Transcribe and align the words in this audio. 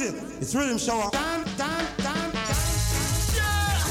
Easy. 0.00 0.14
It's 0.38 0.54
Riddim 0.54 0.78
Shower. 0.78 1.10
Dun, 1.10 1.42
dun, 1.58 1.82
dun, 1.98 2.30
Yeah. 3.34 3.82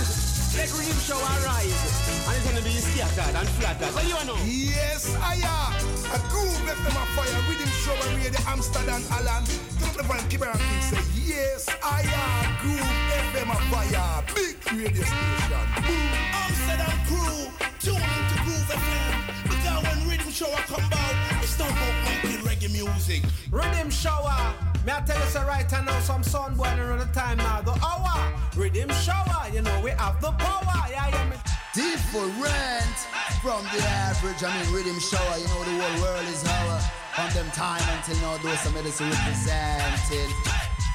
Let 0.55 0.69
Riddim 0.71 0.99
Shower 1.03 1.35
rise. 1.43 1.83
And 2.23 2.37
it's 2.37 2.47
gonna 2.47 2.63
be 2.63 2.79
scattered 2.79 3.35
and 3.35 3.49
flattered. 3.59 3.92
What 3.93 4.03
do 4.03 4.08
you 4.08 4.24
know? 4.24 4.40
Yes, 4.48 5.14
I 5.20 5.35
am. 5.43 5.75
A 6.16 6.20
groove 6.32 6.64
left 6.64 6.80
them 6.88 6.96
a 6.96 7.04
fire. 7.12 7.42
Riddim 7.51 7.72
Shower 7.83 8.07
radio 8.16 8.39
Amsterdam 8.48 9.04
Alan. 9.12 9.43
Don't 9.84 9.98
the 9.98 10.04
van 10.04 10.23
keep 10.30 10.41
around 10.43 10.62
and 10.62 10.84
say, 10.84 11.04
Yes, 11.28 11.68
I 11.84 12.08
am. 12.08 12.55
Groove 12.64 12.88
FM 13.36 13.52
a 13.52 13.58
fire. 13.68 14.24
Big 14.32 14.55
radio 14.71 15.04
station. 15.04 15.68
Boom. 15.84 16.08
Amsterdam 16.39 16.96
crew, 17.12 17.52
tune 17.84 18.00
into 18.00 18.38
Groove 18.48 18.70
FM. 18.71 19.16
Because 19.44 19.84
when 19.84 20.00
Riddim 20.08 20.32
Shower 20.32 20.64
come 20.71 20.88
out, 20.88 21.44
it's 21.44 21.60
not 21.60 21.68
about 21.68 21.96
making 22.08 22.39
reggae 22.48 22.71
music. 22.71 23.24
Riddim 23.52 23.92
Shower. 23.92 24.55
May 24.88 24.94
I 24.94 25.02
tell 25.02 25.20
you 25.20 25.26
so 25.26 25.44
right 25.44 25.70
now 25.70 26.00
some 26.00 26.24
sun 26.24 26.56
boy 26.56 26.64
around 26.64 27.00
the 27.00 27.08
time 27.08 27.40
now. 27.40 27.60
The 27.60 27.72
hour. 27.72 28.34
Riddim 28.54 28.90
Shower. 29.04 29.54
You 29.54 29.62
know 29.62 29.82
we 29.84 29.90
have 29.90 30.22
the 30.22 30.32
power. 30.32 30.88
Yeah, 30.90 31.09
yeah. 31.09 31.30
Me. 31.30 31.36
Different 31.76 32.95
from 33.44 33.64
the 33.76 33.84
average. 33.84 34.42
I 34.42 34.55
mean, 34.55 34.66
Riddim 34.72 35.02
Shower. 35.02 35.38
You 35.40 35.48
know 35.50 35.64
the 35.66 35.84
whole 35.84 36.02
world 36.04 36.26
is 36.30 36.42
our. 36.48 36.80
From 37.16 37.34
them 37.34 37.52
time 37.52 37.84
until 37.98 38.16
now, 38.22 38.38
those 38.38 38.62
some 38.62 38.76
medicine 38.76 39.09
represented. 39.09 40.31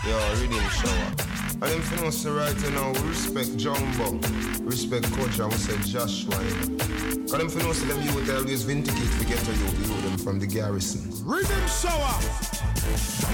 Yo, 0.06 0.16
Riddim 0.40 0.70
Shower. 0.80 1.41
And 1.62 1.70
them 1.70 1.80
for 1.82 2.06
us 2.06 2.26
right 2.26 2.72
now, 2.74 2.90
we 2.90 3.08
respect 3.10 3.56
Jumbo, 3.56 4.18
respect 4.66 5.06
Coach, 5.12 5.38
and 5.38 5.46
we 5.46 5.58
say 5.58 5.78
Joshua. 5.86 6.34
Because 7.14 7.38
them 7.38 7.48
for 7.48 7.62
us, 7.68 7.80
them 7.82 8.02
you 8.02 8.12
would 8.16 8.28
always 8.30 8.64
vindicate 8.64 9.12
to 9.20 9.24
get 9.24 9.38
to 9.38 9.52
you, 9.54 9.66
you 9.78 10.02
them 10.02 10.18
from 10.18 10.40
the 10.40 10.46
garrison. 10.48 11.02
Riddim 11.22 11.62
Shower. 11.70 12.18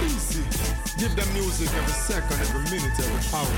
Easy. 0.05 0.45
Give 1.01 1.17
them 1.17 1.33
music 1.33 1.73
every 1.73 1.93
second, 1.93 2.37
every 2.45 2.69
minute, 2.69 2.93
every 3.01 3.25
hour. 3.33 3.49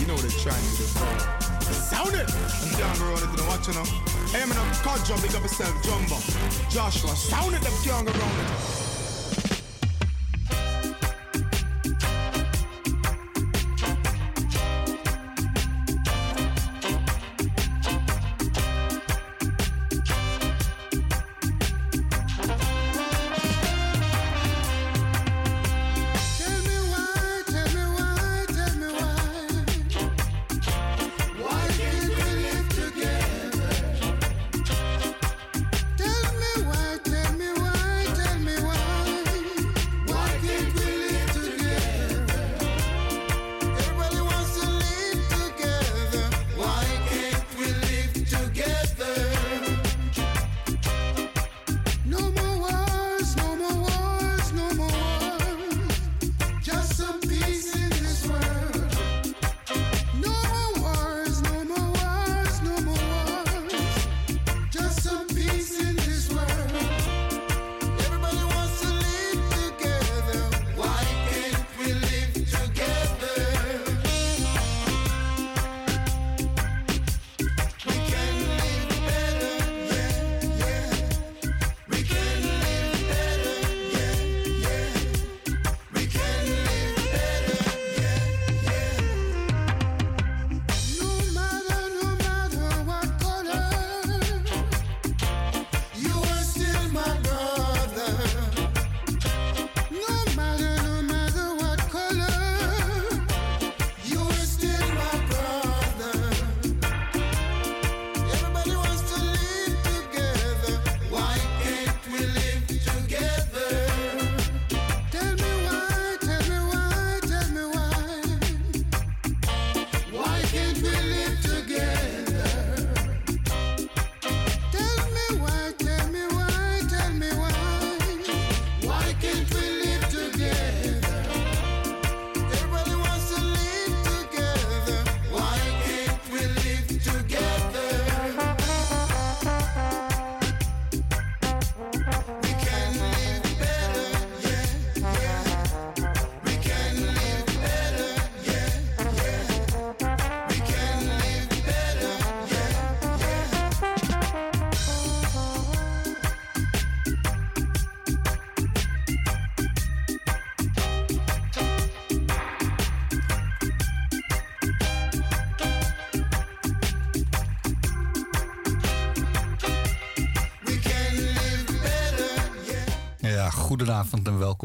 You 0.00 0.06
know 0.08 0.16
they're 0.16 0.34
trying 0.42 0.58
to 0.58 0.76
do 0.76 1.70
Sound 1.70 2.14
it! 2.18 2.26
I'm 2.26 2.74
down 2.74 2.98
the 2.98 3.04
road 3.04 3.22
into 3.22 3.36
the 3.36 3.46
watch, 3.46 3.68
you 3.68 3.74
know. 3.74 3.86
Man, 4.34 4.50
I'm 4.50 4.74
called 4.82 5.06
Jumbo, 5.06 5.22
big 5.22 5.36
up 5.36 5.42
yourself, 5.42 5.80
Jumbo. 5.84 6.18
Joshua, 6.70 7.14
sound 7.14 7.54
it, 7.54 7.60
them 7.62 7.72
young 7.86 8.08
around 8.08 8.18
it. 8.18 8.91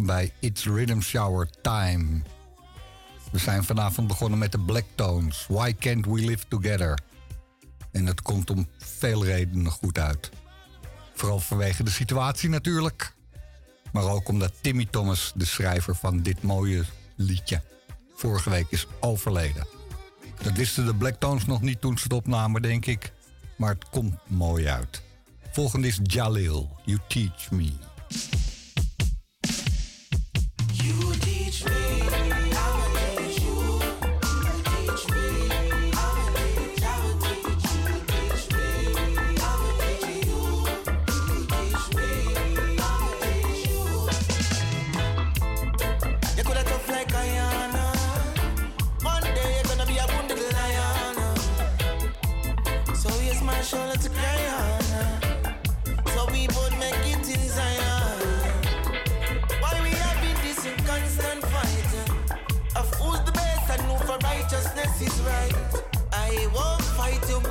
Bij 0.08 0.32
It's 0.40 0.66
Rhythm 0.66 1.00
Shower 1.00 1.50
Time. 1.62 2.22
We 3.32 3.40
zijn 3.40 3.64
vanavond 3.64 4.08
begonnen 4.08 4.40
met 4.40 4.52
de 4.52 4.60
Black 4.60 4.86
Tones. 4.96 5.46
Why 5.48 5.74
can't 5.80 6.06
we 6.06 6.14
live 6.14 6.48
together? 6.48 7.00
En 7.92 8.06
het 8.06 8.22
komt 8.22 8.50
om 8.50 8.68
veel 8.78 9.26
redenen 9.26 9.72
goed 9.72 10.00
uit. 10.00 10.30
Vooral 11.14 11.40
vanwege 11.40 11.84
de 11.84 11.90
situatie 11.90 12.50
natuurlijk. 12.50 13.14
Maar 13.92 14.04
ook 14.04 14.28
omdat 14.28 14.54
Timmy 14.62 14.86
Thomas, 14.86 15.32
de 15.36 15.46
schrijver 15.46 15.96
van 15.96 16.22
dit 16.22 16.42
mooie 16.42 16.84
liedje, 17.16 17.62
vorige 18.16 18.50
week 18.50 18.68
is 18.70 18.88
overleden. 19.00 19.68
Dat 20.44 20.54
wisten 20.54 20.86
de 20.86 20.96
Black 20.96 21.20
Tones 21.20 21.46
nog 21.46 21.62
niet 21.62 21.82
toen 21.82 21.98
ze 21.98 22.04
het 22.04 22.14
opnamen, 22.14 22.62
denk 22.62 22.86
ik. 22.86 23.12
Maar 23.58 23.74
het 23.74 23.90
komt 23.90 24.16
mooi 24.28 24.68
uit. 24.68 25.02
Volgend 25.52 25.86
is 25.86 26.00
Jalil, 26.04 26.78
You 26.86 27.00
Teach 27.08 27.52
Me. 27.52 27.72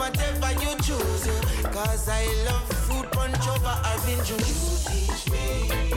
whatever 0.06 0.52
you 0.62 0.76
choose. 0.82 1.26
Cause 1.62 2.08
I 2.08 2.26
love 2.46 2.68
fruit 2.86 3.10
punch 3.10 3.48
over 3.48 3.76
orange 3.90 4.28
juice. 4.28 4.86
You 4.88 5.14
teach 5.14 5.32
me. 5.32 5.95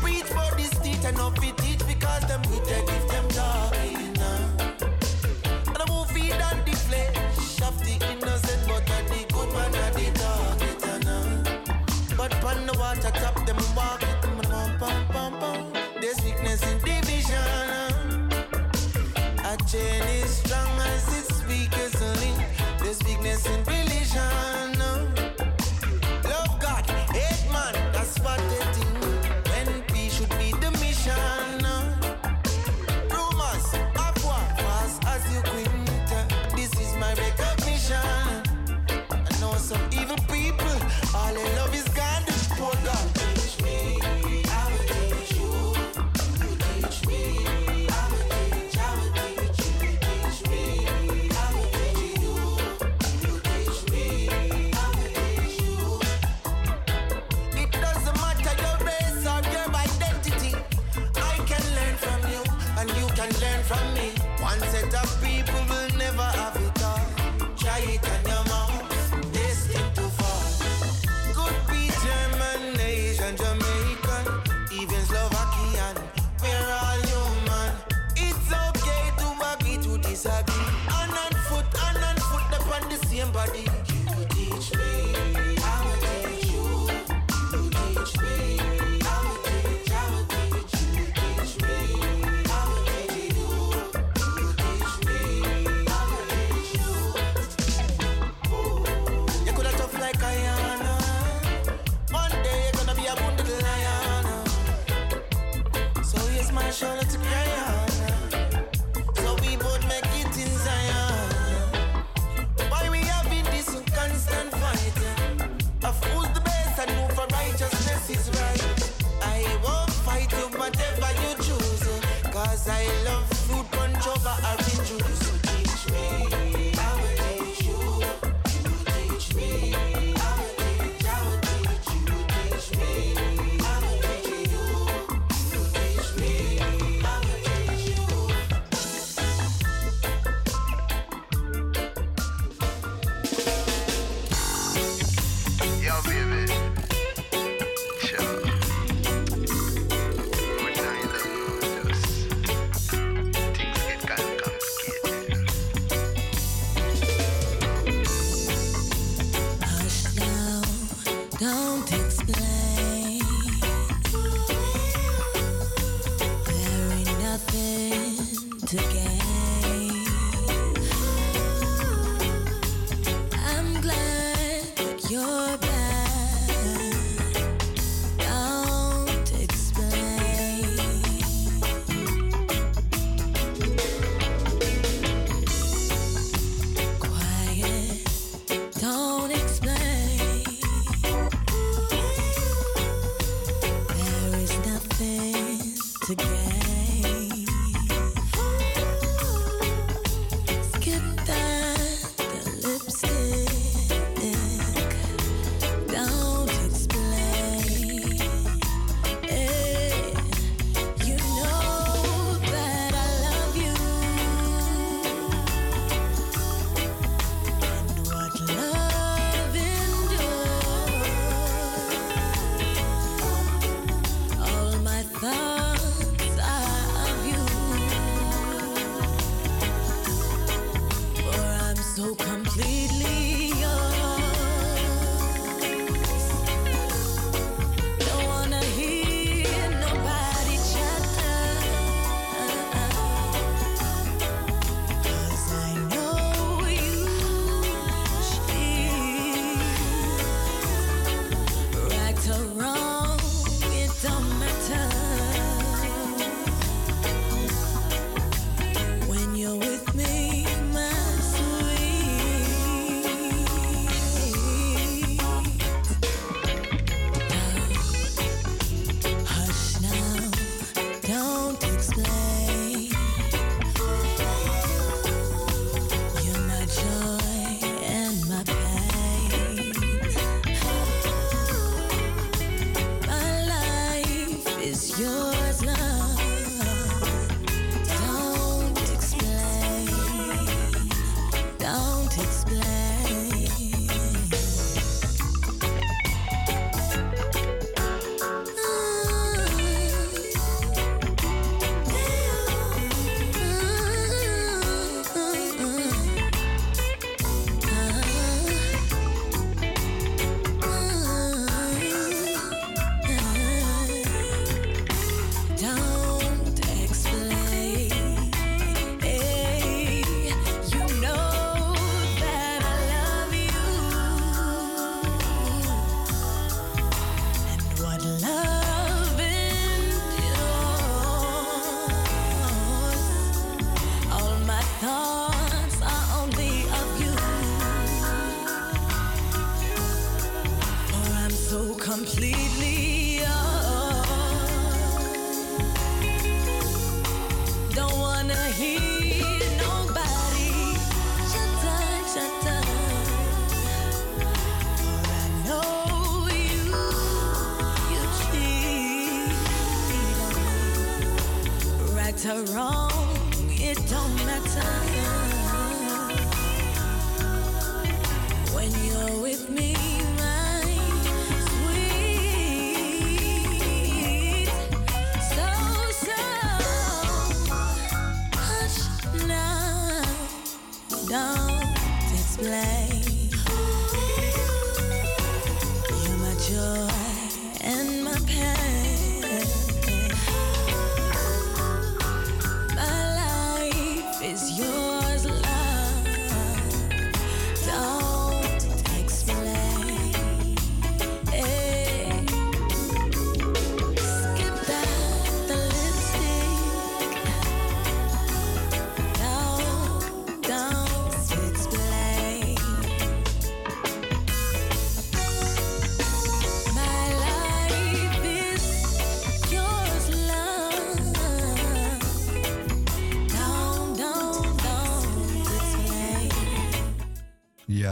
preach 0.00 0.24
for 0.24 0.56
this 0.56 0.70
teach 0.80 1.04
and 1.04 1.16
not 1.16 1.38
fit 1.38 1.56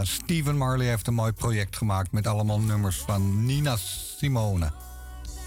Steven 0.05 0.57
Marley 0.57 0.87
heeft 0.87 1.07
een 1.07 1.15
mooi 1.15 1.33
project 1.33 1.77
gemaakt 1.77 2.13
met 2.13 2.27
allemaal 2.27 2.61
nummers 2.61 2.97
van 2.97 3.45
Nina 3.45 3.77
Simone. 4.17 4.73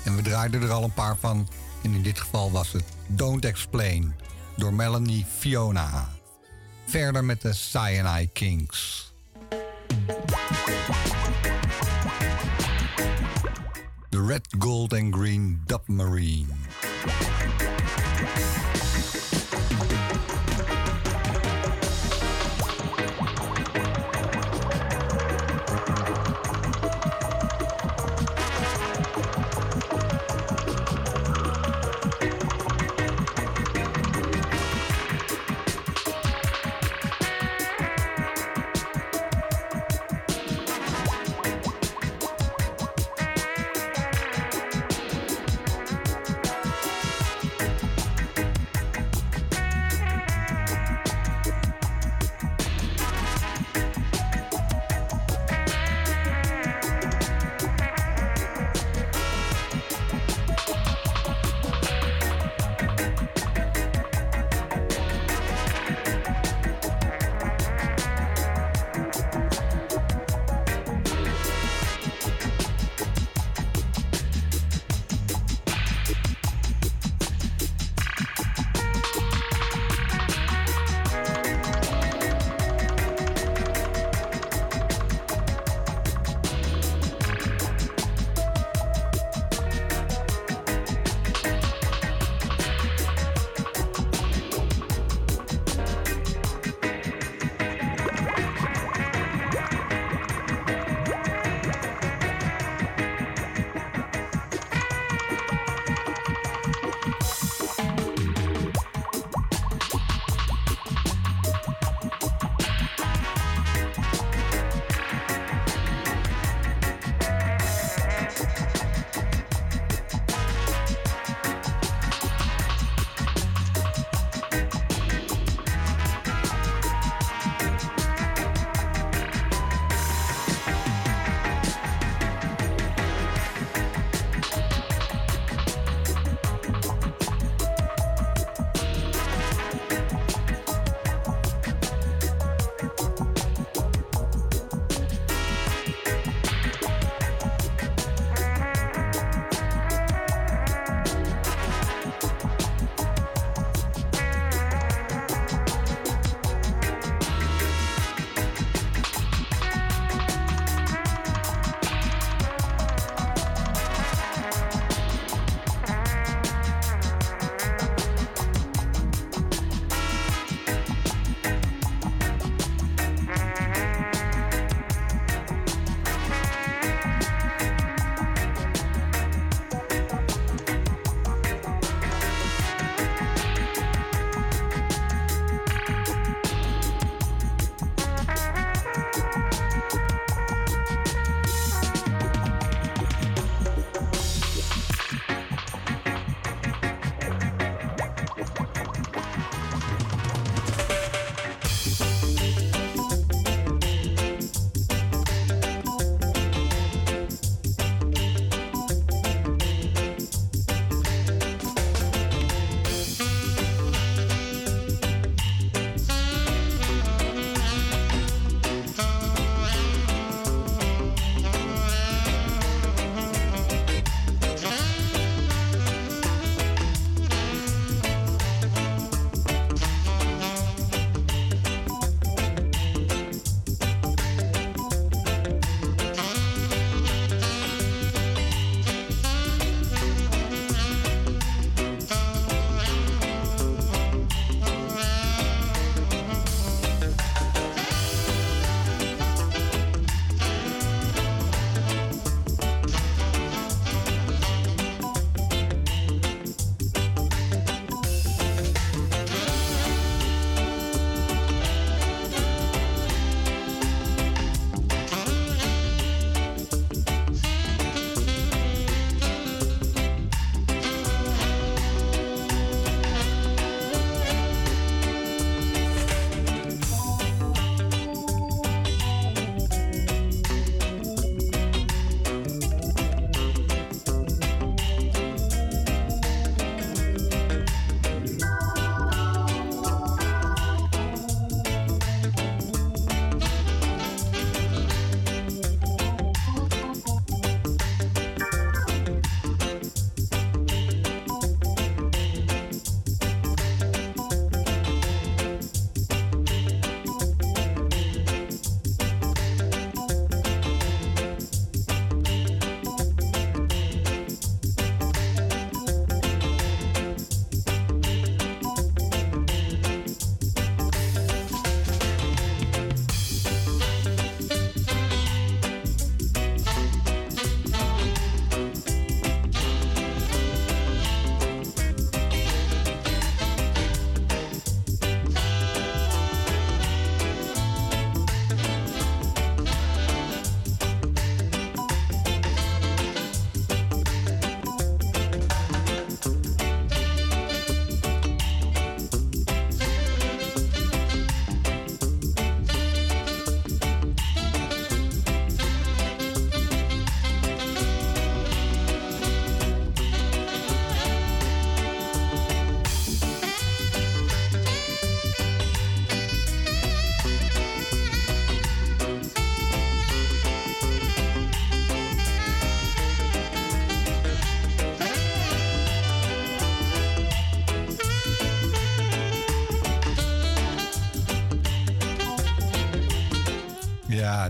En 0.03 0.15
we 0.15 0.21
draaiden 0.21 0.61
er 0.61 0.71
al 0.71 0.83
een 0.83 0.93
paar 0.93 1.17
van. 1.17 1.47
En 1.83 1.93
in 1.93 2.01
dit 2.01 2.19
geval 2.19 2.51
was 2.51 2.71
het 2.71 2.83
Don't 3.07 3.45
Explain 3.45 4.15
door 4.57 4.73
Melanie 4.73 5.25
Fiona. 5.37 6.09
Verder 6.85 7.23
met 7.23 7.41
de 7.41 7.53
Cyanide 7.53 8.29
Kings. 8.33 9.11
De 14.09 14.25
Red, 14.25 14.55
Gold 14.59 14.93
and 14.93 15.15
Green 15.15 15.61
Dubmarine. 15.65 16.53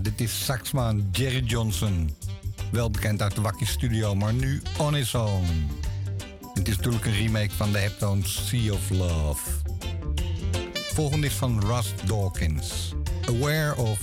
dit 0.02 0.20
is 0.20 0.44
saxman 0.44 1.08
Jerry 1.12 1.44
Johnson. 1.44 2.10
Wel 2.70 2.90
bekend 2.90 3.22
uit 3.22 3.34
de 3.34 3.40
Wacky 3.40 3.64
Studio, 3.64 4.14
maar 4.14 4.34
nu 4.34 4.62
on 4.78 4.94
his 4.94 5.14
own. 5.14 5.70
Het 6.54 6.68
is 6.68 6.76
natuurlijk 6.76 7.04
een 7.04 7.12
remake 7.12 7.50
van 7.50 7.72
de 7.72 7.78
heptone 7.78 8.26
Sea 8.26 8.72
of 8.72 8.90
Love. 8.90 9.50
Volgende 10.94 11.26
is 11.26 11.32
van 11.32 11.60
Russ 11.66 11.94
Dawkins. 12.04 12.94
Aware 13.28 13.76
of 13.76 14.01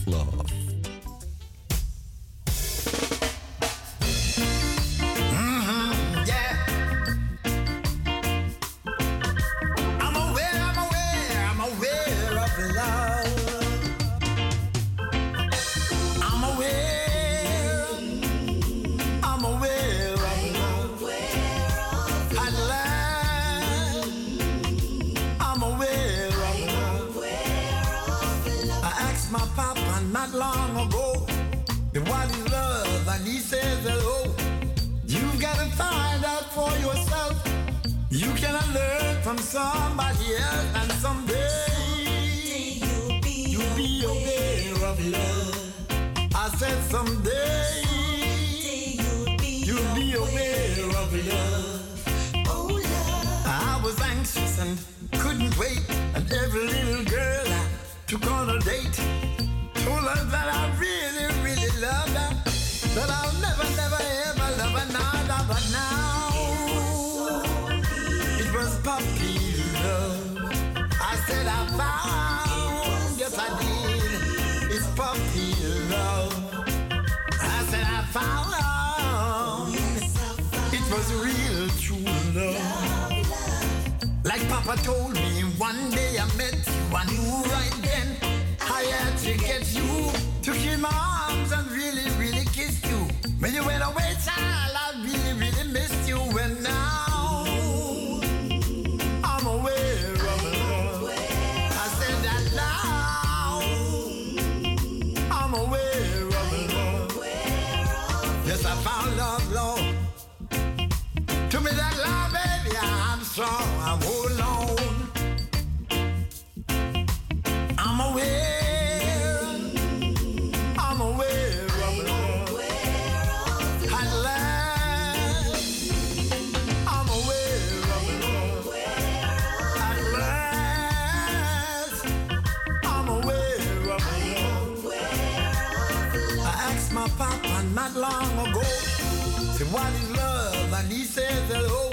What 139.71 139.93
is 139.93 140.09
love? 140.17 140.73
And 140.73 140.91
he 140.91 141.03
says, 141.03 141.47
hello. 141.51 141.91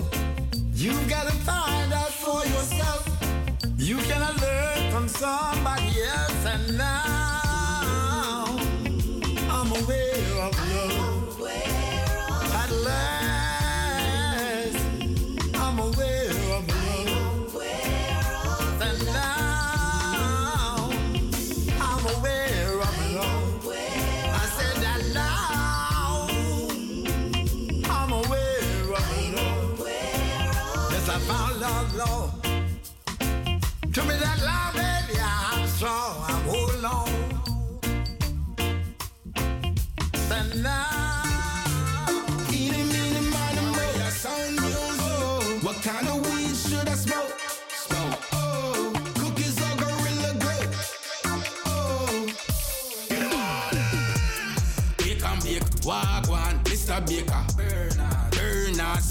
You 0.72 0.92
gotta 1.10 1.32
find 1.44 1.92
out 1.92 2.10
for 2.10 2.42
yourself. 2.46 3.06
You 3.76 3.98
cannot 3.98 4.40
learn 4.40 4.90
from 4.90 5.08
somebody 5.08 5.92
else 6.02 6.46
and 6.46 6.78
now. 6.78 7.35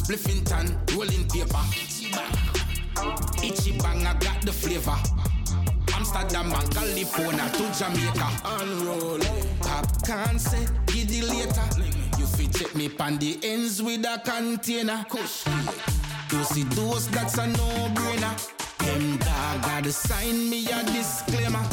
Spliffington, 0.06 0.68
rolling 0.96 1.28
paper. 1.30 1.66
Itchy 3.44 3.76
bang, 3.80 4.06
I 4.06 4.14
got 4.20 4.40
the 4.42 4.52
flavor. 4.52 4.96
Amsterdam 5.96 6.54
and 6.54 6.76
California 6.76 7.50
to 7.50 7.66
Jamaica. 7.74 8.30
Unroll, 8.46 9.20
popcorn 9.62 10.38
say, 10.38 10.68
giddy 10.86 11.24
later. 11.24 11.66
You 12.20 12.28
fit 12.28 12.54
check 12.54 12.76
me 12.76 12.88
pan 12.88 13.18
the 13.18 13.40
ends 13.42 13.82
with 13.82 14.06
a 14.06 14.22
container. 14.24 15.04
Kush, 15.10 15.44
dosey 16.30 16.66
dose, 16.76 17.08
that's 17.08 17.40
a 17.40 17.48
no-brainer. 17.48 18.52
Them 18.78 19.18
dog 19.18 19.62
gotta 19.64 19.92
sign 19.92 20.52
me 20.52 20.68
a 20.70 20.84
disclaimer. 20.84 21.68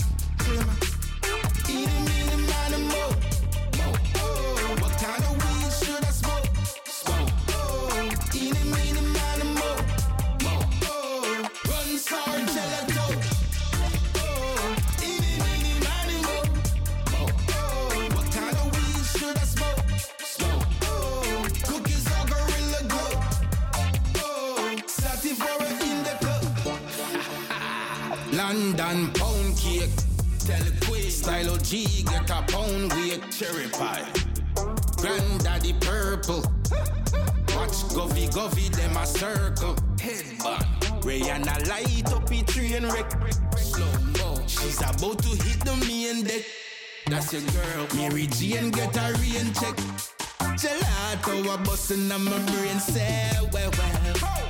London 28.73 29.13
pound 29.13 29.57
cake. 29.59 29.91
Tell 30.39 30.65
Queen 30.81 31.11
Style 31.11 31.51
OG 31.51 31.71
get 32.07 32.31
a 32.31 32.43
pound 32.51 32.93
weight 32.95 33.21
cherry 33.31 33.69
pie. 33.69 34.09
Granddaddy 34.97 35.75
purple. 35.75 36.43
Watch 37.55 37.77
Govy 37.93 38.31
Govy 38.31 38.75
them 38.75 38.97
a 38.97 39.05
circle. 39.05 39.77
Headband. 40.01 40.65
Rihanna 41.03 41.69
light 41.69 42.13
up 42.13 42.31
a 42.31 42.43
train 42.45 42.87
wreck. 42.87 43.13
Slow 43.59 43.93
mo. 44.19 44.41
She's 44.47 44.81
about 44.81 45.19
to 45.19 45.29
hit 45.29 45.61
the 45.65 45.77
main 45.87 46.25
deck. 46.25 46.43
That's 47.09 47.31
your 47.33 47.43
girl. 47.43 47.87
Mary 47.97 48.27
Jane 48.27 48.71
get 48.71 48.97
a 48.97 49.13
rain 49.21 49.53
check. 49.53 49.77
Gelato 50.57 51.55
a 51.55 51.59
bustin' 51.59 52.11
on 52.11 52.25
my 52.25 52.39
brain. 52.47 52.81
Say 52.81 53.33
well 53.53 53.71
well. 53.77 54.42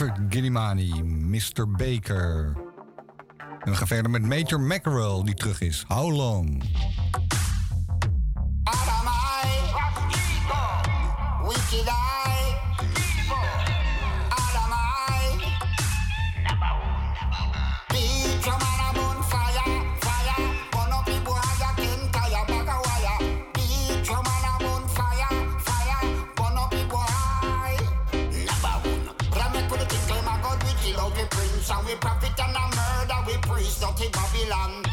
David 0.00 0.30
Gilimani, 0.30 1.02
Mr. 1.04 1.70
Baker. 1.70 2.56
En 3.60 3.70
we 3.70 3.76
gaan 3.76 3.86
verder 3.86 4.10
met 4.10 4.22
Major 4.22 4.60
Mackerel, 4.60 5.24
die 5.24 5.34
terug 5.34 5.60
is. 5.60 5.84
How 5.88 6.16
long? 6.16 6.62
Dirty 34.50 34.89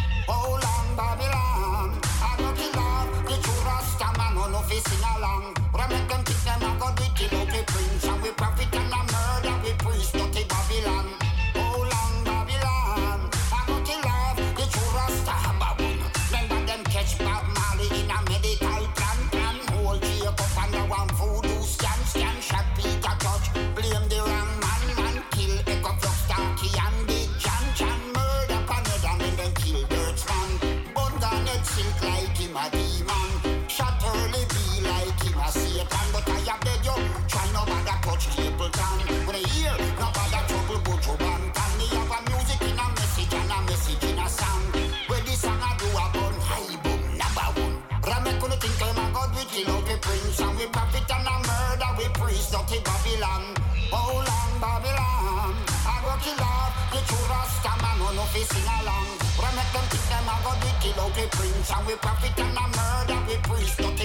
fi 58.37 58.43
sing 58.53 58.69
along. 58.81 59.07
Ramek 59.41 59.69
them 59.73 59.85
think 59.91 60.05
them 60.09 60.29
a 60.29 60.35
God 60.43 60.57
we 60.63 60.71
kill 60.81 60.99
out 61.01 61.13
the 61.15 61.25
prince 61.35 61.71
and 61.75 61.87
we 61.87 61.93
profit 61.95 62.39
and 62.39 62.57
a 62.63 62.65
murder 62.77 63.19
we 63.27 63.35
priest 63.47 63.96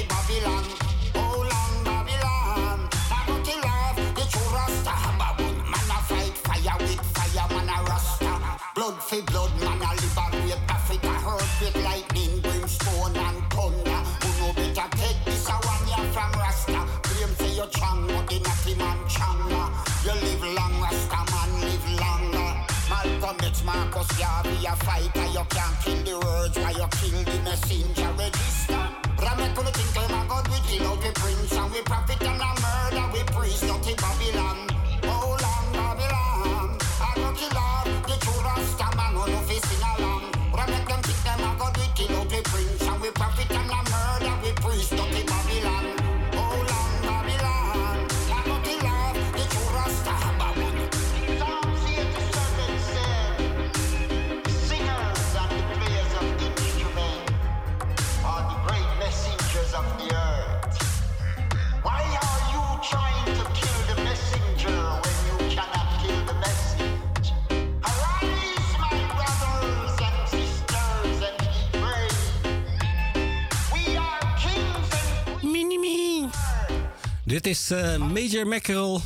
Dit 77.32 77.46
is 77.46 77.70
eh, 77.70 77.96
Major 77.96 78.46
Mackerel. 78.46 79.02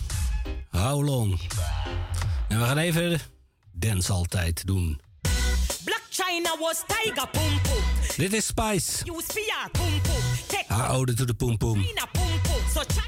How 0.70 1.04
long? 1.04 1.40
En 2.48 2.58
we 2.58 2.64
gaan 2.64 2.78
even 2.78 3.20
dance 3.72 4.12
altijd 4.12 4.66
doen. 4.66 5.00
Black 5.84 6.02
China 6.10 6.56
was 6.60 6.82
tiger 6.86 7.28
pum 7.28 7.60
pum. 7.62 7.82
Dit 8.16 8.32
is 8.32 8.46
Spice. 8.46 9.04
Use 9.04 9.32
fear 9.32 9.70
pum 9.72 10.00
pum. 10.00 10.35
Haar 10.76 10.96
ode 10.98 11.16
to 11.16 11.24
the. 11.24 11.32
Pum 11.32 11.56
pum. 11.56 11.82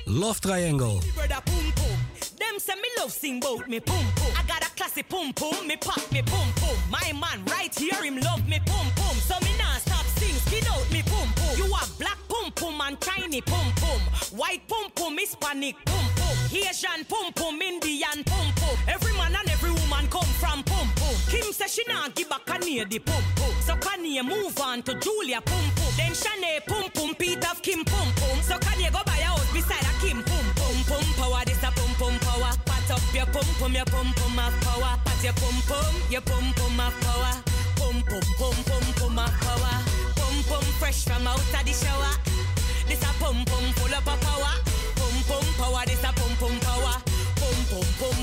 Love 0.06 0.40
Triangle. 0.40 1.00
brother 1.14 1.42
pum 1.44 1.72
pum. 1.76 1.96
Them 2.38 2.58
say 2.58 2.74
me 2.76 2.88
love 2.98 3.12
sing 3.12 3.40
bout 3.40 3.68
me 3.68 3.78
pum 3.80 4.04
pum. 4.16 4.32
I 4.38 4.42
got 4.48 4.62
a 4.66 4.70
classy 4.74 5.02
pum 5.02 5.34
pum. 5.34 5.66
Me 5.66 5.76
pop 5.76 6.00
me 6.10 6.22
pum 6.22 6.48
pum. 6.56 6.76
My 6.90 7.12
man 7.12 7.44
right 7.46 7.74
here 7.78 8.02
him 8.02 8.20
love 8.20 8.48
me 8.48 8.58
pum 8.64 8.86
pum. 8.96 9.16
So 9.28 9.34
me 9.44 9.52
nah 9.58 9.76
stop 9.84 10.06
sing 10.16 10.34
skin 10.46 10.64
out 10.72 10.90
me 10.90 11.02
pum 11.02 11.28
pum. 11.36 11.56
You 11.58 11.66
are 11.74 11.88
black 11.98 12.18
pum 12.28 12.52
pum 12.52 12.80
and 12.86 12.98
tiny 13.00 13.42
pum 13.42 13.72
pum. 13.76 14.00
White 14.38 14.62
pum 14.68 14.90
pum 14.94 15.18
Hispanic 15.18 15.76
pum 15.84 16.06
pum. 16.16 16.36
Asian 16.52 17.04
pum 17.08 17.32
pum 17.34 17.60
Indian 17.60 18.24
pum 18.24 18.46
pum. 18.56 18.76
Every 18.88 19.12
man 19.12 19.36
and 19.36 19.50
every 19.50 19.72
woman 19.72 20.06
come 20.08 20.32
from 20.40 20.62
pum. 20.64 20.77
Kim 21.28 21.52
say 21.52 21.68
she 21.68 21.84
nah 21.88 22.08
give 22.14 22.28
back 22.28 22.44
Kanye 22.46 22.88
the 22.88 22.98
pum 22.98 23.22
pum. 23.36 23.52
So 23.60 23.74
Kanye 23.74 24.24
move 24.24 24.58
on 24.60 24.82
to 24.82 24.94
Julia 24.98 25.40
pum 25.42 25.64
pum. 25.76 25.92
Then 25.96 26.12
Shanae 26.12 26.64
pum 26.66 26.90
pum. 26.94 27.14
Peter 27.14 27.48
of 27.50 27.60
Kim 27.62 27.84
pum 27.84 28.08
pum. 28.16 28.40
So 28.42 28.56
Kanye 28.56 28.90
go 28.90 29.00
buy 29.04 29.18
a 29.18 29.28
house 29.28 29.52
beside 29.52 29.84
a 29.84 29.92
Kim 30.00 30.22
pum 30.22 30.46
pum 30.56 30.76
pum 30.88 31.04
power. 31.20 31.44
This 31.44 31.62
a 31.62 31.70
pum 31.70 31.92
pum 32.00 32.18
power. 32.20 32.52
Pat 32.64 32.90
up 32.90 33.14
your 33.14 33.26
pum 33.26 33.44
pum, 33.60 33.74
your 33.74 33.84
pum 33.84 34.08
pum 34.16 34.38
of 34.38 34.54
power. 34.64 34.96
Pat 35.04 35.22
your 35.22 35.34
pum 35.34 35.56
pum, 35.68 35.94
your 36.08 36.22
pum 36.22 36.46
pum 36.56 36.80
of 36.80 36.94
power. 37.04 37.32
Pum 37.76 37.96
pum 38.08 38.24
pum 38.38 38.56
pum 38.64 38.84
pum 38.96 39.18
of 39.18 39.32
power. 39.44 39.74
Pum 40.16 40.36
pum 40.48 40.64
fresh 40.80 41.04
from 41.04 41.26
out 41.26 41.36
of 41.36 41.64
the 41.64 41.72
shower. 41.76 42.12
This 42.88 43.02
a 43.04 43.12
pum 43.20 43.44
pum 43.44 43.64
full 43.76 43.94
up 43.94 44.08
of 44.08 44.20
power. 44.24 44.54
Pum 44.96 45.16
pum 45.28 45.44
power. 45.60 45.84
This 45.84 46.02
a 46.04 46.10
pum 46.16 46.32
pum 46.40 46.56
power. 46.60 46.96
Pum 47.36 47.58
pum 47.68 47.84
pum 48.00 48.16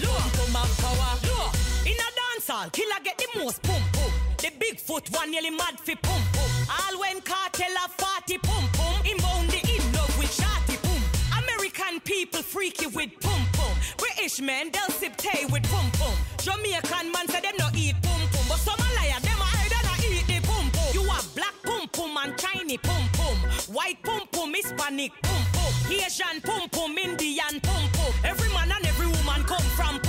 in 2.47 2.53
a 2.53 2.59
dance 2.59 2.61
hall, 2.61 2.69
killer 2.69 3.03
get 3.03 3.17
the 3.17 3.39
most 3.39 3.61
pum 3.63 3.81
pum. 3.93 4.11
The 4.37 4.51
big 4.59 4.79
foot 4.79 5.09
one 5.11 5.31
nearly 5.31 5.49
mad 5.49 5.79
fi 5.79 5.95
pum 5.95 6.21
pum. 6.33 6.49
All 6.69 6.99
when 6.99 7.21
cartel 7.21 7.71
a 7.71 8.01
party 8.01 8.37
pum 8.37 8.67
pum. 8.73 9.05
Inbound 9.05 9.49
the 9.49 9.59
in 9.59 9.93
love 9.93 10.17
with 10.17 10.31
shawty 10.31 10.77
pum. 10.81 11.43
American 11.43 11.99
people 12.01 12.41
freaky 12.41 12.87
with 12.87 13.11
pum 13.21 13.41
pum. 13.53 13.71
British 13.97 14.41
men 14.41 14.71
they'll 14.71 14.89
sip 14.89 15.15
tea 15.17 15.45
with 15.45 15.63
pum 15.69 15.89
pum. 15.93 16.15
Jamaican 16.39 17.11
man 17.11 17.27
say 17.27 17.41
them 17.41 17.55
no 17.57 17.69
eat 17.75 17.95
pum 18.01 18.21
pum, 18.31 18.45
but 18.49 18.57
some 18.57 18.79
a 18.79 18.89
liar 18.95 19.19
them 19.21 19.39
a 19.39 19.47
hide 19.55 19.73
and 19.77 19.87
a 19.91 19.95
eat 20.05 20.27
the 20.27 20.47
pum 20.47 20.69
pum. 20.71 20.89
You 20.93 21.01
are 21.09 21.23
black 21.35 21.55
pum 21.63 21.87
pum 21.89 22.17
and 22.17 22.37
tiny 22.37 22.77
pum 22.77 23.03
pum. 23.13 23.37
White 23.73 24.01
pum 24.03 24.21
pum, 24.31 24.53
Hispanic 24.53 25.11
pum 25.23 25.43
pum. 25.53 25.73
Asian 25.91 26.41
pum 26.41 26.69
pum, 26.69 26.97
Indian 26.97 27.59
pum 27.61 27.83
pum. 27.93 28.13
Every 28.23 28.49
man 28.49 28.71
and 28.71 28.85
every 28.85 29.07
woman 29.07 29.43
come 29.43 29.67
from 29.77 29.99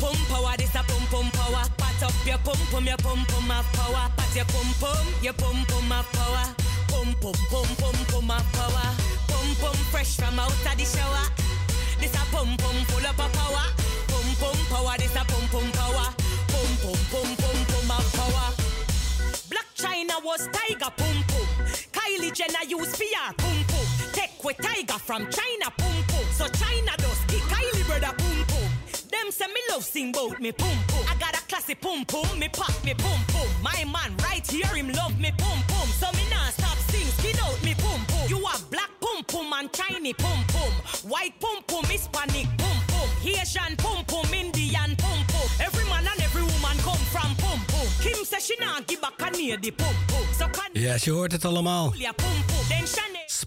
pum 0.00 0.16
power. 0.28 0.56
This 0.56 0.74
a 0.74 0.82
pum 0.82 1.04
pum 1.12 1.30
power. 1.30 1.64
Pat 1.76 2.02
up 2.02 2.26
your 2.26 2.38
pum 2.38 2.58
pum, 2.72 2.86
your 2.86 2.96
pum 2.96 3.24
pum 3.28 3.50
of 3.50 3.66
power. 3.76 4.08
Pat 4.16 4.34
your 4.34 4.44
pum 4.46 4.68
pum, 4.80 5.06
your 5.22 5.34
pum 5.34 5.58
pum 5.68 5.92
of 5.92 6.06
power. 6.16 6.44
Pum 6.88 7.14
pum 7.20 7.36
pum 7.52 7.68
pum 7.76 7.98
pum 8.08 8.30
of 8.30 8.46
power. 8.56 8.88
Pum 9.28 9.48
pum 9.60 9.76
fresh 9.92 10.16
from 10.16 10.38
out 10.40 10.50
of 10.50 10.76
the 10.76 10.84
shower. 10.84 11.24
This 12.00 12.14
a 12.16 12.24
pum 12.32 12.56
pum 12.56 12.76
full 12.88 13.06
up 13.06 13.20
of 13.20 13.32
power. 13.36 13.66
Pum 14.08 14.28
pum 14.40 14.58
power. 14.72 14.96
This 14.98 15.14
a 15.14 15.22
pum 15.28 15.44
pum 15.52 15.68
power. 15.72 16.08
Pum 16.48 16.70
pum 16.82 16.98
pum 17.12 17.28
pum 17.36 17.58
pum 17.70 17.90
of 18.00 18.06
power. 18.16 18.48
Blac 19.52 19.68
Chyna 19.76 20.16
was 20.24 20.48
Tyga 20.48 20.90
pum 20.96 21.16
pum. 21.28 21.46
Kylie 21.92 22.32
Jenner 22.32 22.64
used 22.66 22.96
PR 22.96 23.34
pum 23.36 23.58
pum. 23.68 23.86
Take 24.12 24.42
with 24.42 24.56
tiger 24.58 24.98
from 24.98 25.28
China 25.30 25.68
pum 25.76 25.96
pum. 26.08 26.24
So 26.32 26.48
China 26.48 26.92
does 26.96 27.19
Them 29.10 29.30
say 29.30 29.46
me 29.48 29.60
love 29.70 29.84
sing 29.84 30.12
bout 30.12 30.40
me 30.40 30.52
pum 30.52 30.76
pum. 30.88 31.04
I 31.08 31.14
got 31.18 31.34
a 31.34 31.42
classy 31.48 31.74
pum 31.74 32.04
pum, 32.04 32.38
me 32.38 32.48
pop 32.48 32.72
me 32.84 32.94
pum 32.94 33.20
pum. 33.28 33.48
My 33.62 33.84
man 33.84 34.16
right 34.22 34.46
here, 34.46 34.66
him 34.74 34.92
love 34.92 35.18
me 35.18 35.32
pum 35.36 35.58
pum. 35.68 35.88
So 36.00 36.06
me 36.16 36.24
nah 36.30 36.50
stop 36.50 36.78
sing, 36.90 37.06
skin 37.18 37.36
out 37.44 37.58
me 37.64 37.74
pum 37.74 38.00
pum. 38.06 38.28
You 38.28 38.38
are 38.46 38.58
black 38.70 38.90
pum 39.00 39.24
pum 39.24 39.52
and 39.58 39.72
tiny 39.72 40.12
pum 40.14 40.44
pum. 40.48 40.72
White 41.10 41.34
pum 41.40 41.62
pum, 41.66 41.84
Hispanic 41.84 42.46
pum 42.58 42.76
pum. 42.88 43.08
Haitian 43.22 43.76
pum 43.76 44.04
pum, 44.04 44.32
Indian 44.32 44.94
pum 44.96 45.18
pum. 45.32 45.48
Every 45.60 45.84
man 45.86 46.06
and 46.06 46.20
every 46.22 46.42
woman 46.42 46.76
come 46.86 47.02
from 47.14 47.34
pum 47.36 47.58
pum. 47.68 47.86
Kim 48.02 48.24
say 48.24 48.38
she 48.40 48.56
nah 48.60 48.80
give 48.86 49.02
a 49.02 49.10
the 49.60 49.70
pum 49.72 49.94
pum. 50.08 50.24
So 50.38 50.46
can 50.48 50.70
Ja, 50.72 50.96
je 51.00 51.10
hoort 51.10 51.32
het 51.32 51.44
allemaal. 51.44 51.90
pum 51.90 52.44
pum. 52.46 52.60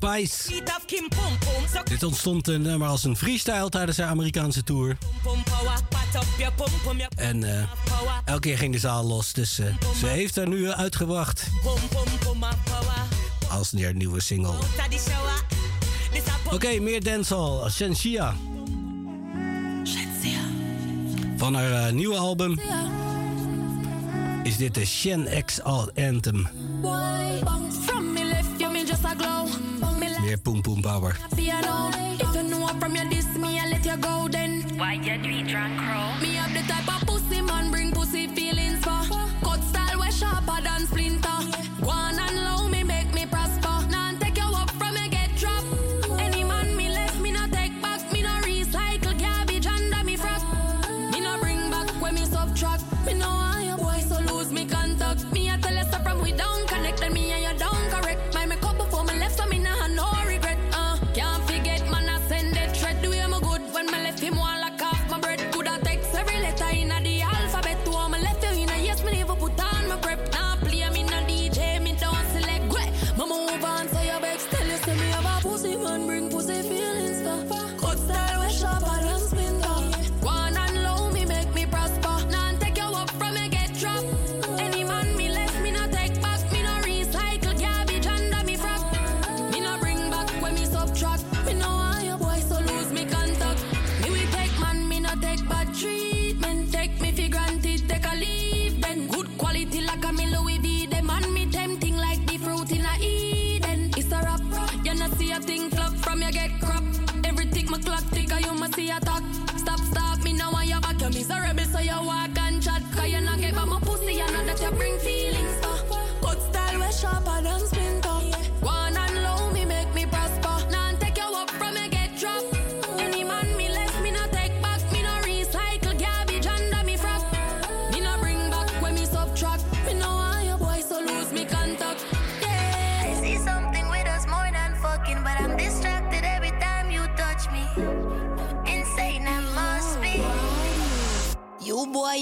Then 0.04 0.12
Chanel. 0.12 0.28
Spice. 0.28 0.54
Eat 0.56 0.70
of 0.70 0.86
Kim 0.86 1.08
pum 1.10 1.38
pum. 1.40 1.68
So 1.74 1.84
Dit 1.84 2.04
ontstond 2.04 2.48
een 2.48 2.62
nummer 2.62 2.88
als 2.88 3.04
een 3.04 3.16
freestyle 3.18 3.70
tijdens 3.70 3.98
haar 3.98 4.08
Amerikaanse 4.08 4.64
tour. 4.64 4.98
pum 5.24 5.44
power, 5.44 5.80
pat 5.90 6.24
up 6.24 6.28
your 6.38 6.54
pum 6.54 6.68
pum, 6.84 6.98
your 6.98 7.12
En 7.16 7.44
eh, 7.44 7.64
power. 7.86 8.22
elke 8.26 8.40
keer 8.40 8.58
ging 8.58 8.74
de 8.74 8.80
zaal 8.80 9.04
los. 9.04 9.34
Dus 9.34 9.60
eh, 9.60 9.66
ze 10.00 10.08
heeft 10.08 10.38
er 10.38 10.48
nu 10.48 10.72
uitgebracht 10.72 11.48
Pum 11.64 11.74
pum 11.90 12.18
pum 12.20 12.44
of 12.44 12.58
power. 12.64 12.94
als 13.50 13.72
haar 13.82 13.94
nieuwe 13.94 14.22
single. 14.22 14.48
Out 14.52 14.60
of 14.64 14.88
the 14.90 15.10
shower. 15.10 15.42
This 16.12 16.28
a 16.28 16.38
pum. 16.44 16.54
Oké, 16.54 16.80
meer 16.80 17.04
dancehall. 17.04 17.70
Shenseea. 17.70 18.34
Van 21.38 21.54
haar 21.56 21.72
eh, 21.88 21.94
nieuwe 21.94 22.16
album 22.16 22.60
is 24.44 24.58
dit 24.58 24.74
de 24.74 24.86
Shen 24.86 25.28
X 25.46 25.62
Anthem. 25.62 26.48
From 27.86 28.14
me 28.14 28.24
left 28.24 28.48
you, 28.58 28.72
me 28.72 28.86
just 28.86 29.06
a 29.06 29.14
glow. 29.18 29.48
Me 30.34 30.38
like 30.38 30.46
Meer 30.46 30.54
Poem 30.54 30.62
Poem 30.64 30.82
Power. 30.82 31.14
piano. 31.36 31.92
If 32.20 32.36
you 32.36 32.44
know 32.44 32.68
from 32.80 32.96
your 32.96 33.06
diss 33.06 33.38
me, 33.38 33.60
I 33.60 33.68
let 33.70 33.86
you 33.86 33.98
go 33.98 34.28
then. 34.28 34.64
Why 34.78 34.94
you 34.94 35.18
do 35.18 35.44
drunk. 35.48 35.80
Me 36.22 36.34
have 36.36 36.54
the 36.54 36.62
type 36.74 36.88
of 36.88 37.08
pussy 37.08 37.42
man 37.42 37.70
bring 37.72 37.92
pussy 37.92 38.28
feelings 38.28 38.80
for. 38.84 39.02
Cut 39.44 39.64
style 39.64 40.00
way 40.00 40.10
sharper 40.10 40.62
than 40.64 40.88
splinter. 40.88 41.23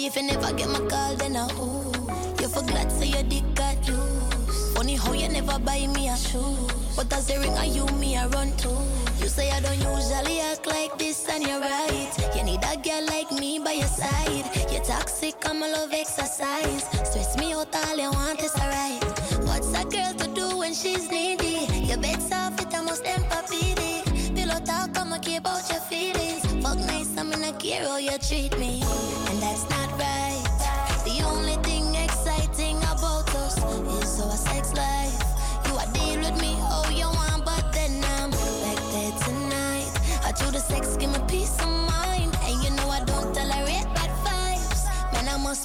If 0.06 0.16
you 0.16 0.24
never 0.24 0.52
get 0.54 0.70
my 0.70 0.80
call, 0.88 1.16
then 1.16 1.36
I 1.36 1.48
who? 1.50 1.92
You 2.42 2.48
forgot 2.48 2.92
say 2.92 3.08
your 3.08 3.24
dick 3.24 3.44
got 3.54 3.78
loose. 3.88 4.74
Funny 4.74 4.96
how 4.96 5.14
you 5.14 5.30
never 5.30 5.60
buy 5.60 5.86
me 5.88 6.10
a 6.10 6.18
shoe. 6.18 6.56
But 6.96 7.14
as 7.14 7.28
the 7.28 7.40
ring 7.40 7.56
of 7.58 7.66
you, 7.66 7.86
me 7.98 8.18
I 8.18 8.26
run 8.28 8.52
to. 8.58 8.70
You 9.20 9.28
say 9.28 9.52
I 9.52 9.60
don't 9.60 9.78
usually 9.78 10.40
act 10.40 10.66
like 10.66 10.98
this, 10.98 11.28
and 11.30 11.44
you're 11.44 11.60
right. 11.60 12.12
You 12.36 12.44
need 12.44 12.64
a 12.64 12.78
girl 12.78 13.06
like 13.08 13.32
me 13.32 13.60
by 13.60 13.74
your 13.74 13.88
side. 13.88 14.46
You're 14.72 14.84
toxic, 14.84 15.36
I'm 15.46 15.62
a 15.62 15.68
love 15.68 15.94
exercise. 15.94 16.84
Stress 17.10 17.38
me 17.38 17.54
out, 17.54 17.76
all 17.76 17.98
you 17.98 18.12
want 18.12 18.42
is 18.42 18.56
alright. 18.56 19.04
What's 19.46 19.70
a 19.74 19.84
girl 19.86 20.14
to 20.14 20.28
do 20.34 20.58
when 20.58 20.74
she's 20.74 21.12
needy? 21.12 21.68
Your 21.86 21.98
bed's 21.98 22.32
off, 22.32 22.60
it 22.60 22.74
almost 22.74 23.06
empathy. 23.06 23.76
Pillow 24.34 24.60
talk, 24.62 24.98
I'ma 24.98 25.20
care 25.20 25.40
about 25.40 25.70
your 25.70 25.82
feelings. 25.82 26.46
Fuck 26.64 26.80
nice, 26.80 27.16
I'm 27.18 27.32
in 27.34 27.44
a 27.44 27.54
care 27.54 27.82
how 27.82 27.96
oh, 27.96 27.98
you 27.98 28.18
treat 28.18 28.58
me. 28.58 28.82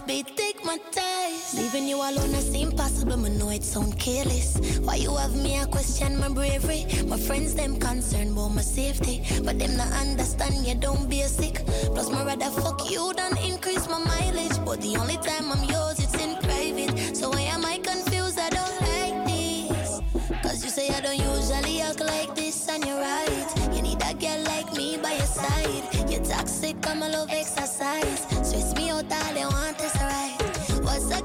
Man, 0.07 0.17
I 0.17 0.23
must 0.23 0.37
be 0.37 0.43
stigmatized. 0.43 1.55
Leaving 1.59 1.89
you 1.89 1.97
alone 1.97 2.35
I 2.35 2.41
seem 2.41 2.73
possible, 2.73 3.17
but 3.17 3.33
know 3.33 3.51
it 3.51 3.65
sound 3.65 3.99
careless. 3.99 4.79
Why 4.81 4.97
you 4.97 5.15
have 5.17 5.35
me, 5.35 5.59
I 5.59 5.65
question 5.67 6.19
my 6.19 6.29
bravery. 6.29 6.87
My 7.07 7.19
friends, 7.19 7.55
them 7.55 7.79
concerned 7.79 8.33
about 8.33 8.49
my 8.55 8.63
safety. 8.63 9.23
But 9.45 9.59
them 9.59 9.77
not 9.77 9.93
understand 9.93 10.67
you 10.67 10.75
don't 10.75 11.09
basic. 11.09 11.65
Plus, 11.95 12.11
my 12.11 12.25
rather 12.25 12.51
fuck 12.51 12.91
you 12.91 13.13
than 13.17 13.37
increase 13.39 13.89
my 13.89 13.99
mileage. 13.99 14.59
But 14.65 14.81
the 14.81 14.97
only 14.97 15.17
time 15.19 15.51
I'm 15.53 15.65
yours, 15.69 15.99
it's 15.99 16.15
in 16.15 16.37
private. 16.43 17.17
So 17.17 17.31
why 17.31 17.43
am 17.43 17.65
I 17.65 17.79
confused? 17.79 18.39
I 18.39 18.51
don't 18.51 18.81
like 18.83 19.27
this. 19.27 20.01
Cause 20.43 20.65
you 20.65 20.71
say 20.71 20.89
I 20.91 21.01
don't 21.01 21.19
usually 21.19 21.81
act 21.81 22.01
like 22.01 22.35
this, 22.35 22.69
and 22.69 22.85
you're 22.85 23.01
right. 23.01 23.75
You 23.75 23.83
need 23.83 24.03
a 24.03 24.15
girl 24.15 24.43
like 24.45 24.73
me 24.75 24.99
by 24.99 25.13
your 25.13 25.27
side. 25.27 26.11
You're 26.11 26.25
toxic, 26.25 26.77
I'm 26.87 27.03
a 27.03 27.09
love 27.09 27.31
exercise. 27.31 28.21
Stress 28.47 28.75
me 28.77 28.91
out, 28.91 29.11
all 29.11 29.35
you 29.35 29.49
want 29.49 29.79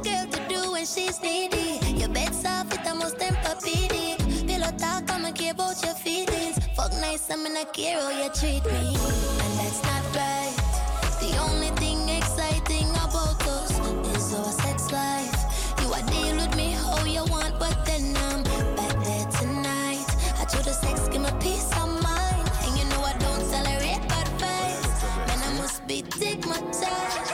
girl 0.04 0.26
to 0.26 0.40
do 0.48 0.72
when 0.72 0.86
she's 0.86 1.22
needy? 1.22 1.80
Your 2.00 2.10
bed's 2.10 2.44
off, 2.46 2.74
it 2.74 2.86
almost 2.88 3.22
empathic. 3.22 4.18
Pillow 4.48 4.72
talk, 4.78 5.10
I'ma 5.12 5.32
care 5.32 5.52
about 5.52 5.82
your 5.84 5.96
feelings. 5.96 6.58
Fuck 6.76 6.92
nice, 6.94 7.30
I'm 7.30 7.46
in 7.46 7.58
a 7.58 7.66
care 7.66 8.00
how 8.00 8.10
you 8.10 8.30
treat 8.30 8.64
me. 8.66 8.96
And 9.44 9.54
that's 9.60 9.82
not 9.84 10.04
right. 10.16 10.56
The 11.22 11.38
only 11.46 11.70
thing 11.82 12.10
exciting 12.10 12.90
about 12.92 13.42
us 13.48 13.72
is 14.18 14.34
our 14.34 14.52
sex 14.64 14.92
life. 14.92 15.40
You 15.82 15.94
are 15.94 16.06
deal 16.10 16.36
with 16.36 16.56
me 16.56 16.72
how 16.72 17.06
you 17.06 17.24
want, 17.26 17.60
but 17.60 17.86
then 17.86 18.16
I'm 18.18 18.44
back 18.76 18.96
there 19.06 19.28
tonight. 19.40 20.10
I 20.40 20.46
do 20.50 20.58
the 20.64 20.74
sex, 20.74 21.08
give 21.10 21.22
me 21.22 21.30
peace 21.40 21.70
of 21.78 21.90
mind. 22.02 22.50
And 22.66 22.78
you 22.78 22.86
know 22.90 23.02
I 23.04 23.14
don't 23.20 23.44
tolerate 23.52 24.04
bad 24.10 24.28
vibes. 24.42 25.28
Man, 25.28 25.40
I 25.48 25.58
must 25.60 25.86
be 25.88 26.04
stigmatized. 26.10 27.31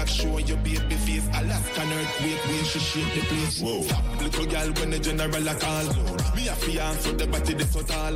Intact, 0.00 0.20
show 0.20 0.38
your 0.38 0.56
baby 0.58 0.96
face. 0.96 1.26
Alaskan 1.34 1.92
earthquake 1.92 2.44
when 2.48 2.64
she 2.64 2.78
shake 2.78 3.14
the 3.14 3.20
place. 3.20 3.60
Whoa. 3.60 3.82
Stop, 3.82 4.20
little 4.20 4.46
girl, 4.46 4.72
when 4.72 4.90
the 4.90 4.98
general 4.98 5.48
a 5.48 5.54
call. 5.54 5.86
Me 6.34 6.48
a 6.48 6.54
fiance 6.54 7.08
for 7.08 7.16
the 7.16 7.26
body 7.26 7.54
this 7.54 7.72
so 7.72 7.82
tall. 7.82 8.12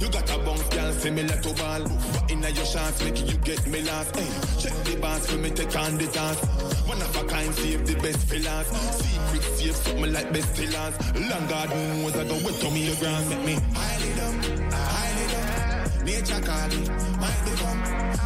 You 0.00 0.08
got 0.10 0.30
a 0.34 0.38
bounce, 0.38 0.68
girl, 0.68 0.92
similar 0.92 1.36
to 1.40 1.54
ball. 1.54 1.82
But 2.12 2.30
in 2.30 2.42
your 2.42 2.66
chance, 2.66 3.02
make 3.04 3.20
you 3.20 3.38
get 3.38 3.66
me 3.66 3.82
last. 3.82 4.16
Hey, 4.16 4.30
check 4.60 4.74
the 4.84 4.96
boss 5.00 5.26
for 5.30 5.38
me 5.38 5.50
take 5.50 5.76
on 5.76 5.98
the 5.98 6.06
task. 6.06 6.42
One 6.88 7.00
of 7.00 7.16
a 7.16 7.24
kind, 7.24 7.54
save 7.54 7.86
the 7.86 7.94
best 7.94 8.22
fillers. 8.28 8.66
Secret 8.66 9.42
save 9.58 9.76
something 9.76 10.12
like 10.12 10.32
best 10.32 10.56
fillers. 10.56 10.94
Long 11.30 11.46
garden 11.48 12.02
was 12.04 12.16
I 12.16 12.24
go 12.24 12.34
wet 12.44 12.54
to 12.60 12.70
me, 12.70 12.86
your 12.86 12.96
grand, 12.96 13.28
make 13.28 13.44
me 13.44 13.54
highly 13.74 14.10
dumb, 14.18 14.36
highly 14.72 15.26
dumb. 15.32 16.04
Nature 16.04 16.40
call 16.40 16.68
me, 16.68 16.80
might 17.20 17.40
become 17.44 17.80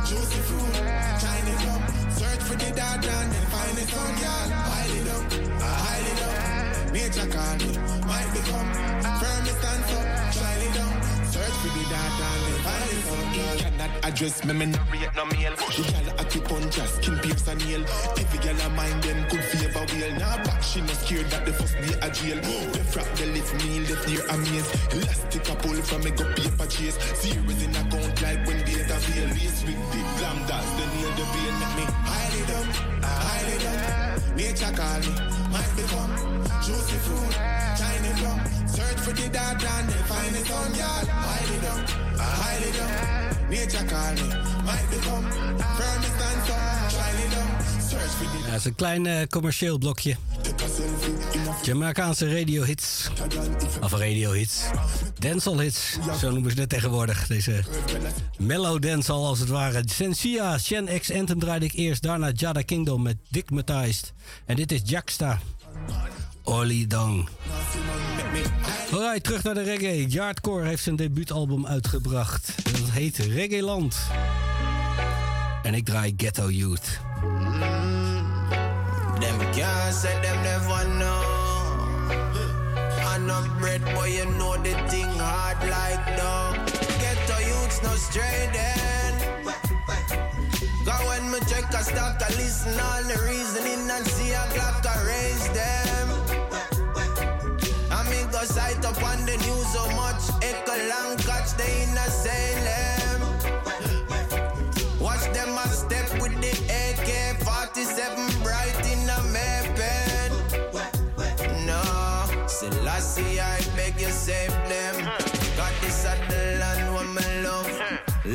juicy 0.06 0.40
fruit, 0.46 0.61
shiny 0.61 0.61
dumb. 0.61 0.61
Search 0.61 0.61
sun, 3.02 4.14
girl. 4.20 4.48
Highly 4.70 5.00
dumb, 5.04 5.24
highly 5.60 6.14
dumb. 6.20 6.92
Nature 6.92 7.28
call 7.34 7.58
might 8.06 8.30
become 8.32 8.70
up, 9.98 10.32
shiny 10.32 10.68
dumb. 10.76 10.94
Search 11.32 11.56
for 11.62 11.70
the 11.76 11.84
dark 11.90 12.20
and 12.22 13.02
sun, 13.06 13.26
girl. 13.34 13.56
Cannot 13.58 14.04
address 14.04 14.44
me, 14.44 14.52
me 14.54 14.66
no 14.66 14.78
rate 14.92 15.14
no 15.16 15.24
mail. 15.26 15.54
The 15.56 15.82
girl 15.90 16.08
acupuncture, 16.22 16.86
skin 16.86 17.18
pierce 17.18 17.48
and 17.48 17.64
nail. 17.66 17.84
Every 18.18 18.38
girl 18.38 18.60
a 18.60 18.68
mind 18.70 19.02
them 19.02 19.28
could 19.28 19.44
favor 19.44 19.71
scared 21.12 21.30
that 21.30 21.44
the 21.44 21.52
first 21.52 21.74
day 21.74 21.94
a 22.00 22.08
jail. 22.10 22.38
The 22.72 22.80
frack 22.92 23.08
the 23.16 23.26
lift 23.26 23.52
me, 23.60 23.80
left 23.80 24.08
near 24.08 24.24
a 24.26 24.36
maze. 24.38 24.68
Elastic 24.92 25.48
a 25.48 25.54
pull 25.56 25.78
from 25.82 26.00
me 26.04 26.10
go 26.10 26.24
paper 26.34 26.66
chase. 26.66 26.96
Serious 27.20 27.62
in 27.62 27.74
account 27.76 28.22
like 28.22 28.40
when 28.46 28.58
days 28.64 28.88
a 28.88 28.98
veil. 29.04 29.28
Lace 29.36 29.60
with 29.66 29.82
the 29.92 30.00
glam 30.18 30.38
dance, 30.48 30.72
the 30.78 30.84
nail 30.92 31.12
the 31.18 31.24
vein 31.32 31.54
make 31.60 31.76
me 31.78 31.84
highly 32.08 32.42
dumb, 32.48 32.68
highly 33.02 33.56
dumb. 33.64 33.80
Nature 34.36 34.72
call 34.72 35.00
me, 35.04 35.12
might 35.52 35.72
become 35.76 36.12
juicy 36.64 36.98
fruit, 37.04 37.32
shiny 37.76 38.12
plum. 38.20 38.40
Search 38.66 38.98
for 39.04 39.12
the 39.12 39.28
dark 39.28 39.60
and 39.60 39.88
then 39.88 40.02
find 40.08 40.34
the 40.34 40.42
sun, 40.48 40.72
y'all. 40.80 41.04
Highly 41.28 41.58
dumb, 41.64 41.82
highly 42.16 42.70
dumb. 42.72 42.94
Nature 43.50 43.86
call 43.92 44.14
me, 44.16 44.28
might 44.64 44.86
become 44.88 45.26
firm 45.76 46.11
dat 48.52 48.60
is 48.60 48.66
een 48.66 48.74
klein 48.74 49.06
eh, 49.06 49.26
commercieel 49.26 49.78
blokje. 49.78 50.16
Jamaicaanse 51.62 52.38
radiohits. 52.38 53.08
Of 53.80 53.92
radiohits. 53.92 54.60
Dancehall 55.18 55.58
hits, 55.58 55.98
zo 56.20 56.30
noemen 56.30 56.50
ze 56.50 56.60
het 56.60 56.68
tegenwoordig. 56.68 57.26
Deze 57.26 57.64
mellow 58.38 58.82
dancehall 58.82 59.24
als 59.24 59.38
het 59.38 59.48
ware. 59.48 59.82
Sensia, 59.86 60.58
Shen 60.58 61.00
X 61.00 61.12
Anthem 61.12 61.38
draaide 61.38 61.64
ik 61.64 61.72
eerst. 61.72 62.02
Daarna 62.02 62.30
Jada 62.34 62.62
Kingdom 62.62 63.02
met 63.02 63.16
Digmatized. 63.28 64.12
En 64.46 64.56
dit 64.56 64.72
is 64.72 64.80
Jacksta. 64.84 65.38
Oli 66.42 66.86
Dong. 66.86 67.28
Alright, 68.92 69.24
terug 69.24 69.42
naar 69.42 69.54
de 69.54 69.62
reggae. 69.62 70.06
Yardcore 70.06 70.66
heeft 70.66 70.82
zijn 70.82 70.96
debuutalbum 70.96 71.66
uitgebracht. 71.66 72.54
Dat 72.62 72.90
heet 72.90 73.16
Reggae 73.16 73.62
Land. 73.62 73.96
En 75.62 75.74
ik 75.74 75.84
draai 75.84 76.14
Ghetto 76.16 76.50
Youth. 76.50 77.00
Them 79.22 79.38
can't 79.52 79.94
say 79.94 80.20
them 80.20 80.42
never 80.42 80.82
know. 80.98 81.22
I 83.06 83.18
know 83.18 83.46
bread, 83.60 83.84
boy, 83.94 84.08
you 84.08 84.26
know 84.26 84.56
the 84.56 84.74
thing 84.90 85.12
hard 85.16 85.58
like 85.70 86.04
dog. 86.16 86.56
Get 86.98 87.18
to 87.28 87.36
youths 87.50 87.80
no 87.84 87.94
straight 87.94 88.50
then. 88.52 89.12
Go 90.84 90.92
when 91.06 91.30
me 91.30 91.38
check 91.46 91.72
a 91.72 91.84
stock, 91.84 92.20
I 92.20 92.28
listen 92.34 92.74
all 92.80 93.02
the 93.04 93.16
reasoning 93.22 93.88
and 93.88 94.04
see 94.06 94.32
a 94.32 94.42
clock, 94.54 94.84
I 94.84 94.96
raise 95.06 95.48
them. 95.54 96.06
I 97.92 98.02
me 98.10 98.20
go 98.32 98.42
sight 98.42 98.84
up 98.84 99.00
on 99.04 99.24
the 99.24 99.36
news 99.46 99.68
so 99.72 99.84
much, 99.94 100.22
echo 100.42 100.74
long 100.90 101.16
catch 101.18 101.54
they 101.56 101.84
in 101.84 101.94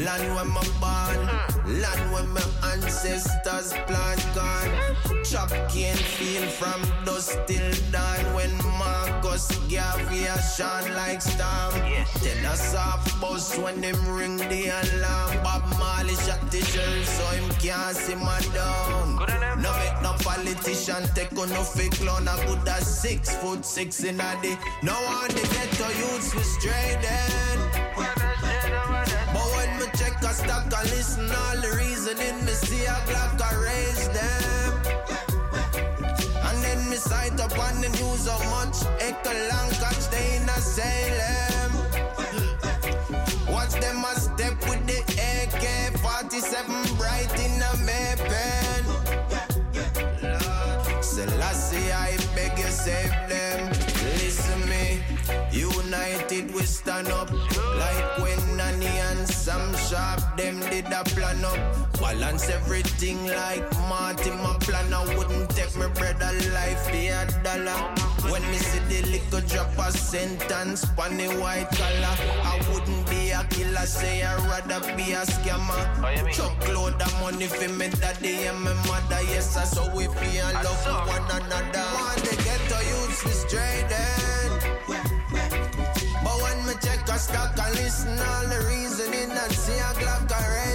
land 0.08 0.36
where 0.36 0.46
me 0.46 0.64
born, 0.80 1.20
land 1.82 2.12
where 2.14 2.24
my 2.36 2.42
ancestors 2.72 3.74
plant 3.88 4.24
gone. 4.34 4.72
Chop 5.26 5.50
cane 5.70 6.02
feel 6.16 6.48
from 6.60 6.82
dusk 7.04 7.38
till 7.46 7.72
dawn 7.92 8.24
when 8.34 8.56
Marcus 8.80 9.48
Garvey 9.70 10.24
a 10.24 10.42
shine 10.56 10.96
like 10.96 11.22
storm. 11.22 11.74
Tell 12.24 12.46
us 12.54 12.72
soft 12.72 13.20
bus 13.20 13.58
when 13.58 13.82
them 13.82 14.00
ring 14.08 14.38
the 14.38 14.72
alarm. 14.80 15.44
Bob 15.44 15.64
Marley 15.78 16.16
shot 16.26 16.40
the 16.52 16.62
sheriff 16.72 17.06
so 17.06 17.26
him 17.36 17.50
can't 17.60 17.98
see 17.98 18.16
my 18.16 18.40
down. 18.56 19.18
No 19.62 19.72
make 19.80 20.02
no 20.02 20.14
politician 20.24 21.04
take 21.16 21.38
on 21.38 21.50
no 21.50 21.64
fake 21.64 21.98
clown. 22.00 22.30
I 22.30 22.38
good 22.46 22.66
as 22.70 22.88
six 23.02 23.36
foot 23.36 23.66
six 23.66 24.06
in 24.06 24.22
a 24.22 24.42
day. 24.42 24.58
No 24.84 24.94
one 24.94 25.28
they 25.36 25.48
get 25.56 25.70
to 25.80 25.88
youths 26.00 26.34
we 26.34 26.44
straight 26.44 26.98
then. 27.02 28.17
Stock 30.38 30.66
and 30.66 30.90
listen 30.92 31.32
all 31.32 31.58
the 31.58 31.70
reasoning, 31.78 32.46
me 32.46 32.52
see 32.52 32.86
a 32.86 32.94
clock 33.10 33.42
I 33.42 33.56
raise 33.56 34.08
them. 34.10 34.72
And 36.46 36.64
then 36.64 36.90
me 36.92 36.98
sight 36.98 37.40
up 37.40 37.58
on 37.58 37.82
the 37.82 37.90
news 37.90 38.28
how 38.28 38.38
much 38.52 38.86
echo 39.00 39.34
long 39.50 39.70
catch 39.82 40.08
they 40.12 40.38
in 40.38 40.48
a 40.48 40.60
Salem. 40.62 41.72
Watch 43.52 43.74
them 43.82 44.06
a 44.06 44.14
step 44.16 44.56
with 44.70 44.86
the 44.86 45.00
AK-47 45.34 46.98
bright 47.00 47.34
in 47.46 47.60
a 47.70 47.74
May 47.88 48.16
Pen. 48.30 48.84
Selassie, 51.02 51.92
I 51.92 52.16
beg 52.36 52.60
you 52.60 52.70
save 52.70 53.16
them. 53.28 53.72
Listen 54.22 54.62
me, 54.70 55.02
united 55.52 56.54
we 56.54 56.62
stand 56.62 57.08
up. 57.08 57.37
A 61.00 61.04
plan 61.04 61.46
up. 61.46 61.60
Balance 62.00 62.50
everything 62.50 63.26
like 63.28 63.66
Marty, 63.90 64.32
my 64.32 64.56
plan. 64.60 64.94
I 64.94 65.04
wouldn't 65.16 65.50
take 65.50 65.76
my 65.76 65.88
brother 65.88 66.32
life, 66.54 66.86
the 66.92 67.08
a 67.08 67.26
dollar. 67.44 67.80
When 68.32 68.42
me 68.50 68.58
see 68.58 68.80
the 68.90 69.02
little 69.10 69.42
drop 69.48 69.78
a 69.78 69.92
sentence 69.92 70.86
on 70.98 71.18
the 71.18 71.28
white 71.42 71.70
collar, 71.78 72.16
I 72.52 72.56
wouldn't 72.72 73.10
be 73.10 73.32
a 73.32 73.44
killer, 73.50 73.86
say 73.86 74.24
I'd 74.24 74.40
rather 74.50 74.82
be 74.96 75.14
a 75.14 75.22
scammer. 75.22 75.82
Chuck 76.34 76.58
load 76.74 77.02
of 77.02 77.14
money 77.22 77.48
for 77.48 77.70
me 77.74 77.90
daddy 77.90 78.48
and 78.48 78.62
my 78.62 78.74
mother, 78.88 79.22
yes, 79.30 79.56
I 79.58 79.66
saw 79.66 79.94
we 79.96 80.08
be 80.08 80.38
in 80.38 80.54
love 80.66 80.86
with 80.86 81.08
one 81.14 81.30
another. 81.42 81.86
Want 81.94 82.24
to 82.26 82.36
get 82.44 82.62
to 82.72 82.80
use 82.98 83.20
straight 83.46 83.86
then. 83.90 84.50
But 86.24 86.38
when 86.42 86.58
me 86.66 86.74
check 86.82 87.08
a 87.10 87.18
stock 87.20 87.58
and 87.58 87.76
listen 87.76 88.18
all 88.20 88.48
the 88.48 88.60
reasoning 88.70 89.32
and 89.32 89.52
see 89.52 89.78
a 89.80 89.94
clock 90.00 90.32
I 90.32 90.67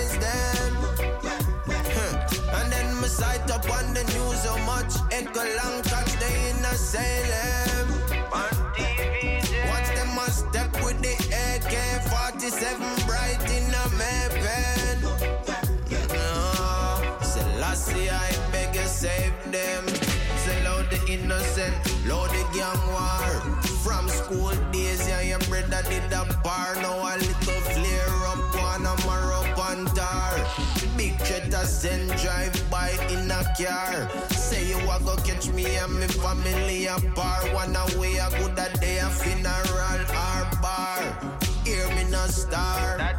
how 4.82 5.08
echo 5.10 5.40
long 5.40 5.82
catch 5.82 6.12
they 6.18 6.50
in 6.50 6.64
a 6.64 6.74
Salem. 6.74 7.88
Watch 9.68 9.88
them 9.94 10.18
a 10.18 10.30
step 10.30 10.72
with 10.84 11.00
the 11.02 11.14
AK-47 11.44 13.06
bright 13.06 13.42
in 13.50 13.74
a 13.74 13.88
May 13.98 14.28
Pen. 14.42 15.02
No, 16.08 17.18
Selassie, 17.22 18.10
I 18.10 18.30
beg 18.50 18.74
you 18.74 18.86
save 18.86 19.34
them. 19.50 19.86
Sell 20.44 20.66
out 20.68 20.90
the 20.90 21.00
innocent, 21.08 21.74
load 22.06 22.30
the 22.30 22.44
gang 22.54 22.82
war. 22.92 23.40
From 23.84 24.08
school 24.08 24.54
days, 24.72 25.06
yeah, 25.08 25.22
your 25.22 25.38
brother 25.40 25.82
did 25.88 26.12
a 26.12 26.24
bar. 26.42 26.74
Now 26.76 27.14
a 27.14 27.18
little 27.18 27.60
flare 27.72 27.91
Cheddar 31.62 31.66
send 31.66 32.10
drive 32.20 32.70
by 32.70 32.90
in 33.10 33.30
a 33.30 33.42
car. 33.56 34.10
Say 34.30 34.68
you 34.68 34.78
a 34.78 34.98
go 35.04 35.16
catch 35.16 35.48
me 35.50 35.64
and 35.76 35.98
me 35.98 36.06
family 36.06 36.86
a 36.86 36.98
bar. 37.14 37.40
One 37.54 37.76
away 37.76 38.16
a 38.16 38.28
good 38.30 38.58
a 38.58 38.68
day 38.78 38.98
a 38.98 39.08
funeral 39.08 40.00
or 40.10 40.60
bar. 40.60 41.00
Hear 41.64 41.88
me 41.94 42.04
no 42.10 42.26
star. 42.26 43.16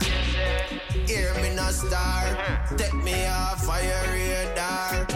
Hear 1.08 1.34
me 1.36 1.56
no 1.56 1.70
star. 1.72 2.38
Take 2.78 2.94
me 3.04 3.26
off 3.28 3.66
fire 3.66 4.04
radar. 4.12 5.08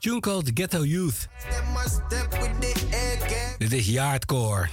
Tune 0.00 0.20
called 0.20 0.54
Ghetto 0.54 0.82
Youth. 0.82 1.28
Dit 3.58 3.72
is 3.72 3.86
Yaadcore. 3.86 4.68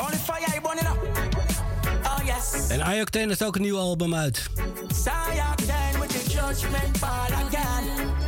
Only 0.00 0.16
fire, 0.16 0.40
you 0.52 0.60
burning 0.62 0.86
up. 0.86 0.96
Oh 2.04 2.24
yes. 2.24 2.68
En 2.68 2.80
iOctane 2.96 3.26
heeft 3.26 3.44
ook 3.44 3.56
een 3.56 3.62
nieuw 3.62 3.78
album 3.78 4.14
uit. 4.14 4.50
Sayakten 4.88 6.00
with 6.00 6.08
the 6.08 6.30
judgment 6.30 7.00
ball 7.00 7.32
again. 7.32 8.25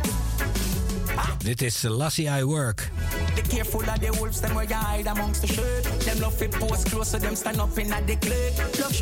Dit 1.43 1.61
is 1.61 1.83
Lassie 1.83 2.29
I 2.29 2.43
Work. 2.43 2.91
Be 3.35 3.41
careful 3.41 3.81
of 3.81 3.99
the 3.99 4.11
wolves, 4.19 4.41
them 4.41 4.55
where 4.55 4.65
you 4.65 4.75
hide 4.75 5.07
amongst 5.07 5.41
the 5.41 5.47
shirt. 5.47 5.83
Them 6.05 6.19
love 6.19 6.35
fit 6.35 6.51
post 6.51 6.91
close, 6.91 7.09
so 7.09 7.17
them 7.17 7.35
stand 7.35 7.59
up 7.59 7.77
in 7.77 7.91
at 7.91 8.05
the 8.05 8.15
clique. 8.15 8.57
Love 8.79 8.93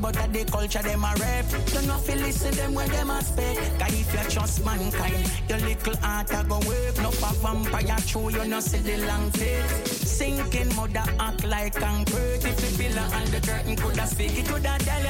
but 0.00 0.16
at 0.16 0.32
the 0.32 0.44
culture 0.44 0.82
them 0.82 1.04
a 1.04 1.14
know 1.86 1.98
listen 2.16 2.54
them 2.54 2.74
when 2.74 2.88
them 2.90 3.10
a 3.10 3.22
if 3.92 4.12
you 4.12 4.30
trust 4.30 4.64
mankind, 4.64 5.30
your 5.48 5.58
little 5.58 5.96
heart 5.96 6.30
a 6.50 6.58
work. 6.66 6.96
No 7.02 7.10
for 7.10 7.34
vampire 7.42 7.98
you 8.30 8.60
see 8.60 8.78
the 8.78 9.06
long 9.06 9.30
tail. 9.32 9.68
Sinking 9.84 10.74
mother 10.76 11.04
act 11.18 11.44
like 11.44 11.74
concrete. 11.74 12.44
If 12.44 12.78
the 13.30 13.40
curtain 13.40 13.76
coulda 13.76 14.06
speak, 14.06 14.38
it 14.38 14.46
coulda 14.46 14.76
tell. 14.80 15.00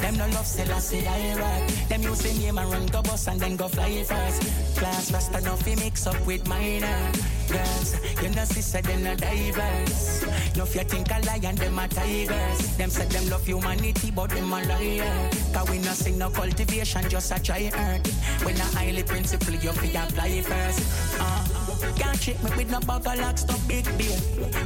Them 0.00 0.16
no 0.18 0.26
love 0.34 0.46
Selassie 0.46 1.06
I. 1.06 1.66
Them 1.88 2.02
use 2.02 2.20
the 2.20 2.32
name 2.38 2.58
and 2.58 2.70
run 2.70 2.86
bus 3.02 3.28
and 3.28 3.40
then 3.40 3.56
go 3.56 3.68
fly 3.68 4.04
first. 4.04 4.42
Class 4.76 5.10
enough 5.46 5.62
fi 5.62 5.76
mix 5.76 6.06
up 6.06 6.26
with 6.26 6.46
minor 6.48 7.12
girls. 7.48 7.94
You 8.20 8.30
know 8.30 8.44
sister 8.44 8.82
them 8.82 9.04
no 9.04 9.14
diverse. 9.14 10.26
No 10.56 10.64
you 10.64 10.84
think 10.84 11.08
a 11.10 11.20
lion 11.24 11.54
them 11.54 11.78
a 11.78 11.86
tigers. 11.86 12.76
Them 12.76 12.90
say 12.90 13.06
them 13.06 13.28
love 13.30 13.46
humanity 13.46 14.10
but 14.10 14.30
them 14.30 14.52
a 14.52 14.60
liar. 14.64 15.30
Cause 15.52 15.70
we 15.70 15.78
no 15.78 15.92
sing 15.92 16.18
no 16.18 16.30
cultivation 16.30 17.08
just 17.08 17.30
a 17.30 17.40
try 17.40 17.70
earth. 17.72 18.44
When 18.44 18.56
a 18.56 18.64
highly 18.76 19.04
principle 19.04 19.54
you 19.54 19.72
fi 19.72 20.04
apply 20.04 20.42
first. 20.42 21.20
Uh, 21.20 21.46
can't 21.96 22.20
trick 22.20 22.42
me 22.42 22.50
with 22.56 22.70
no 22.70 22.80
bag 22.80 23.06
of 23.06 23.18
locks, 23.20 23.46
no 23.46 23.54
big 23.68 23.84
bill. 23.96 24.18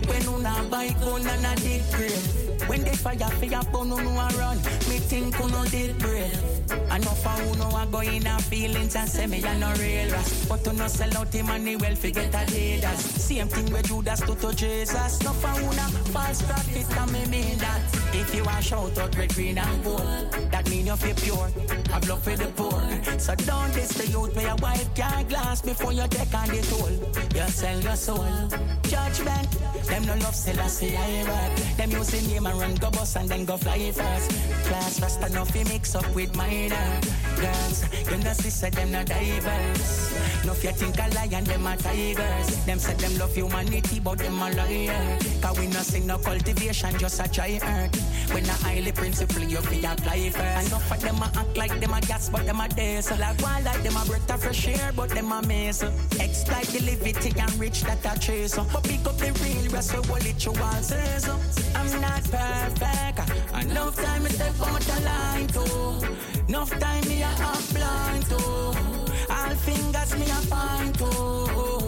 When 0.08 0.22
you 0.22 0.38
not 0.42 0.70
buy 0.70 0.88
gun 1.00 1.26
and 1.26 1.46
a 1.46 1.60
dig 1.60 1.82
grill. 1.92 2.40
When 2.66 2.84
they 2.84 2.94
fire 2.94 3.16
for 3.16 3.44
your 3.46 3.62
bun, 3.64 3.88
you 3.88 3.96
know 3.96 4.10
a 4.10 4.28
run. 4.38 4.56
Me 4.88 4.98
think 4.98 5.38
you 5.38 5.48
no 5.48 5.64
did 5.64 5.98
brave. 5.98 6.60
Enough 6.70 7.26
of 7.26 7.40
who 7.40 7.58
know 7.58 7.76
a 7.76 7.86
go 7.90 8.00
in 8.00 8.26
a 8.26 8.38
feelings 8.38 8.94
and 8.94 9.08
say 9.08 9.26
me 9.26 9.42
a 9.42 9.58
no 9.58 9.72
real. 9.74 10.10
But 10.48 10.64
to 10.70 10.76
no 10.76 10.88
sell 10.88 11.18
out 11.18 11.34
him 11.34 11.46
money 11.46 11.76
well 11.76 11.94
forget 11.94 12.34
a 12.34 12.50
leaders. 12.50 13.00
Same 13.00 13.48
thing 13.48 13.82
do 13.82 14.02
that's 14.02 14.20
to 14.20 14.34
to 14.34 14.54
Jesus. 14.54 15.22
No 15.22 15.32
for 15.32 15.48
who 15.48 15.76
na 15.76 15.86
false 16.12 16.42
prophet 16.42 16.98
and 16.98 17.12
me 17.12 17.26
mean 17.26 17.58
that. 17.58 17.80
If 18.12 18.34
you 18.34 18.42
a 18.44 18.62
shout 18.62 18.98
out 18.98 19.16
red, 19.16 19.34
green 19.34 19.58
and 19.58 19.84
gold, 19.84 20.30
that 20.50 20.68
mean 20.70 20.86
you 20.86 20.96
feel 20.96 21.14
pure. 21.14 21.48
Have 21.90 22.08
love 22.08 22.22
for 22.22 22.36
the 22.36 22.46
poor. 22.56 23.18
So 23.18 23.34
don't 23.34 23.72
diss 23.74 23.92
the 23.94 24.06
youth 24.06 24.34
with 24.34 24.44
a 24.44 24.56
white 24.56 24.90
glass 25.28 25.62
before 25.62 25.92
you 25.92 26.06
take 26.08 26.34
on 26.34 26.48
the 26.48 26.62
toll. 26.62 26.94
You 27.34 27.48
sell 27.50 27.80
your 27.80 27.96
soul. 27.96 28.48
Judgment. 28.82 29.48
Them 29.86 30.06
no 30.06 30.14
love 30.24 30.34
Selassie 30.34 30.96
I 30.96 31.24
rock. 31.24 31.56
Them 31.76 31.90
use 31.90 32.10
the 32.10 32.20
name 32.28 32.46
and 32.46 32.60
run 32.60 32.74
go 32.76 32.90
bus 32.90 33.16
and 33.16 33.28
then 33.28 33.44
go 33.44 33.56
fly 33.56 33.90
first. 33.90 34.30
Class 34.66 34.98
fast 35.00 35.22
enough 35.22 35.50
fi 35.50 35.64
mix 35.64 35.94
up 35.94 36.14
with 36.14 36.34
minor 36.36 37.00
girls. 37.40 37.84
You 38.10 38.18
know 38.18 38.32
sister 38.32 38.70
them 38.70 38.92
no 38.92 39.02
diverse. 39.04 40.14
No 40.44 40.49
if 40.51 40.64
you 40.64 40.72
think 40.72 40.98
a 40.98 41.14
lion 41.14 41.44
them 41.44 41.66
a 41.66 41.76
tigers. 41.76 42.64
Them 42.64 42.78
say 42.78 42.94
them 42.94 43.18
love 43.18 43.34
humanity 43.34 44.01
but 44.01 44.18
them 44.18 44.40
a 44.40 44.51
liar. 44.51 45.18
Cause 45.40 45.59
we 45.59 45.66
no 45.66 45.80
sing 45.80 46.07
no 46.07 46.18
cultivation 46.18 46.96
just 46.98 47.20
a 47.20 47.28
try 47.30 47.59
earth. 47.62 48.32
When 48.32 48.44
a 48.44 48.53
highly 48.53 48.92
principle 48.92 49.42
you 49.42 49.59
fi 49.59 49.92
apply 49.92 50.30
first. 50.30 50.66
Enough 50.68 50.92
of 50.92 51.01
them 51.01 51.16
a 51.16 51.30
act 51.38 51.57
like 51.57 51.80
them 51.80 51.94
a 51.94 52.01
gas 52.01 52.28
but 52.28 52.46
them 52.46 52.61
a 52.61 52.68
days. 52.68 53.11
Like 53.11 53.40
one 53.40 53.64
like 53.64 53.82
them 53.82 53.96
a 53.96 54.05
breath 54.07 54.30
of 54.30 54.42
fresh 54.42 54.68
air 54.68 54.92
but 54.94 55.11
them 55.11 55.32
a 55.32 55.42
mess. 55.46 55.82
Exploit 56.18 56.66
the 56.66 56.80
liberty 56.80 57.32
and 57.38 57.55
rich 57.59 57.82
that 57.82 58.05
a 58.05 58.18
chase. 58.18 58.57
But 58.57 58.84
pick 58.84 59.07
up 59.07 59.16
the 59.18 59.32
real 59.42 59.70
rest 59.72 59.94
of 59.94 60.09
what 60.11 60.26
it 60.26 60.44
you 60.44 60.53
all 60.53 60.82
says. 60.82 61.28
I'm 61.74 62.01
not 62.01 62.22
perfect. 62.24 63.30
Enough 63.64 63.96
time 63.96 64.22
me 64.22 64.30
step 64.30 64.61
out 64.61 64.80
the 64.80 65.01
line 65.05 65.46
too. 65.48 66.16
Enough 66.48 66.70
time 66.78 67.09
me 67.09 67.22
a 67.22 67.28
up 67.28 67.68
blind 67.74 68.24
too. 68.26 69.09
All 69.30 69.54
fingers 69.54 70.18
me 70.18 70.24
a 70.24 70.40
find 70.50 70.98
too. 70.98 71.79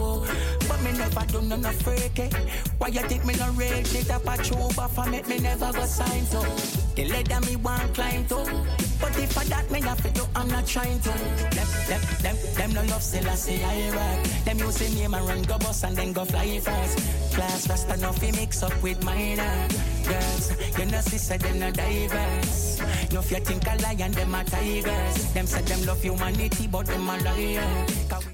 Never 1.03 1.25
do 1.33 1.41
none 1.41 1.65
of 1.65 1.75
freaky. 1.81 2.23
Eh? 2.23 2.29
Why 2.77 2.87
you 2.87 3.01
think 3.01 3.25
me 3.25 3.33
no 3.35 3.51
rage 3.51 3.93
it 3.93 4.09
up 4.09 4.23
a 4.23 4.37
chuba 4.39 4.89
for 4.89 5.05
make 5.11 5.27
me 5.27 5.37
never 5.37 5.71
go 5.73 5.85
sign 5.85 6.25
to? 6.27 6.39
The 6.95 7.03
ladder 7.11 7.41
me 7.45 7.57
want 7.57 7.93
climb 7.93 8.25
to. 8.27 8.37
But 9.01 9.17
if 9.19 9.37
I 9.37 9.43
that 9.51 9.69
me 9.69 9.81
have 9.81 10.01
to 10.01 10.27
I'm 10.33 10.47
not 10.47 10.65
trying 10.65 10.99
to. 11.01 11.09
Them, 11.09 11.67
them, 11.89 12.01
them, 12.21 12.35
them 12.55 12.73
no 12.73 12.81
love 12.83 13.03
Selassie 13.03 13.61
I 13.65 13.89
rock. 13.91 14.45
Them 14.45 14.59
use 14.59 14.77
the 14.77 14.95
name 14.95 15.13
and 15.13 15.27
run 15.27 15.41
go 15.41 15.57
bus 15.57 15.83
and 15.83 15.97
then 15.97 16.13
go 16.13 16.23
fly 16.23 16.59
first. 16.59 16.97
Class 17.35 17.67
fast 17.67 17.89
enough 17.89 18.19
fi 18.19 18.31
mix 18.31 18.63
up 18.63 18.81
with 18.81 19.03
minor 19.03 19.67
girls. 20.07 20.53
You 20.79 20.85
know 20.85 21.01
sister 21.01 21.37
them 21.37 21.59
no 21.59 21.71
diverse. 21.71 22.79
No 23.11 23.19
if 23.19 23.43
think 23.43 23.67
a 23.67 23.75
lion 23.83 24.11
them 24.13 24.33
a 24.33 24.43
tigers. 24.45 25.33
Them 25.33 25.47
say 25.47 25.63
them 25.63 25.85
love 25.85 26.01
humanity 26.01 26.67
but 26.67 26.85
them 26.85 27.09
a 27.09 27.17
liar. 27.17 27.85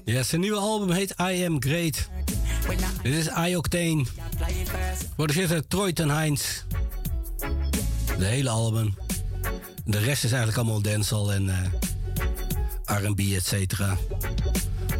Ja, 0.04 0.22
zijn 0.22 0.40
nieuwe 0.40 0.58
album 0.58 0.90
heet 0.90 1.14
I 1.18 1.44
Am 1.44 1.62
Great. 1.62 2.08
Dit 3.02 3.14
is 3.14 3.26
iOctane. 3.26 4.04
Produceert 5.16 5.48
door 5.48 5.66
Troy 5.66 5.92
ten 5.92 6.10
Heinz. 6.10 6.62
De 8.18 8.24
hele 8.24 8.48
album. 8.50 8.94
De 9.84 9.98
rest 9.98 10.24
is 10.24 10.32
eigenlijk 10.32 10.56
allemaal 10.58 10.80
dancehall 10.80 11.28
en 11.28 11.48
eh, 11.48 13.04
R&B, 13.04 13.18
et 13.18 13.46
cetera. 13.46 13.96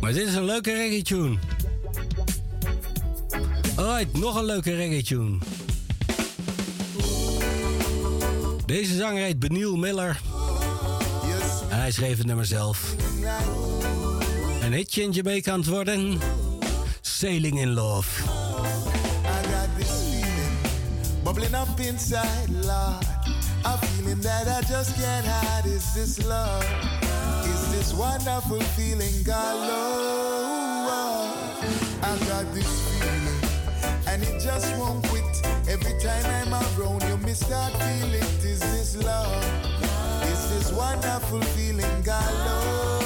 Maar 0.00 0.12
dit 0.12 0.28
is 0.28 0.34
een 0.34 0.44
leuke 0.44 0.72
reggae 0.72 1.02
tune. 1.02 1.38
Alright, 3.76 4.18
nog 4.18 4.36
een 4.36 4.44
leuke 4.44 4.74
reggae 4.74 5.02
tune. 5.02 5.38
Deze 8.66 8.96
zanger 8.96 9.22
heet 9.22 9.38
Beniel 9.38 9.76
Miller. 9.76 10.20
En 11.68 11.78
hij 11.78 11.90
schreef 11.90 12.16
het 12.18 12.26
nummer 12.26 12.46
zelf. 12.46 12.94
Een 14.62 14.72
hitje 14.72 15.02
in 15.02 15.10
Jamaica 15.10 15.52
aan 15.52 15.58
het 15.58 15.68
worden. 15.68 16.18
Sailing 17.20 17.58
in 17.58 17.76
Love. 17.76 18.08
I 19.26 19.42
got 19.52 19.68
this 19.76 19.92
feeling 20.08 21.22
bubbling 21.22 21.54
up 21.54 21.78
inside, 21.78 22.48
Lord. 22.48 23.04
A 23.66 23.76
feeling 23.76 24.20
that 24.22 24.48
I 24.48 24.62
just 24.62 24.96
can't 24.96 25.26
hide. 25.26 25.66
Is 25.66 25.92
this 25.92 26.26
love? 26.26 26.64
Is 27.44 27.72
this 27.72 27.92
wonderful 27.92 28.62
feeling, 28.72 29.22
God, 29.22 29.54
Lord? 29.68 30.92
I 32.02 32.16
got 32.26 32.54
this 32.54 32.70
feeling, 32.88 33.28
and 34.06 34.22
it 34.22 34.40
just 34.40 34.74
won't 34.78 35.06
quit. 35.08 35.42
Every 35.68 36.00
time 36.00 36.24
I'm 36.24 36.80
around 36.80 37.02
you, 37.02 37.18
me 37.18 37.34
start 37.34 37.74
feel 37.74 38.14
it. 38.14 38.44
Is 38.44 38.60
this 38.60 38.96
love? 38.96 39.44
Is 40.22 40.48
this 40.48 40.72
wonderful 40.72 41.42
feeling, 41.52 42.00
God, 42.02 42.32
Lord? 42.46 42.99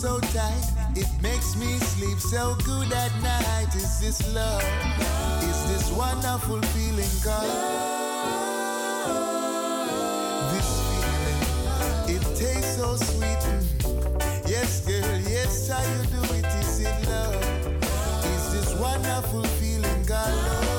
So 0.00 0.18
tight. 0.32 0.64
It 0.96 1.08
makes 1.20 1.56
me 1.56 1.78
sleep 1.78 2.18
so 2.20 2.56
good 2.64 2.90
at 2.90 3.12
night. 3.22 3.74
Is 3.74 4.00
this 4.00 4.34
love? 4.34 4.64
Is 5.42 5.60
this 5.70 5.90
wonderful 5.92 6.62
feeling 6.72 7.14
called? 7.22 7.50
This 10.52 10.70
feeling, 10.88 12.16
it 12.16 12.24
tastes 12.34 12.76
so 12.78 12.96
sweet. 12.96 13.44
Yes, 14.48 14.80
girl, 14.86 15.20
yes, 15.28 15.68
how 15.68 15.82
you 15.82 16.02
do 16.16 16.34
it. 16.34 16.46
Is 16.46 16.80
it 16.80 17.08
love? 17.10 17.44
Is 18.24 18.52
this 18.54 18.74
wonderful 18.80 19.44
feeling 19.60 20.06
called 20.06 20.69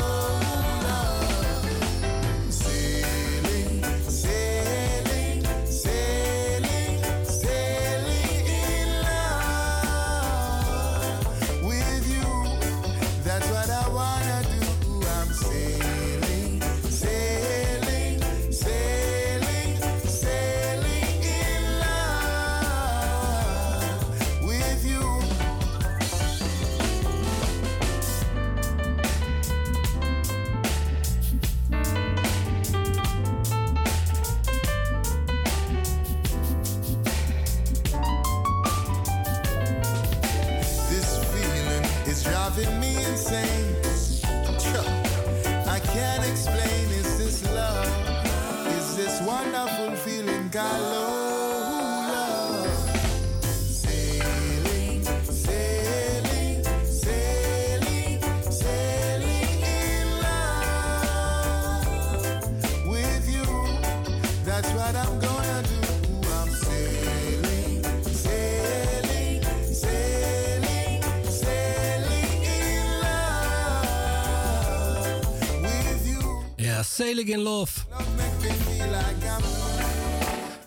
In 77.28 77.40
Love. 77.40 77.80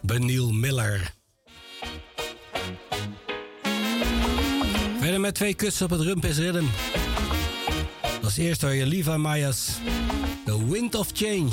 Beniel 0.02 0.52
Miller. 0.52 1.12
Verder 5.00 5.20
met 5.20 5.34
twee 5.34 5.54
kussen 5.54 5.84
op 5.84 5.90
het 5.90 6.00
Rumpis 6.00 6.38
Rhythm. 6.38 6.64
Als 8.22 8.36
eerste 8.36 8.66
hoor 8.66 8.74
je 8.74 8.86
Liva 8.86 9.16
Mayas. 9.16 9.68
The 10.44 10.68
Wind 10.70 10.94
of 10.94 11.08
Change. 11.12 11.52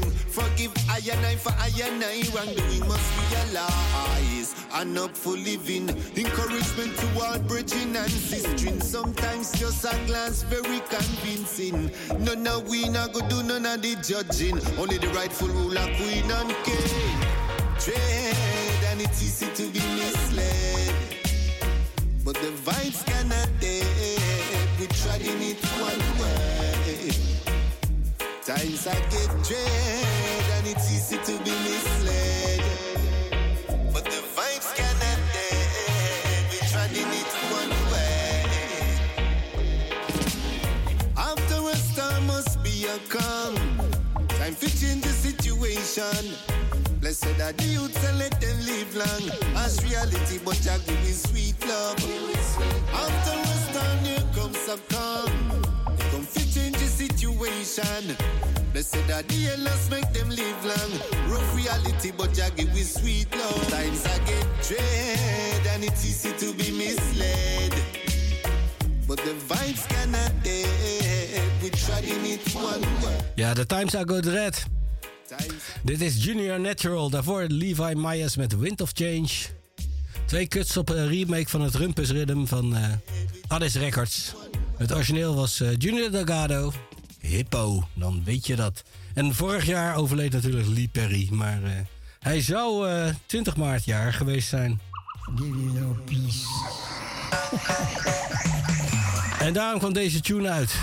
eye 0.91 1.01
and 1.11 1.25
eye 1.25 1.35
for 1.35 1.53
eye 1.57 1.71
and 1.83 2.03
eye. 2.03 2.23
Wrongdoing 2.35 2.87
must 2.87 3.07
be 3.15 3.35
realized 3.35 4.57
and 4.73 4.97
up 4.97 5.15
for 5.15 5.31
living. 5.31 5.89
Encouragement 6.15 6.97
to 6.97 7.07
all 7.23 7.39
bridging 7.39 7.95
and 7.95 8.11
sistering. 8.11 8.81
Sometimes 8.81 9.51
just 9.59 9.85
a 9.85 9.95
glance 10.07 10.43
very 10.43 10.81
convincing. 10.89 11.91
None 12.19 12.47
of 12.47 12.69
we 12.69 12.89
not 12.89 13.13
go 13.13 13.21
do 13.27 13.43
none 13.43 13.65
of 13.65 13.81
the 13.81 13.95
judging. 14.03 14.57
Only 14.79 14.97
the 14.97 15.09
rightful 15.09 15.47
ruler, 15.47 15.87
queen 15.97 16.29
and 16.29 16.53
king. 16.63 17.19
Dread 17.79 18.83
and 18.91 19.01
it's 19.01 19.21
easy 19.23 19.47
to 19.55 19.63
be 19.71 19.79
misled. 19.95 20.95
But 22.23 22.35
the 22.35 22.51
vibes 22.65 23.05
cannot 23.05 23.49
dead. 23.59 24.67
We're 24.79 24.87
trying 24.87 25.41
it 25.41 25.70
Times 28.51 28.85
I 28.85 28.95
get 29.09 29.29
dread 29.47 30.45
and 30.57 30.67
it's 30.67 30.91
easy 30.91 31.15
to 31.15 31.37
be 31.41 31.51
misled. 31.51 32.61
But 33.93 34.03
the 34.03 34.21
vibes 34.35 34.75
cannot 34.75 35.19
dead. 35.31 36.43
We're 36.51 36.67
treading 36.67 37.11
it 37.21 37.31
one 37.57 37.73
way. 37.93 38.43
After 41.15 41.59
a 41.69 41.75
storm 41.77 42.27
must 42.27 42.61
be 42.61 42.87
a 42.87 42.99
calm. 43.07 43.55
Time 44.27 44.55
to 44.55 44.67
change 44.67 45.03
the 45.03 45.15
situation. 45.15 46.35
Blessed 46.99 47.39
are 47.39 47.53
the 47.53 47.63
youths 47.63 48.03
and 48.05 48.19
let 48.19 48.41
them 48.41 48.59
live 48.65 48.93
long. 48.97 49.31
As 49.63 49.81
reality, 49.81 50.39
but 50.43 50.59
Jah 50.61 50.77
give 50.85 50.99
me 50.99 51.13
sweet 51.13 51.55
love. 51.65 51.95
After 52.91 53.31
a 53.31 53.55
storm, 53.71 53.99
here 54.03 54.25
comes 54.35 54.67
a 54.67 54.77
calm. 54.93 55.40
The 57.41 57.63
situation. 57.63 58.15
Blessed 58.73 59.11
are 59.11 59.23
the 59.23 59.49
elders, 59.51 59.89
make 59.89 60.13
them 60.13 60.29
live 60.29 60.65
long. 60.65 60.91
Rough 61.29 61.55
reality, 61.55 62.11
but 62.17 62.33
Jah 62.33 62.49
give 62.55 62.73
me 62.73 62.83
sweet 62.83 63.27
love. 63.35 63.69
Times 63.69 64.05
I 64.05 64.17
get 64.25 64.45
dread, 64.67 65.67
and 65.73 65.83
it's 65.83 66.05
easy 66.05 66.31
to 66.37 66.53
be 66.53 66.71
misled. 66.71 67.73
But 69.07 69.17
the 69.17 69.35
vibes 69.47 69.87
cannot 69.87 70.31
dead. 70.43 71.41
We're 71.61 71.69
treading 71.69 72.25
it 72.25 72.53
one 72.53 72.81
way. 73.01 73.17
Ja, 73.35 73.53
de 73.53 73.65
Times 73.65 73.95
Are 73.95 74.05
Good 74.07 74.25
Red. 74.25 74.63
Dit 75.83 76.01
is 76.01 76.23
Junior 76.23 76.59
Natural. 76.59 77.09
Daarvoor 77.09 77.45
Levi 77.47 77.93
Myers 77.95 78.35
met 78.35 78.57
Wind 78.57 78.81
of 78.81 78.91
Change. 78.93 79.29
Twee 80.25 80.47
cuts 80.47 80.77
op 80.77 80.89
een 80.89 81.07
remake 81.07 81.49
van 81.49 81.61
het 81.61 81.75
Rumpus 81.75 82.09
Rhythm 82.09 82.45
van 82.45 82.75
eh 82.75 82.83
Addis 83.47 83.75
Records. 83.75 84.33
Het 84.77 84.93
origineel 84.93 85.35
was 85.35 85.59
eh, 85.59 85.69
Junior 85.77 86.11
Delgado. 86.11 86.73
Hippo, 87.21 87.87
dan 87.93 88.21
weet 88.23 88.47
je 88.47 88.55
dat. 88.55 88.83
En 89.13 89.35
vorig 89.35 89.65
jaar 89.65 89.95
overleed 89.95 90.31
natuurlijk 90.31 90.67
Lee 90.67 90.89
Perry. 90.91 91.27
Maar 91.31 91.63
eh, 91.63 91.71
hij 92.19 92.41
zou 92.41 92.89
eh 92.89 93.13
20 93.25 93.55
maart 93.55 93.85
jaar 93.85 94.13
geweest 94.13 94.47
zijn. 94.47 94.79
Give 95.35 95.63
you 95.63 95.79
no 95.79 95.97
peace. 96.05 96.45
En 99.39 99.53
daarom 99.53 99.79
kwam 99.79 99.93
deze 99.93 100.19
tune 100.19 100.49
uit. 100.49 100.75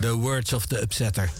The 0.00 0.12
Words 0.12 0.52
of 0.52 0.66
the 0.66 0.80
Upsetter. 0.80 1.30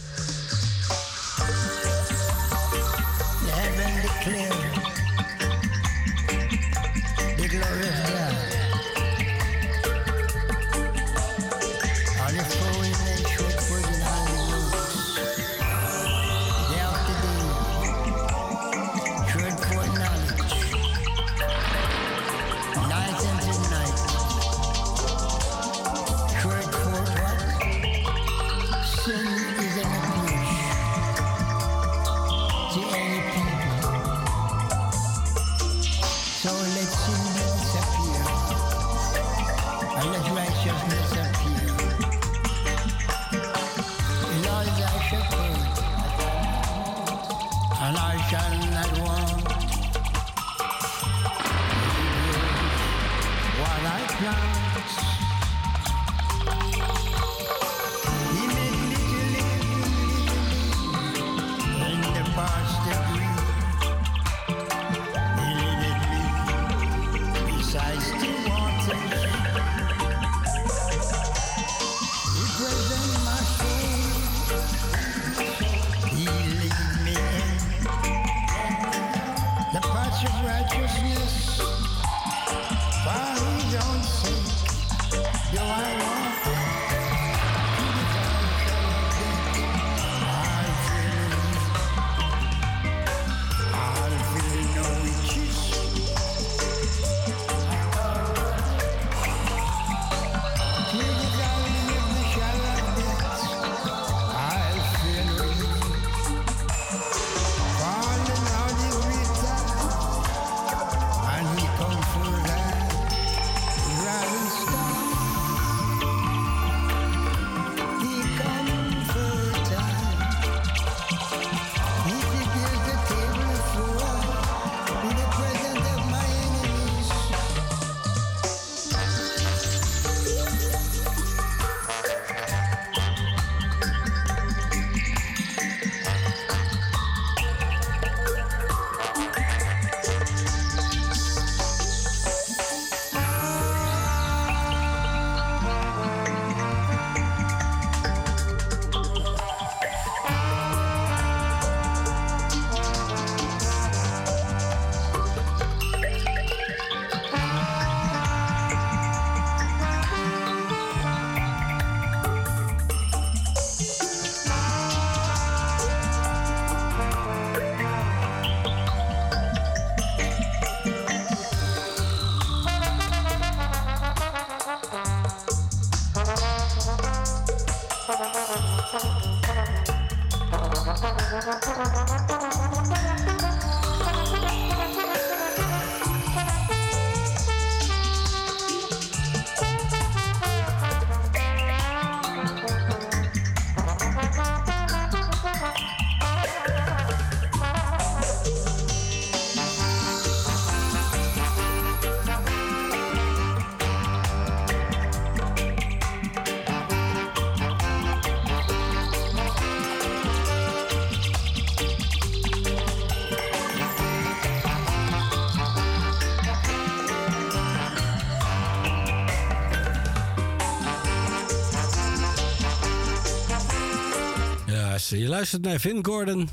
Luistert 225.35 225.63
naar 225.63 225.81
Vin 225.81 226.05
Gordon. 226.05 226.49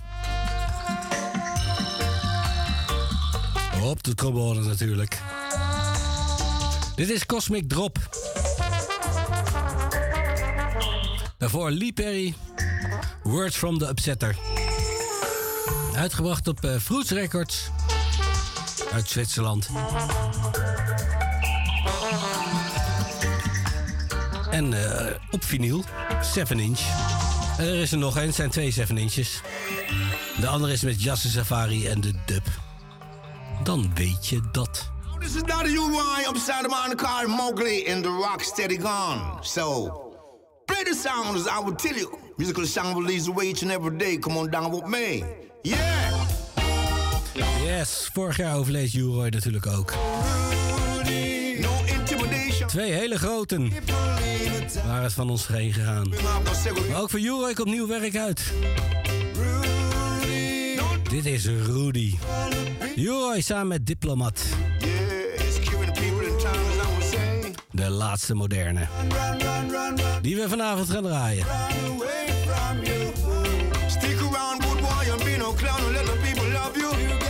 Op 3.83 4.03
de 4.03 4.13
trombone 4.15 4.61
natuurlijk. 4.61 5.21
Dit 6.95 7.09
is 7.09 7.25
Cosmic 7.25 7.69
Drop. 7.69 7.97
Daarvoor 11.37 11.71
Lee 11.71 11.93
Perry, 11.93 12.33
Words 13.23 13.55
from 13.55 13.77
the 13.77 13.87
Upsetter. 13.87 14.35
Uitgebracht 15.95 16.47
op 16.47 16.65
uh, 16.65 16.77
Fruits 16.77 17.09
Records 17.09 17.69
uit 18.93 19.09
Zwitserland. 19.09 19.69
En 24.51 24.71
uh, 24.71 25.05
op 25.31 25.43
vinyl, 25.43 25.83
7 26.21 26.59
inch. 26.59 27.10
En 27.61 27.67
er 27.67 27.81
is 27.81 27.91
er 27.91 27.97
nog 27.97 28.15
een, 28.15 28.25
het 28.25 28.35
zijn 28.35 28.49
twee 28.49 28.71
7 28.71 28.97
inches. 28.97 29.41
De 30.39 30.47
andere 30.47 30.73
is 30.73 30.81
met 30.81 31.03
Jasse 31.03 31.29
Safari 31.29 31.87
en 31.87 32.01
de 32.01 32.13
dub. 32.25 32.47
Dan 33.63 33.91
weet 33.95 34.27
je 34.27 34.41
dat. 34.51 34.89
This 35.19 35.35
is 35.35 35.41
not 35.41 35.51
a 35.51 35.65
UI 35.65 36.27
of 36.27 36.45
the 36.45 36.95
car 36.95 37.29
Mowgli 37.29 37.83
in 37.83 38.01
the 38.01 38.07
rock 38.07 38.41
steady 38.41 38.79
gone. 38.79 39.21
So, 39.41 39.89
play 40.65 40.83
the 40.83 40.99
sound 41.03 41.37
as 41.37 41.59
I 41.59 41.63
would 41.63 41.79
tell 41.79 41.95
you. 41.95 42.17
Musical 42.35 42.65
sound 42.65 42.95
will 42.95 43.05
lead 43.05 43.23
the 43.23 43.33
way 43.33 43.45
each 43.45 43.61
and 43.61 43.71
every 43.71 43.97
day. 43.97 44.17
Come 44.17 44.37
on 44.37 44.49
down 44.49 44.71
with 44.71 44.87
me. 44.87 45.23
Yeah! 45.61 46.27
Yes, 47.63 48.09
vorig 48.13 48.37
jaar 48.37 48.55
overleed 48.55 48.91
Juroy 48.91 49.29
natuurlijk 49.29 49.67
ook. 49.67 49.93
Twee 52.71 52.91
hele 52.91 53.17
groten 53.17 53.73
waren 54.85 55.03
het 55.03 55.13
van 55.13 55.29
ons 55.29 55.47
heen 55.47 55.73
gegaan. 55.73 56.09
Maar 56.89 57.01
ook 57.01 57.09
voor 57.09 57.19
Juroy 57.19 57.53
komt 57.53 57.69
nieuw 57.69 57.87
werk 57.87 58.17
uit. 58.17 58.53
Dit 61.09 61.25
is 61.25 61.45
Rudy. 61.45 62.15
Juroy 62.95 63.41
samen 63.41 63.67
met 63.67 63.85
Diplomat. 63.85 64.43
De 67.71 67.89
laatste 67.89 68.33
moderne. 68.33 68.87
Die 70.21 70.35
we 70.35 70.49
vanavond 70.49 70.89
gaan 70.89 71.03
draaien. 71.03 71.45
Stick 73.87 74.19
around, 74.19 74.63
good 74.63 74.81
boy, 74.81 75.25
be 75.25 75.37
no 75.37 75.53
clown, 75.53 75.91
let 75.91 76.05
the 76.05 76.17
people 76.21 76.51
love 76.51 76.79
you. 76.79 77.20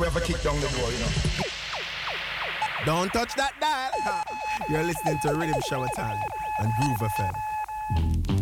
We 0.00 0.06
have 0.06 0.16
a 0.16 0.20
kick 0.22 0.40
down 0.40 0.58
the 0.62 0.68
door, 0.68 0.90
you 0.90 0.98
know. 0.98 1.08
Don't 2.86 3.12
touch 3.12 3.34
that 3.34 3.52
dial. 3.60 4.24
You're 4.70 4.82
listening 4.82 5.18
to 5.20 5.28
Riddim 5.28 5.60
Shower 5.68 5.88
Time 5.94 6.18
on 6.58 6.72
Groove 6.80 7.10
FM. 7.18 8.39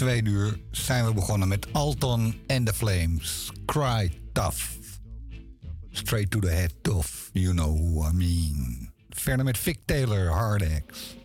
Tweede 0.00 0.30
uur 0.30 0.58
zijn 0.70 1.04
we 1.04 1.14
begonnen 1.14 1.48
met 1.48 1.72
Alton 1.72 2.34
and 2.46 2.66
the 2.66 2.74
Flames. 2.74 3.52
Cry 3.66 4.20
Tough. 4.32 4.56
Straight 5.90 6.30
to 6.30 6.40
the 6.40 6.48
head 6.48 6.72
of 6.90 7.30
You 7.32 7.52
Know 7.52 7.76
Who 7.76 8.08
I 8.08 8.12
Mean. 8.12 8.90
Verder 9.08 9.44
met 9.44 9.58
Vic 9.58 9.78
Taylor, 9.84 10.30
Hard 10.30 10.62
Axe. 10.62 11.19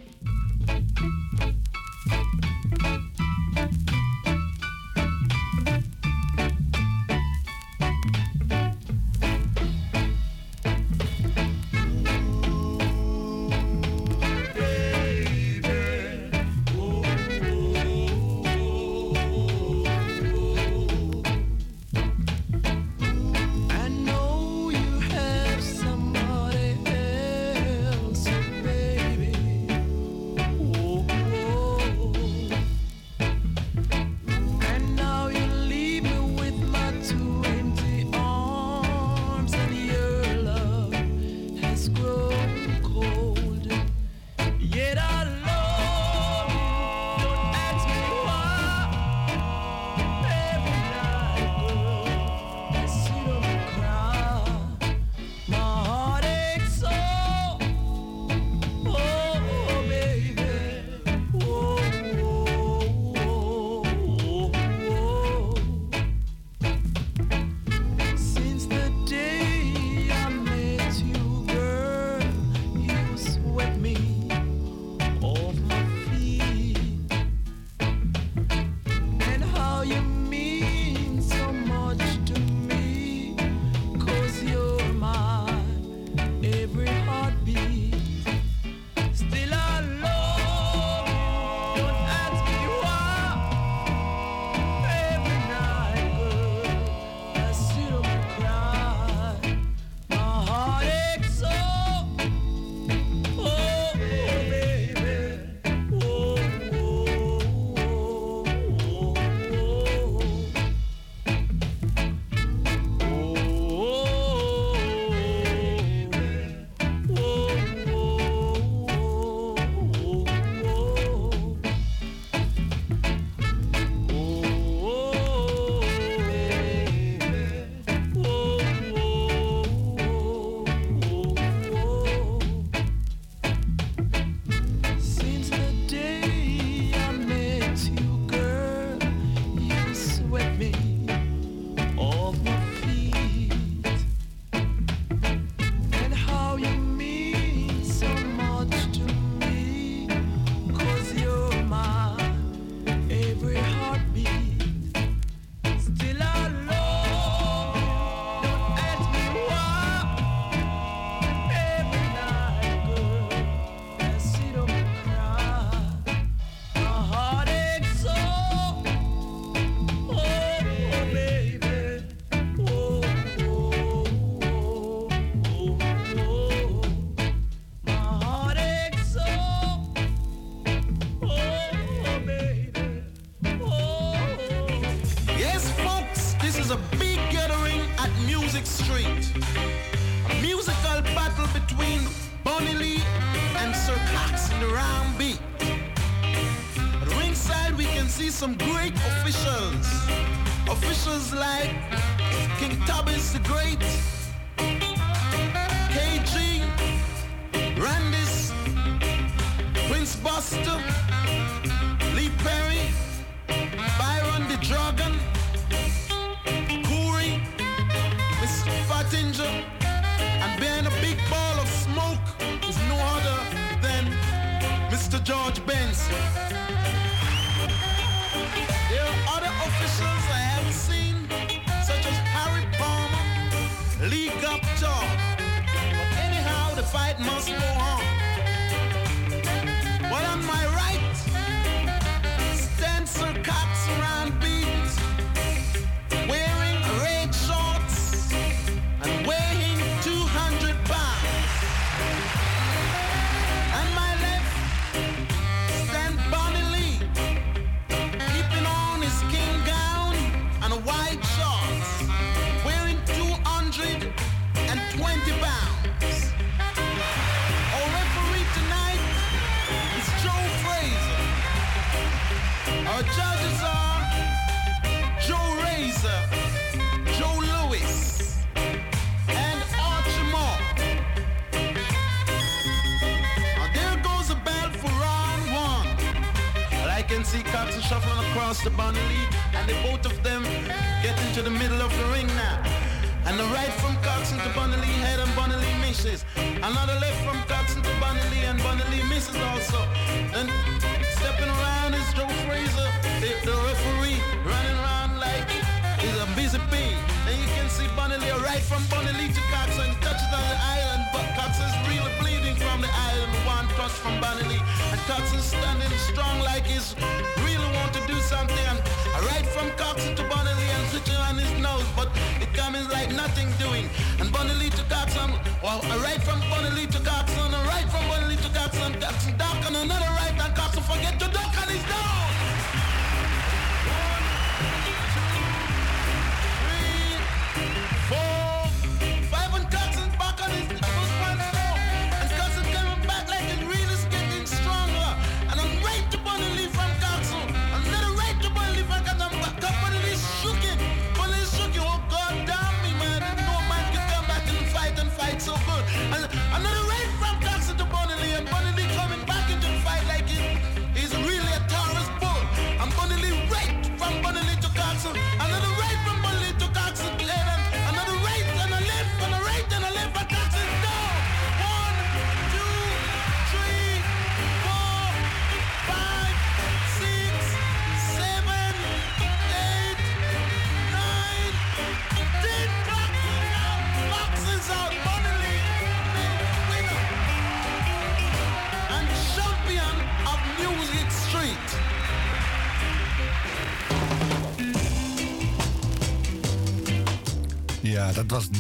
Right 325.94 326.22
from 326.24 326.40
Bonnelly 326.50 326.88
to 326.88 327.00
God. 327.00 327.15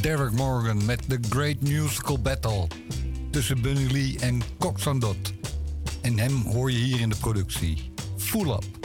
Derek 0.05 0.33
Morgan 0.33 0.85
met 0.85 1.09
The 1.09 1.17
Great 1.29 1.61
Musical 1.61 2.19
Battle 2.19 2.67
tussen 3.31 3.61
Bunny 3.61 3.91
Lee 3.91 4.19
en 4.19 4.41
Cox 4.59 4.83
Dot. 4.83 5.33
En 6.01 6.19
hem 6.19 6.41
hoor 6.41 6.71
je 6.71 6.77
hier 6.77 6.99
in 6.99 7.09
de 7.09 7.15
productie. 7.15 7.91
Full 8.17 8.49
Up. 8.49 8.84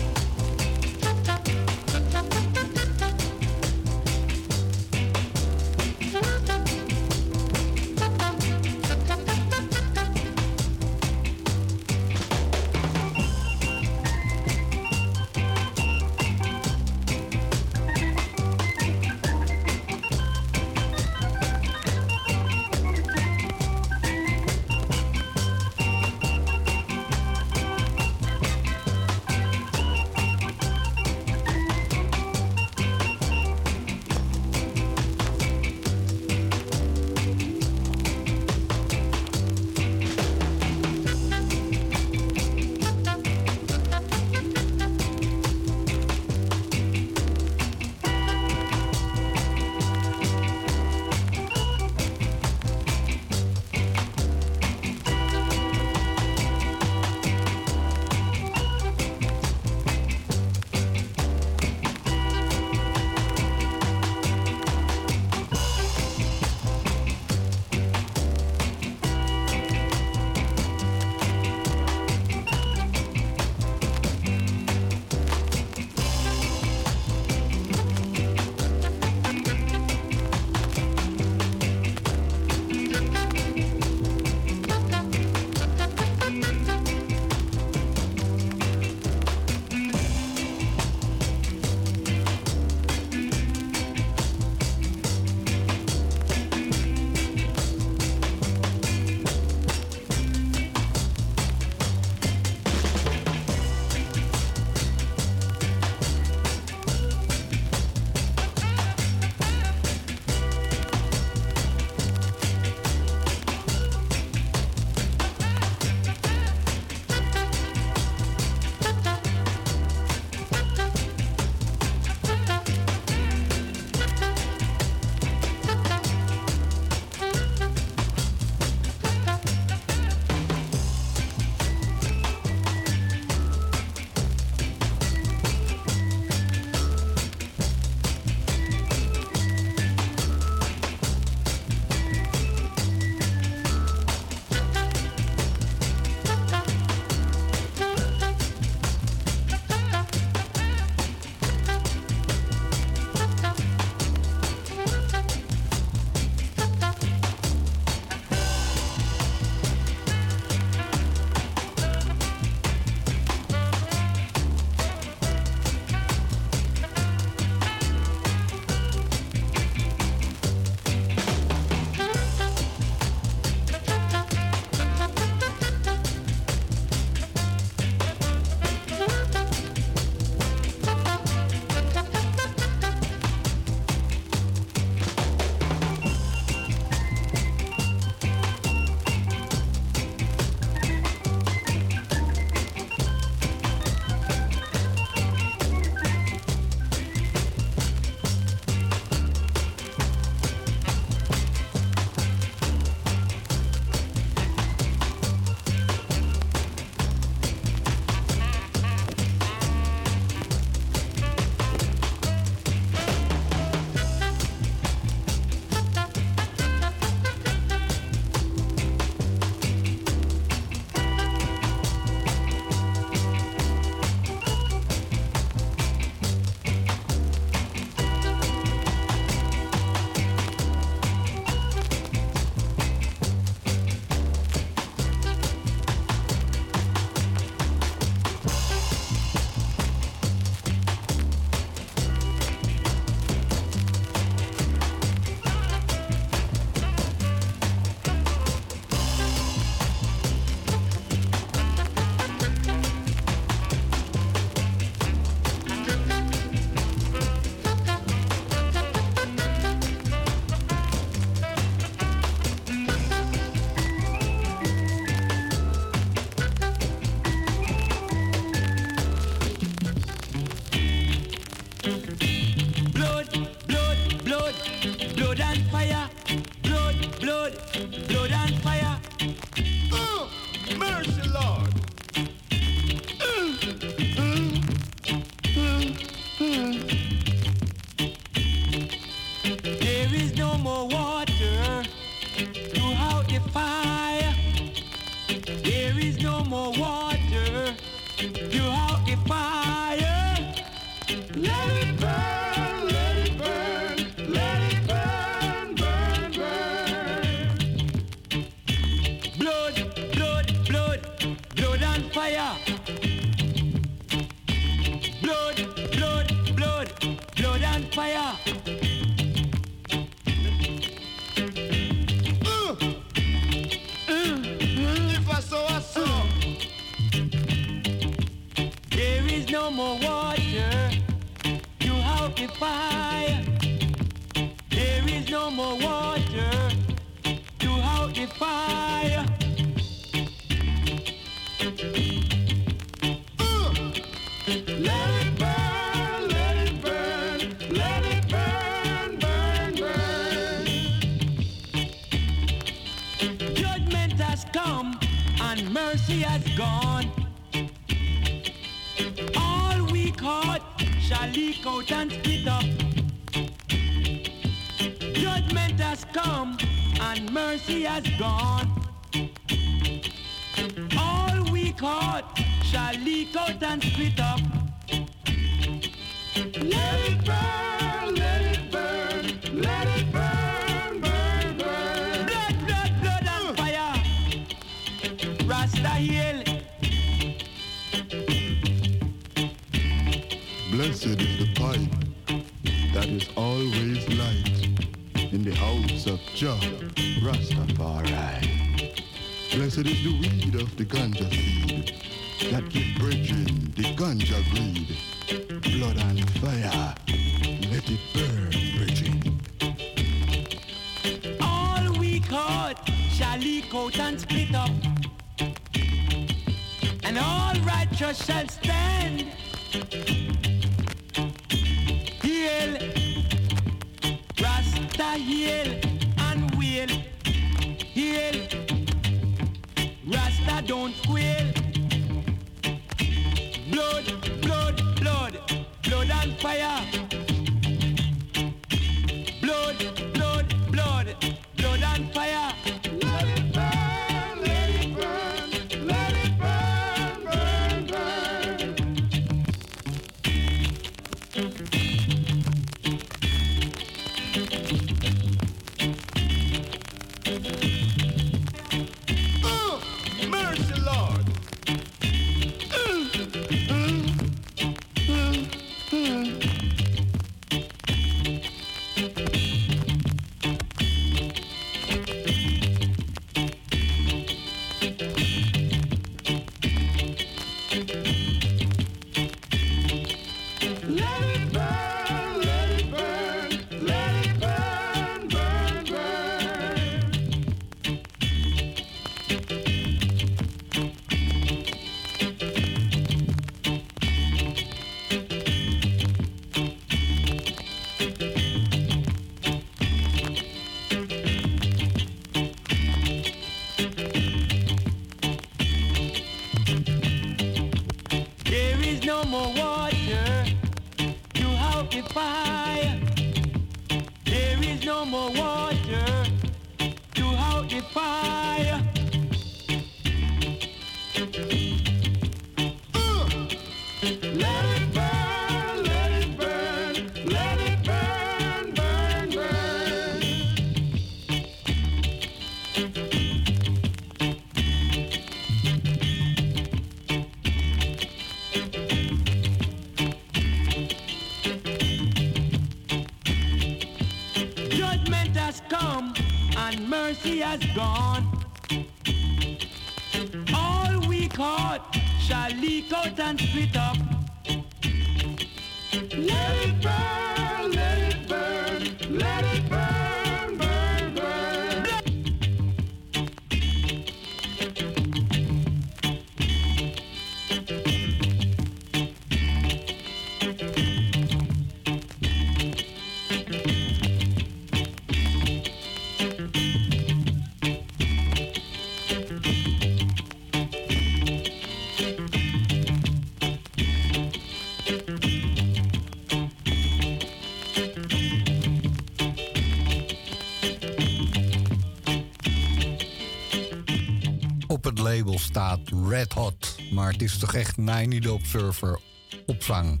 het 597.14 597.22
is 597.22 597.38
toch 597.38 597.54
echt 597.54 597.76
90 597.76 598.30
Observer 598.30 598.98
opvang. 599.46 600.00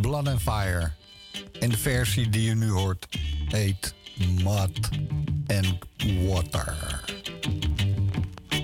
Blood 0.00 0.28
and 0.28 0.40
Fire. 0.40 0.92
En 1.60 1.68
de 1.68 1.76
versie 1.76 2.28
die 2.28 2.42
je 2.42 2.54
nu 2.54 2.70
hoort 2.70 3.06
heet 3.48 3.94
Mud 4.16 4.88
and 5.46 5.76
Water. 6.26 7.00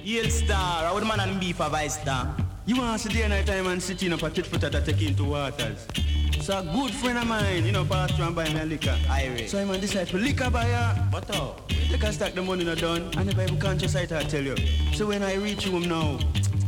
Yale 0.03 0.31
star, 0.31 0.85
our 0.85 1.07
man 1.07 1.21
and 1.21 1.39
beef 1.39 1.61
a 1.61 1.69
vice 1.71 1.99
star. 2.01 2.35
You 2.65 2.81
want 2.81 3.03
to 3.03 3.09
see 3.09 3.19
there 3.19 3.29
night 3.29 3.47
time 3.47 3.67
and 3.67 3.83
sit 3.83 4.03
in 4.03 4.13
up 4.13 4.23
a 4.23 4.31
tit 4.31 4.45
to 4.45 4.71
take 4.71 5.07
into 5.07 5.25
waters. 5.25 5.87
So 6.41 6.59
a 6.59 6.63
good 6.63 6.93
friend 6.93 7.19
of 7.19 7.27
mine, 7.27 7.65
you 7.65 7.73
know, 7.73 7.85
passed 7.85 8.19
around 8.21 8.35
by 8.35 8.49
me 8.53 8.65
liquor. 8.65 8.97
Irish. 9.11 9.51
So 9.51 9.59
I 9.59 9.79
this 9.79 9.93
side 9.93 10.09
for 10.09 10.19
liquor 10.19 10.51
buyer, 10.51 10.95
but 11.11 11.29
uh, 11.31 11.41
oh, 11.41 11.57
they 11.91 11.99
can 11.99 12.13
stack 12.13 12.35
the 12.35 12.43
money 12.43 12.65
not 12.65 12.79
done 12.79 13.03
and 13.03 13.19
i 13.19 13.25
the 13.25 13.35
Bible 13.35 13.57
conscious 13.57 13.97
I 13.97 14.07
tell 14.07 14.43
you. 14.43 14.57
So 14.95 15.07
when 15.07 15.23
I 15.23 15.35
reach 15.35 15.65
home 15.67 15.89
now, 15.89 16.19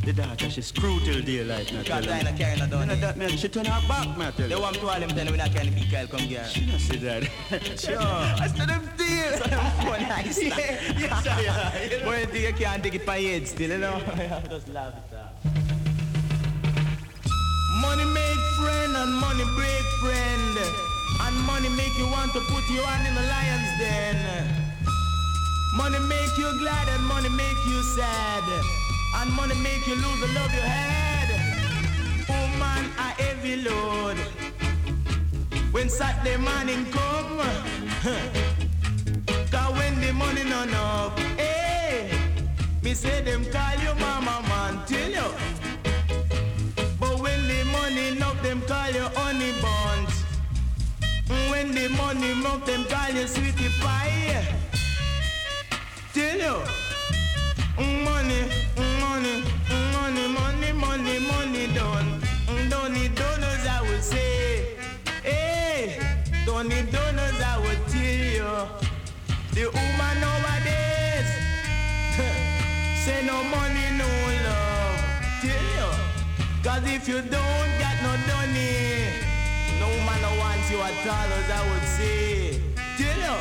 the 0.08 0.22
daughter 0.22 0.48
she 0.48 0.62
screw 0.62 0.98
till 1.00 1.20
daylight. 1.20 1.72
Not 1.72 1.84
tell 1.84 2.02
not 2.02 2.36
carrying 2.36 2.60
no 2.60 2.66
done. 2.66 2.90
And 2.90 3.02
that 3.02 3.16
man, 3.18 3.36
she 3.36 3.48
turn 3.48 3.66
her 3.66 3.88
back, 3.88 4.36
tell 4.36 4.48
They 4.48 4.56
want 4.56 4.76
to 4.76 4.86
all 4.88 5.00
them 5.00 5.10
tell 5.10 5.24
me 5.26 5.32
we 5.32 5.36
not 5.36 5.52
carrying 5.52 5.74
big 5.74 5.90
girl 5.90 6.06
come 6.06 6.20
here. 6.20 6.44
She 6.44 6.64
not 6.64 6.80
say 6.80 6.96
that. 6.96 7.22
sure. 7.78 7.98
I 8.00 8.48
said 8.48 8.68
them 8.68 8.88
deal. 8.96 9.32
So 9.36 9.44
them 9.44 10.32
see. 10.32 10.48
Yeah, 10.48 10.94
yes, 10.96 11.26
I 11.26 11.42
am. 11.42 12.20
You 12.20 12.26
think 12.26 12.58
you 12.58 12.64
can't 12.64 12.82
take 12.82 12.94
it 12.94 13.04
by 13.04 13.20
head 13.20 13.46
still, 13.46 13.70
you 13.70 13.78
know? 13.78 14.00
Just 14.48 14.68
laugh 14.68 14.94
it 14.96 15.16
off. 15.16 15.32
Money 17.84 18.06
make 18.08 18.42
friend 18.60 18.96
and 18.96 19.12
money 19.12 19.44
break 19.56 19.86
friend. 20.00 20.56
And 21.20 21.36
money 21.44 21.68
make 21.76 21.94
you 21.98 22.08
want 22.08 22.32
to 22.32 22.40
put 22.48 22.64
your 22.72 22.86
hand 22.86 23.04
in 23.08 23.14
the 23.14 23.26
lion's 23.28 23.72
den. 23.76 24.16
Money 25.76 26.00
make 26.08 26.34
you 26.38 26.48
glad 26.58 26.88
and 26.88 27.04
money 27.04 27.28
make 27.28 27.60
you 27.68 27.82
sad. 27.82 28.87
And 29.16 29.32
money 29.32 29.54
make 29.56 29.86
you 29.86 29.94
lose 29.94 30.20
the 30.20 30.28
love 30.34 30.52
you 30.54 30.60
had. 30.60 31.28
Oh, 32.28 32.32
Woman, 32.52 32.84
a 32.98 33.08
heavy 33.22 33.56
load. 33.56 34.16
When 35.72 35.88
Saturday 35.88 36.36
morning 36.36 36.84
come, 36.90 37.38
cause 39.50 39.72
when 39.78 40.00
the 40.00 40.12
money 40.12 40.44
not 40.44 40.68
enough, 40.68 41.18
hey, 41.36 42.10
me 42.82 42.94
say 42.94 43.22
them 43.22 43.44
call 43.46 43.74
you 43.82 43.94
mama 44.00 44.42
man, 44.48 44.84
tell 44.86 45.10
you. 45.10 45.30
But 47.00 47.20
when 47.20 47.48
the 47.48 47.64
money 47.72 48.08
enough, 48.08 48.42
them 48.42 48.60
call 48.62 48.90
you 48.90 49.08
honey 49.14 49.52
buns. 49.62 50.24
When 51.50 51.72
the 51.72 51.88
money 51.88 52.30
enough, 52.32 52.64
them 52.66 52.84
call 52.84 53.10
you 53.10 53.26
sweetie 53.26 53.70
pie. 53.80 54.44
Tell 56.14 56.38
you. 56.38 56.87
Money, 57.78 58.42
money, 58.98 59.44
money, 59.92 60.26
money, 60.26 60.72
money, 60.72 61.18
money 61.20 61.66
done. 61.72 62.20
Don't 62.68 62.92
need 62.92 63.14
donors, 63.14 63.66
I 63.70 63.82
would 63.82 64.02
say. 64.02 64.76
Hey, 65.22 66.00
don't 66.44 66.68
need 66.68 66.90
donors, 66.90 67.40
I 67.40 67.56
would 67.60 67.78
tell 67.86 68.02
you. 68.02 68.50
The 69.54 69.70
woman 69.70 70.14
nowadays 70.18 71.30
say 73.04 73.24
no 73.24 73.44
money, 73.44 73.86
no 73.96 74.10
love. 74.42 74.98
Tell 75.40 75.66
you. 75.78 75.90
Cause 76.64 76.82
if 76.84 77.06
you 77.06 77.20
don't 77.22 77.70
got 77.78 77.96
no 78.02 78.12
money, 78.26 79.06
no 79.78 79.86
woman 79.86 80.38
wants 80.40 80.68
you 80.68 80.80
at 80.80 81.06
all, 81.06 81.30
as 81.38 81.48
I 81.48 81.70
would 81.70 81.88
say. 81.96 82.60
Tell 82.98 83.20
you. 83.22 83.38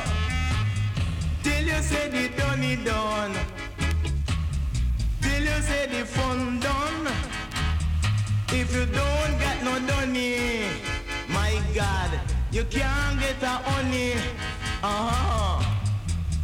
Till 1.41 1.65
you 1.65 1.81
say 1.81 2.07
the 2.09 2.37
done 2.37 2.83
done. 2.83 3.66
Till 5.37 5.45
you 5.45 5.61
say 5.61 5.85
the 5.85 6.03
fun 6.03 6.59
done. 6.59 7.07
If 8.49 8.73
you 8.73 8.87
don't 8.87 9.33
get 9.37 9.63
no 9.63 9.79
money, 9.79 10.65
my 11.29 11.61
God, 11.75 12.09
you 12.51 12.63
can't 12.63 13.19
get 13.19 13.43
a 13.43 13.55
honey. 13.69 14.13
Uh-huh. 14.81 15.63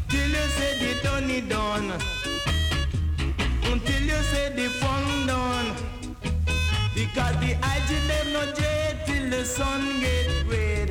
Till 0.10 0.30
you 0.30 0.48
say 0.58 0.72
the 0.82 0.92
done 1.02 1.50
done. 1.50 1.90
Until 3.72 4.04
you 4.04 4.22
say 4.32 4.54
the 4.54 4.70
fun 4.80 5.26
done. 5.26 5.70
Because 6.94 7.36
the 7.44 7.52
IG 7.74 7.90
them 8.10 8.28
no 8.34 8.46
jet 8.54 9.08
till 9.08 9.28
the 9.28 9.44
sun 9.44 10.02
get 10.02 10.30
red. 10.46 10.90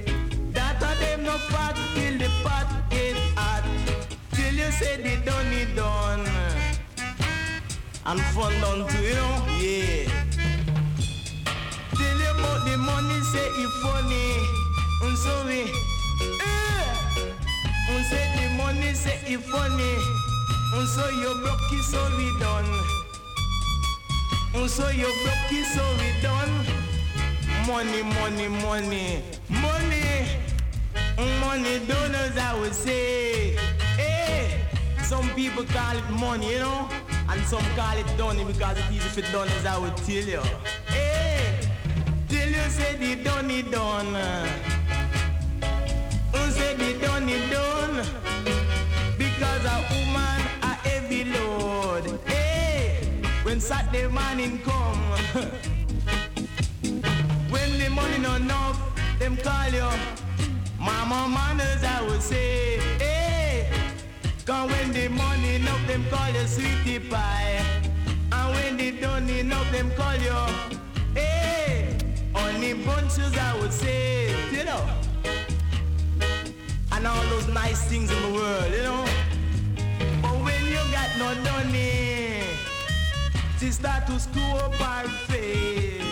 That 0.52 0.82
a 0.82 0.90
them 0.98 1.22
no 1.22 1.38
fat 1.50 1.76
till 1.94 2.18
the 2.18 2.30
pot 2.42 2.66
get 2.90 3.16
hot. 3.36 3.62
Till 4.32 4.54
you 4.54 4.72
say 4.72 4.96
the 4.96 5.14
done 5.24 5.76
done. 5.76 6.31
And 8.04 8.20
fun 8.34 8.52
done 8.60 8.88
too, 8.88 9.02
you 9.02 9.14
know? 9.14 9.46
Yeah. 9.60 10.10
Tell 11.94 12.18
you 12.18 12.30
about 12.34 12.66
the 12.66 12.76
money, 12.76 13.20
say 13.20 13.46
it 13.46 13.70
funny. 13.82 14.28
And 15.02 15.16
so 15.16 15.44
we, 15.46 15.60
eh. 16.40 16.84
And 17.90 18.04
say 18.06 18.24
the 18.36 18.54
money, 18.56 18.92
say 18.94 19.20
it 19.26 19.40
funny. 19.40 19.94
And 20.74 20.88
so 20.88 21.08
you 21.10 21.32
broke 21.42 21.72
it, 21.72 21.84
so 21.84 22.02
we 22.16 22.38
done. 22.40 22.66
And 24.54 24.68
so 24.68 24.88
you 24.90 25.06
broke 25.22 25.52
it, 25.52 25.66
so 25.74 25.84
we 26.00 26.10
done. 26.22 26.52
Money, 27.68 28.02
money, 28.02 28.48
money, 28.48 29.22
money. 29.48 30.26
Money 31.40 31.78
donors, 31.86 32.36
I 32.36 32.58
would 32.58 32.74
say. 32.74 33.54
Hey, 33.96 34.60
some 35.04 35.28
people 35.36 35.64
call 35.64 35.96
it 35.96 36.10
money, 36.10 36.52
you 36.54 36.58
know, 36.58 36.88
and 37.28 37.42
some 37.44 37.64
call 37.76 37.96
it 37.96 38.06
donny 38.16 38.44
because 38.44 38.76
it's 38.78 38.90
easy 38.90 39.08
for 39.08 39.22
donors, 39.32 39.64
I 39.66 39.78
would 39.78 39.96
tell 39.98 40.24
you. 40.34 40.40
Hey, 40.86 41.58
till 42.28 42.48
you 42.48 42.68
say 42.70 42.96
the 42.96 43.16
donny 43.22 43.62
done. 43.62 44.14
Who 46.32 46.50
say 46.50 46.74
the 46.76 46.98
donny 47.04 47.38
done? 47.50 48.04
Because 49.18 49.64
a 49.64 49.84
woman 49.90 50.40
a 50.62 50.74
heavy 50.86 51.24
load. 51.24 52.18
Hey, 52.26 53.06
when 53.42 53.60
Saturday 53.60 54.06
morning 54.08 54.60
come, 54.64 54.98
when 57.50 57.78
the 57.78 57.88
money 57.90 58.18
not 58.18 58.40
enough, 58.40 58.78
them 59.18 59.36
call 59.36 59.68
you. 59.70 59.88
Mama 60.78 61.28
manners, 61.28 61.82
I 61.84 62.02
would 62.08 62.22
say, 62.22 62.78
hey. 62.98 63.11
Cause 64.44 64.68
when 64.72 64.90
the 64.92 65.08
money 65.08 65.54
enough, 65.54 65.86
them 65.86 66.04
call 66.10 66.28
you 66.30 66.46
sweetie 66.48 66.98
pie. 66.98 67.64
And 68.32 68.54
when 68.54 68.76
they 68.76 68.90
don't 68.90 69.28
enough, 69.28 69.70
them 69.70 69.92
call 69.96 70.16
you, 70.16 70.34
hey. 71.14 71.96
Honey 72.34 72.74
bunches, 72.74 73.36
I 73.38 73.56
would 73.60 73.72
say, 73.72 74.34
you 74.50 74.64
know. 74.64 74.84
And 76.90 77.06
all 77.06 77.24
those 77.26 77.46
nice 77.48 77.84
things 77.84 78.10
in 78.10 78.20
the 78.22 78.32
world, 78.34 78.72
you 78.72 78.82
know. 78.82 79.04
But 80.22 80.34
when 80.42 80.64
you 80.66 80.82
got 80.90 81.10
no 81.18 81.34
money, 81.52 82.42
she 83.60 83.70
start 83.70 84.08
to 84.08 84.18
screw 84.18 84.42
up 84.42 84.74
her 84.74 85.08
face. 85.28 86.11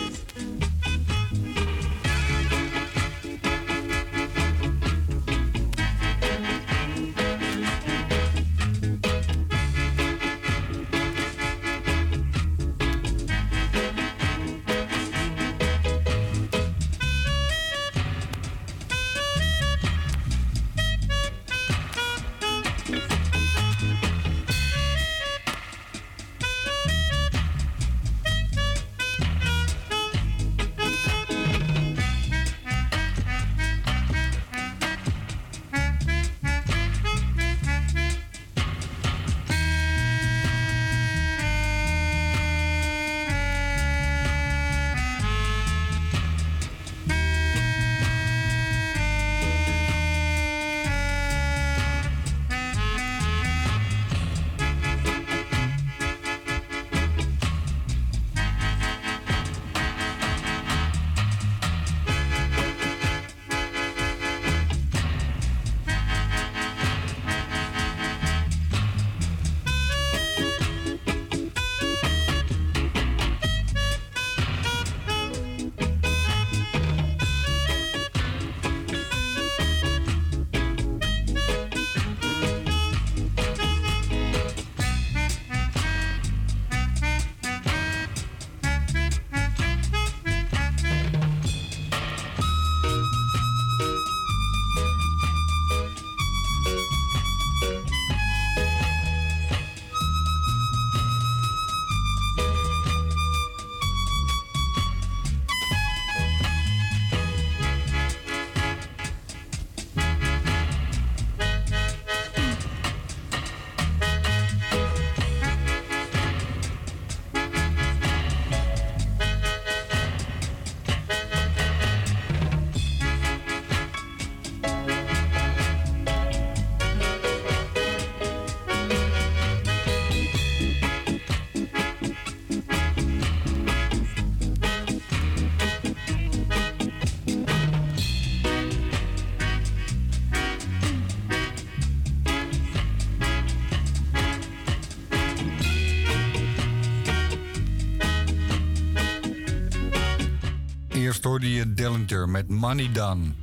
Eerst 151.21 151.33
hoorde 151.33 151.53
je 151.53 151.73
Dillinger 151.73 152.29
met 152.29 152.49
Money 152.49 152.91
Done. 152.91 153.33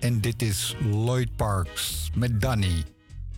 En 0.00 0.20
dit 0.20 0.42
is 0.42 0.74
Lloyd 0.80 1.36
Parks 1.36 2.10
met 2.14 2.40
Danny. 2.40 2.84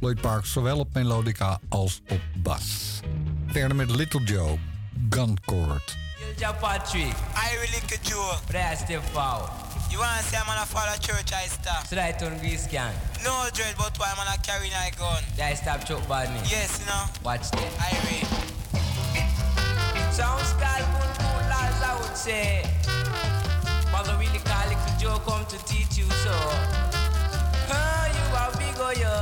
Lloyd 0.01 0.21
Parks 0.21 0.53
zowel 0.53 0.79
op 0.79 0.95
melodica 0.95 1.61
als 1.69 2.01
op 2.09 2.21
bas. 2.37 3.01
Verder 3.47 3.77
met 3.77 3.91
Little 3.91 4.25
Joe, 4.25 4.59
Guncourt. 5.11 5.97
Joe 6.37 6.55
Patrick. 6.55 7.15
I 7.35 7.55
really 7.55 7.81
could 7.87 8.09
Joe. 8.09 8.39
But 8.47 8.57
I 8.57 8.77
step 8.77 9.03
forward. 9.13 9.51
You 9.91 9.99
wanna 9.99 10.23
say 10.23 10.39
I'm 10.39 10.47
gonna 10.47 10.67
follow 10.67 10.97
church 10.99 11.33
I 11.45 11.49
stop? 11.49 11.87
So 11.87 11.97
I 11.97 12.13
turn 12.19 12.39
grease 12.39 12.69
can. 12.69 12.93
No 13.25 13.49
dread, 13.53 13.75
but 13.77 13.99
why 13.99 14.11
I'm 14.11 14.17
gonna 14.17 14.39
carry 14.43 14.69
my 14.69 14.91
gun? 14.99 15.23
I 15.51 15.55
stop 15.55 15.85
choke 15.87 16.07
badness. 16.09 16.51
Yes, 16.51 16.79
you 16.81 16.87
know. 16.87 17.05
Watch 17.25 17.51
that. 17.51 17.73
I 17.79 17.93
read. 18.07 18.27
Sounds 20.13 20.53
called 20.61 20.87
good 20.93 21.13
cool 21.19 21.41
lads, 21.49 21.83
I 21.83 21.97
would 22.01 22.17
say. 22.17 22.80
Mother 24.01 24.17
really 24.17 24.39
call 24.39 24.67
little 24.67 24.99
Joe 24.99 25.21
come 25.27 25.45
to 25.45 25.59
teach 25.67 25.99
you 25.99 26.09
so. 26.25 26.33
Huh, 27.69 28.09
you 28.17 28.25
are 28.33 28.51
big 28.57 28.81
or 28.81 28.95
you? 28.97 29.13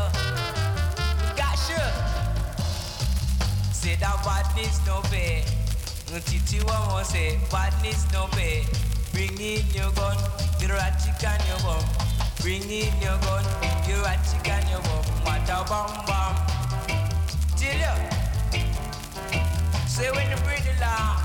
Got. 1.34 1.58
Say 3.74 3.96
that 3.96 4.22
badness 4.22 4.78
no 4.86 5.00
pay. 5.10 5.42
Titi 6.26 6.62
one 6.62 7.04
say, 7.04 7.40
badness 7.50 8.06
no 8.12 8.28
pay. 8.30 8.62
Bring 9.12 9.34
in 9.40 9.66
your 9.74 9.90
gun, 9.98 10.16
the 10.60 10.68
ratchet 10.68 11.26
and 11.26 11.42
your 11.48 11.58
bum. 11.66 11.82
Bring 12.40 12.62
in 12.62 12.94
your 13.02 13.18
gun, 13.26 13.42
the 13.82 13.98
ratchet 14.06 14.46
and 14.46 14.68
your 14.70 14.80
bum. 14.82 15.02
What 15.26 15.42
a 15.50 15.66
bum 15.66 15.90
bum. 16.06 16.36
Tell 17.58 17.78
ya. 17.82 17.96
Say 19.88 20.08
when 20.12 20.30
you 20.30 20.36
bring 20.46 20.62
the 20.62 20.78
law, 20.80 21.18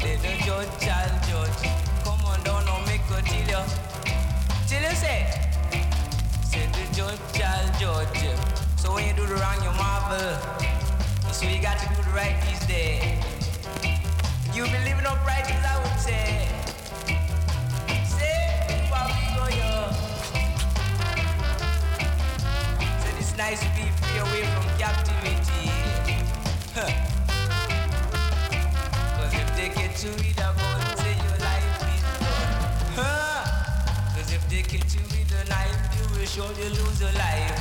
let 0.00 0.22
the 0.22 0.44
judge 0.46 0.70
shall 0.80 1.01
judge. 1.01 1.01
Tell 4.68 4.82
you 4.82 4.96
say, 4.96 5.26
say 6.44 6.66
the 6.66 6.94
judge 6.94 7.18
shall 7.34 7.66
judge. 7.80 8.22
So 8.76 8.92
when 8.94 9.06
you 9.06 9.14
do 9.14 9.26
the 9.26 9.34
wrong, 9.34 9.62
you 9.62 9.70
marvel. 9.72 10.62
So 11.32 11.46
you 11.48 11.60
got 11.60 11.78
to 11.78 11.88
do 11.88 12.02
the 12.02 12.10
right 12.10 12.36
these 12.46 12.64
days. 12.66 13.18
You 14.54 14.64
be 14.64 14.78
living 14.84 15.06
upright 15.06 15.50
as 15.50 15.64
I 15.64 15.76
would 15.82 15.98
say. 15.98 16.48
Say, 18.04 18.88
Papigo, 18.90 19.48
yo. 19.58 19.90
Said 23.02 23.14
it's 23.18 23.36
nice 23.36 23.60
to 23.60 23.68
be 23.74 23.88
free 23.98 24.18
away 24.18 24.44
from 24.54 24.64
captivity. 24.78 25.70
Huh. 26.74 26.92
Cause 29.16 29.34
if 29.34 29.56
they 29.56 29.68
get 29.68 30.04
you 30.04 30.10
with 30.10 30.38
a 30.38 30.71
knife, 36.38 36.58
you 36.58 36.68
lose 36.70 37.00
your 37.00 37.12
life. 37.12 37.60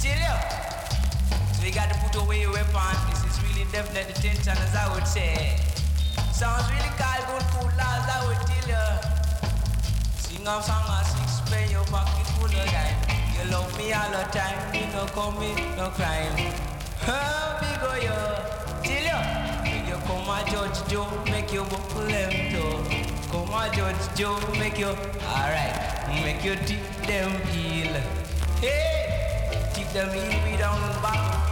Tell 0.00 0.16
you. 0.16 0.36
So 1.54 1.66
you 1.66 1.72
got 1.72 1.90
to 1.90 1.98
put 2.00 2.22
away 2.22 2.40
your 2.40 2.52
weapon. 2.52 2.96
This 3.10 3.24
is 3.24 3.42
really 3.42 3.70
definite 3.70 4.16
attention, 4.16 4.56
as 4.56 4.74
I 4.74 4.92
would 4.94 5.06
say. 5.06 5.58
Sounds 6.32 6.64
really 6.70 6.88
called 6.96 7.24
good, 7.28 7.44
cool, 7.52 7.70
as 7.70 8.06
I 8.08 8.24
would 8.26 8.40
tell 8.46 8.68
you. 8.68 8.86
Sing 10.16 10.46
a 10.46 10.62
song, 10.62 10.88
a 10.88 11.04
six, 11.04 11.40
pay 11.50 11.70
your 11.70 11.84
pocket 11.84 12.26
full 12.38 12.46
of 12.46 12.52
dime. 12.52 12.96
You 13.36 13.50
love 13.52 13.76
me 13.76 13.92
all 13.92 14.10
the 14.10 14.24
time, 14.32 14.74
you 14.74 14.86
no 14.92 15.04
commit 15.12 15.58
no 15.76 15.88
crime. 15.90 16.52
Huh, 17.00 17.60
big 17.60 17.80
oh, 17.82 17.96
yo, 18.00 18.16
tell 18.82 19.04
you. 19.04 19.20
When 19.62 19.86
you 19.86 19.96
come 20.06 20.28
a 20.28 20.44
judge 20.50 20.88
Joe, 20.88 21.08
make 21.26 21.52
you 21.52 21.64
buckle 21.64 22.06
them 22.06 22.52
toe. 22.52 23.09
Come 23.30 23.48
on, 23.50 23.72
judge 23.72 24.16
Joe, 24.16 24.40
make 24.58 24.76
you, 24.76 24.88
alright, 24.88 25.72
make 26.24 26.44
you 26.44 26.56
tip 26.66 26.82
them 27.06 27.30
heel. 27.52 27.94
Hey, 28.60 29.70
tip 29.72 29.88
them 29.92 30.12
heel, 30.12 30.50
we 30.50 30.56
down 30.56 30.76
on 30.82 31.49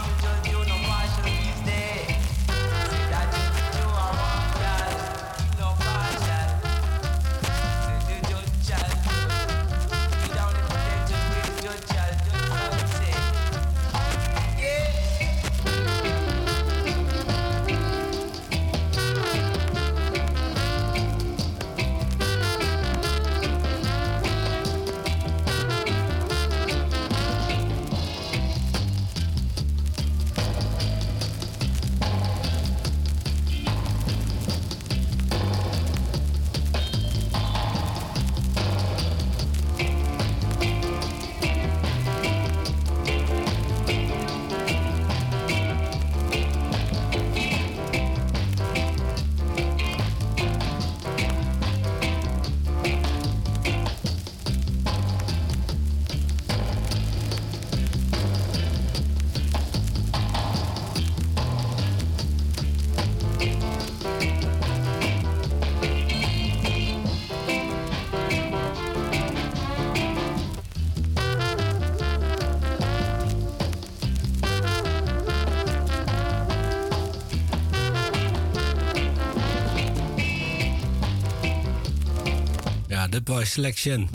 Boy 83.29 83.45
Selection. 83.45 84.09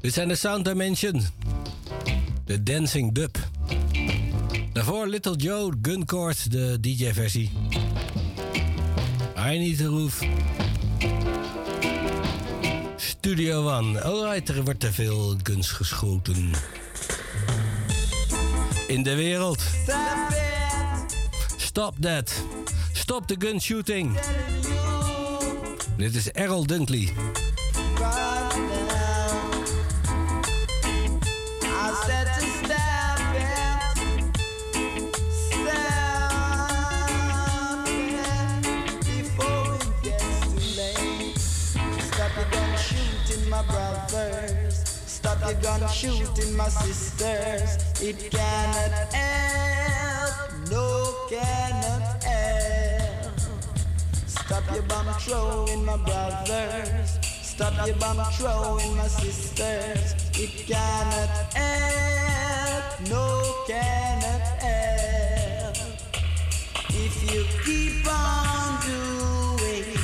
Dit 0.00 0.14
zijn 0.14 0.28
de 0.28 0.34
Sound 0.34 0.64
Dimension. 0.64 1.22
De 2.44 2.62
Dancing 2.62 3.14
Dub. 3.14 3.38
Daarvoor 4.72 5.06
Little 5.06 5.36
Joe, 5.36 5.72
Guncourt, 5.82 6.50
de 6.50 6.80
DJ-versie. 6.80 7.50
I 9.38 9.58
Need 9.58 9.76
the 9.76 9.86
Roof. 9.86 10.22
Studio 12.96 13.76
One. 13.76 14.02
Alright, 14.02 14.48
er 14.48 14.64
wordt 14.64 14.80
te 14.80 14.92
veel 14.92 15.36
guns 15.42 15.70
geschoten. 15.70 16.50
In 18.86 19.02
de 19.02 19.14
wereld. 19.14 19.62
Stop 21.56 21.94
that. 22.00 22.42
Stop 22.92 23.26
the 23.26 23.36
gun 23.38 23.60
shooting. 23.60 24.18
Dit 25.96 26.14
is 26.14 26.30
Errol 26.30 26.66
Dunkley. 26.66 27.12
Your 45.46 45.54
gun 45.62 45.88
shooting 45.90 46.56
my 46.56 46.66
sisters. 46.68 47.78
It 48.02 48.32
cannot 48.32 49.14
help, 49.14 50.68
no 50.72 51.14
cannot 51.30 52.24
help. 52.24 53.38
Stop 54.26 54.64
your 54.74 54.82
bomb 54.82 55.06
throwing 55.20 55.84
my 55.84 55.98
brothers. 55.98 57.18
Stop 57.22 57.86
your 57.86 57.94
bomb 57.94 58.24
throwing 58.32 58.96
my 58.96 59.06
sisters. 59.06 60.14
It 60.34 60.66
cannot 60.66 61.54
help, 61.54 63.08
no 63.08 63.64
cannot 63.68 64.42
help. 64.60 65.76
If 66.88 67.32
you 67.32 67.46
keep 67.64 68.04
on 68.12 68.80
doing 68.82 69.94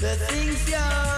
the 0.00 0.14
things 0.28 0.70
you're 0.70 1.11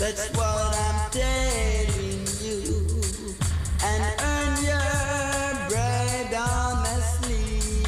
That's 0.00 0.30
what 0.30 0.46
I'm 0.46 1.10
telling 1.10 2.24
you. 2.40 3.36
And 3.84 4.02
earn 4.22 4.64
your 4.64 5.68
bread 5.68 6.32
honestly. 6.34 7.84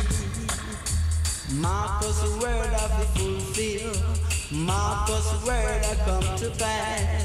Marcus' 1.56 2.22
word 2.42 2.68
I 2.68 2.98
will 2.98 3.06
fulfill. 3.16 3.94
Marcus' 4.52 5.46
word 5.46 5.82
I 5.86 5.94
come 6.04 6.36
to 6.36 6.50
pass. 6.58 7.21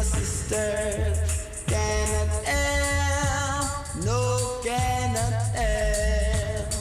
My 0.00 0.06
sisters. 0.06 1.18
Cannot 1.66 2.44
help, 2.46 4.04
no 4.06 4.60
cannot 4.64 5.34
help. 5.54 6.72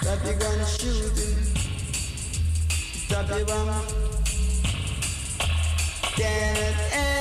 Stop 0.00 0.24
your 0.24 0.38
gun 0.38 0.64
shooting. 0.64 1.40
Stop 3.04 3.28
your 3.28 3.44
bomb. 3.44 3.84
Cannot 6.16 6.78
help, 6.94 7.15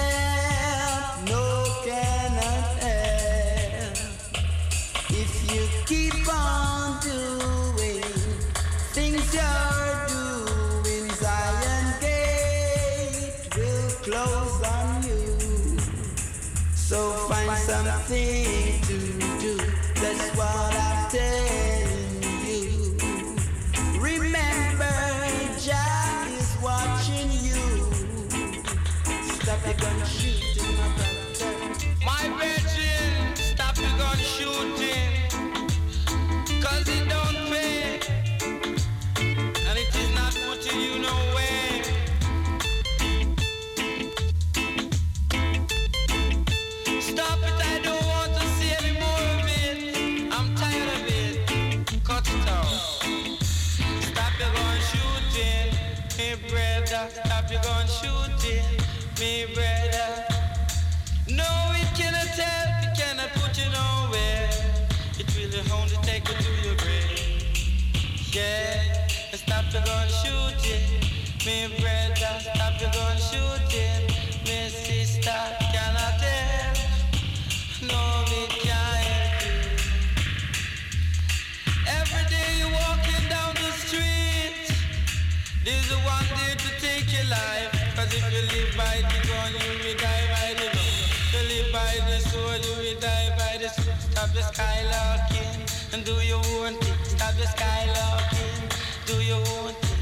Stop 94.46 94.68
skylarking 94.68 95.94
and 95.94 96.06
do 96.06 96.14
your 96.22 96.38
own 96.38 96.76
thing. 96.76 96.94
Stop 97.04 97.34
the 97.34 97.46
skylarking, 97.46 99.08
do 99.08 99.16
your 99.24 99.38
own 99.38 99.74
thing. 99.74 99.98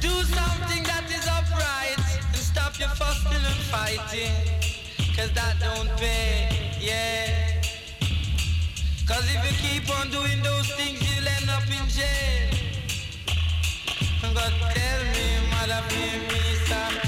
Do 0.00 0.10
something 0.22 0.82
that 0.84 1.04
is 1.10 1.26
upright 1.26 1.98
and 1.98 2.36
stop 2.36 2.78
your 2.78 2.88
fussing 2.90 3.32
and 3.32 3.62
fighting. 3.66 4.32
Cause 5.16 5.32
that 5.32 5.56
don't 5.58 5.90
pay, 5.98 6.48
yeah. 6.80 7.60
Cause 9.08 9.24
if 9.34 9.42
you 9.42 9.80
keep 9.80 9.98
on 9.98 10.08
doing 10.10 10.40
those 10.42 10.70
things, 10.76 11.02
you'll 11.02 11.26
end 11.26 11.50
up 11.50 11.66
in 11.66 11.88
jail. 11.88 12.50
God 14.34 14.52
tell 14.72 15.02
me, 15.02 15.50
mother, 15.50 15.82
for 15.88 16.18
me, 16.30 16.54
sir. 16.66 17.07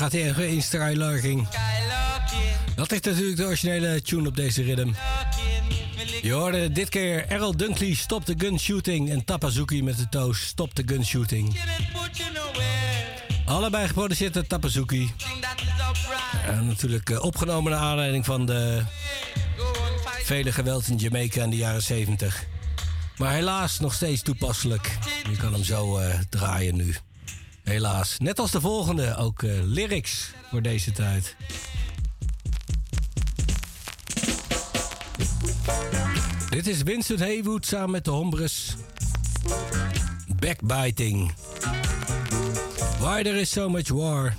Gaat 0.00 0.12
hij 0.12 0.28
even 0.28 0.48
in 0.48 0.62
Skylarking. 0.62 1.48
Dat 2.74 2.92
is 2.92 3.00
natuurlijk 3.00 3.36
de 3.36 3.44
originele 3.44 4.02
tune 4.02 4.28
op 4.28 4.36
deze 4.36 4.62
rhythm. 4.62 4.92
Je 6.22 6.32
hoorde 6.32 6.72
dit 6.72 6.88
keer 6.88 7.26
Errol 7.28 7.56
Dunkley 7.56 7.94
Stop 7.94 8.24
the 8.24 8.34
Gun 8.38 8.58
Shooting 8.58 9.10
en 9.10 9.24
Tapazuki 9.24 9.82
met 9.82 9.96
de 9.96 10.08
toast 10.08 10.42
Stop 10.42 10.74
the 10.74 10.82
Gun 10.86 11.04
Shooting. 11.04 11.60
Allebei 13.44 13.86
geproduceerd 13.86 14.34
door 14.34 14.46
Tapazuki. 14.46 15.12
En 16.46 16.66
natuurlijk 16.66 17.10
eh, 17.10 17.24
opgenomen 17.24 17.72
naar 17.72 17.80
aanleiding 17.80 18.24
van 18.24 18.46
de 18.46 18.82
vele 20.22 20.52
geweld 20.52 20.88
in 20.88 20.96
Jamaica 20.96 21.42
in 21.42 21.50
de 21.50 21.56
jaren 21.56 21.82
70. 21.82 22.44
Maar 23.16 23.32
helaas 23.32 23.78
nog 23.78 23.94
steeds 23.94 24.22
toepasselijk. 24.22 24.98
Je 25.30 25.36
kan 25.36 25.52
hem 25.52 25.64
zo 25.64 25.98
eh, 25.98 26.18
draaien 26.28 26.76
nu. 26.76 26.96
Helaas. 27.62 28.18
Net 28.18 28.38
als 28.38 28.50
de 28.50 28.60
volgende, 28.60 29.16
ook 29.16 29.42
eh, 29.42 29.50
lyrics 29.62 30.30
voor 30.50 30.62
deze 30.62 30.92
tijd. 30.92 31.36
Dit 36.50 36.66
is 36.66 36.80
Vincent 36.84 37.20
Haywood 37.20 37.66
samen 37.66 37.90
met 37.90 38.04
de 38.04 38.10
Hombres. 38.10 38.76
Backbiting. 40.36 41.32
Why 42.98 43.22
there 43.22 43.40
is 43.40 43.50
so 43.50 43.68
much 43.68 43.88
war. 43.88 44.34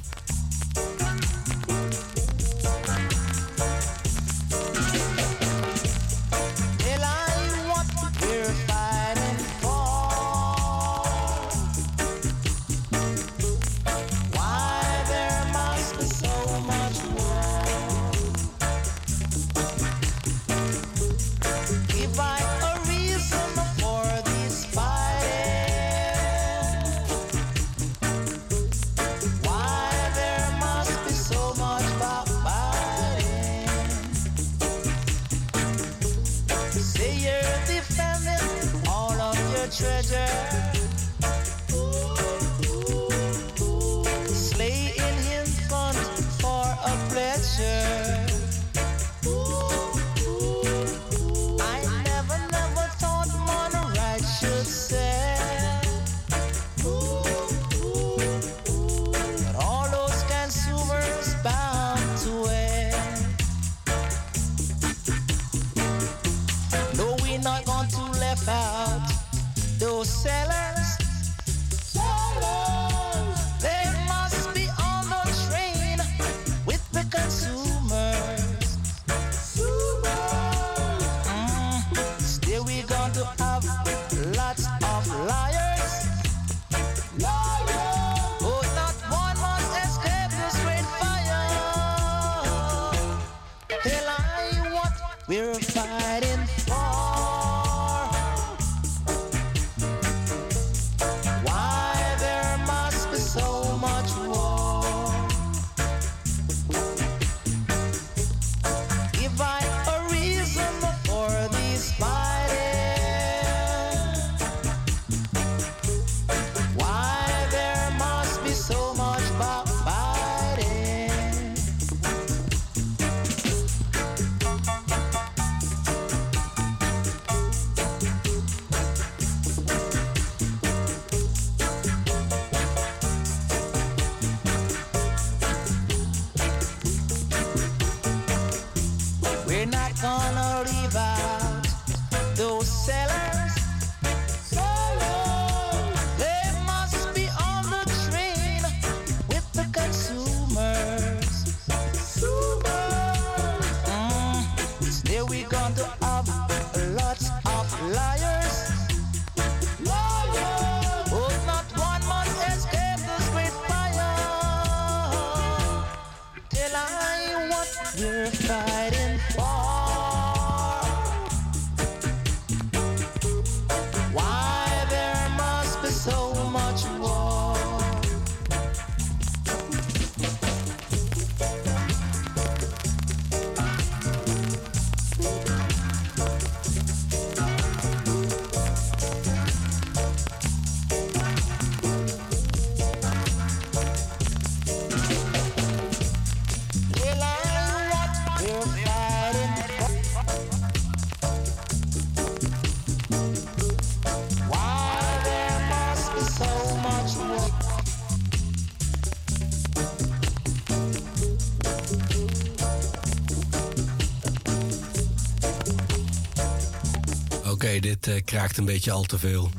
Eh, 218.11 218.21
kraakt 218.25 218.57
een 218.57 218.65
beetje 218.65 218.91
al 218.91 219.03
te 219.03 219.19
veel. 219.19 219.51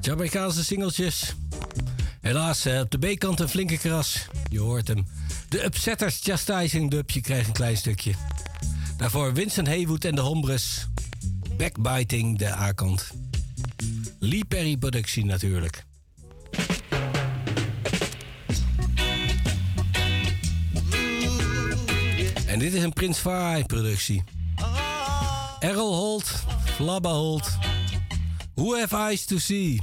Jamaicaanse 0.00 0.64
singeltjes. 0.64 1.34
Helaas, 2.20 2.64
eh, 2.64 2.80
op 2.80 2.90
de 2.90 2.98
B-kant 2.98 3.40
een 3.40 3.48
flinke 3.48 3.78
kras. 3.78 4.26
Je 4.50 4.60
hoort 4.60 4.88
hem. 4.88 5.06
De 5.48 5.64
Upsetters 5.64 6.20
Chastising 6.22 6.90
dubje 6.90 7.20
krijgt 7.20 7.46
een 7.46 7.52
klein 7.52 7.76
stukje. 7.76 8.12
Daarvoor 8.96 9.32
Winston 9.32 9.66
Heywood 9.66 10.04
en 10.04 10.14
de 10.14 10.20
Hombres. 10.20 10.86
Backbiting, 11.56 12.38
de 12.38 12.54
A-kant. 12.54 13.10
Lee 14.18 14.44
Perry 14.44 14.76
productie 14.76 15.24
natuurlijk. 15.24 15.84
En 22.46 22.58
dit 22.58 22.74
is 22.74 22.82
een 22.82 22.92
Prins 22.92 23.18
Vaai 23.18 23.64
productie. 23.64 24.24
Errol 25.60 25.92
Holt, 25.92 26.24
Flabba 26.76 27.10
Holt. 27.10 27.50
Who 28.56 28.74
have 28.74 28.94
eyes 28.94 29.26
to 29.26 29.38
see? 29.40 29.80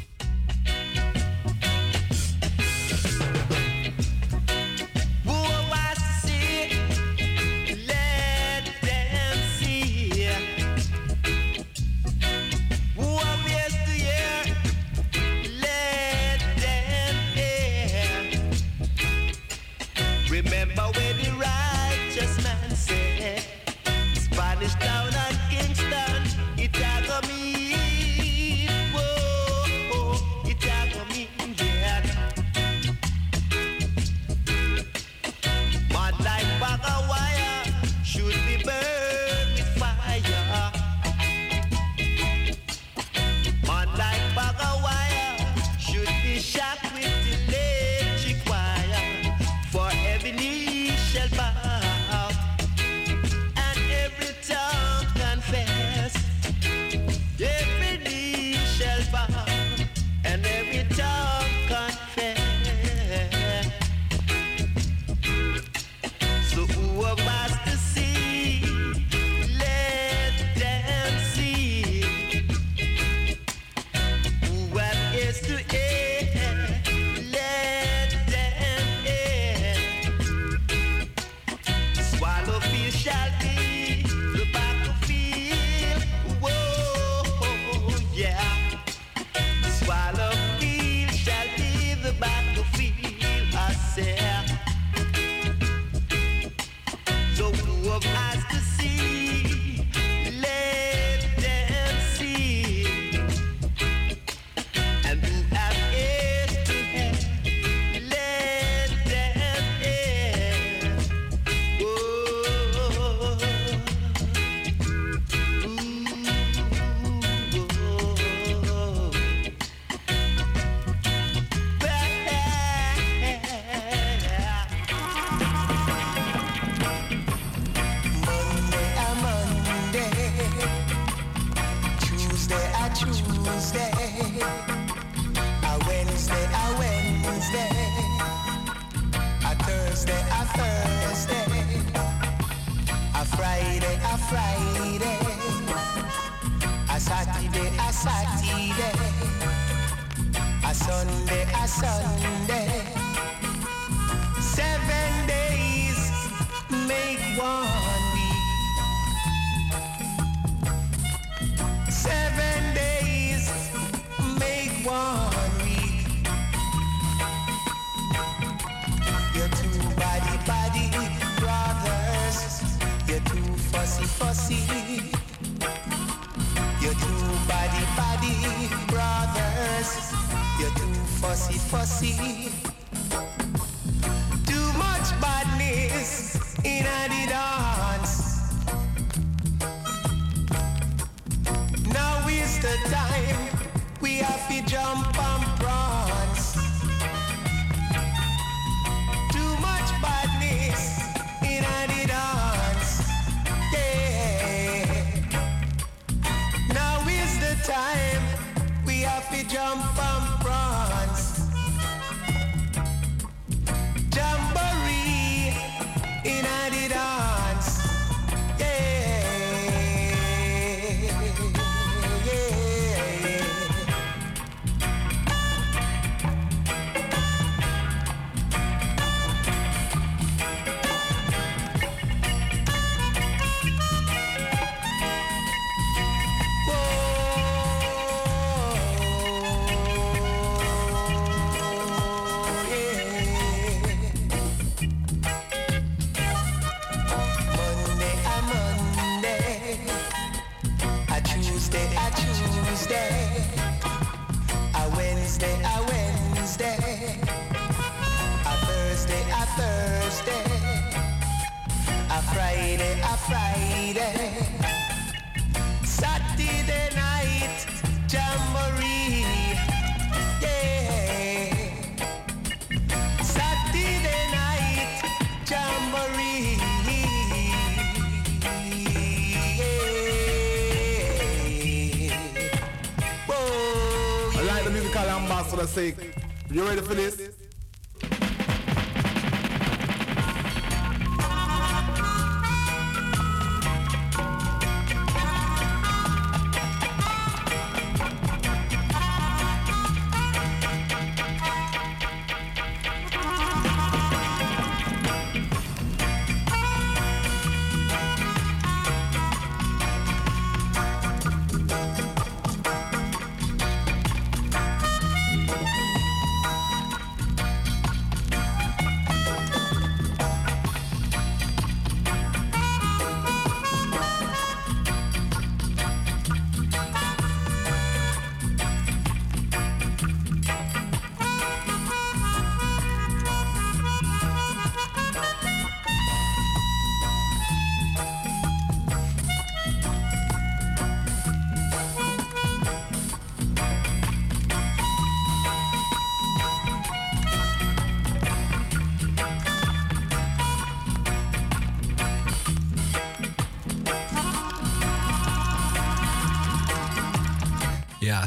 for 286.86 286.94
this. 286.94 287.14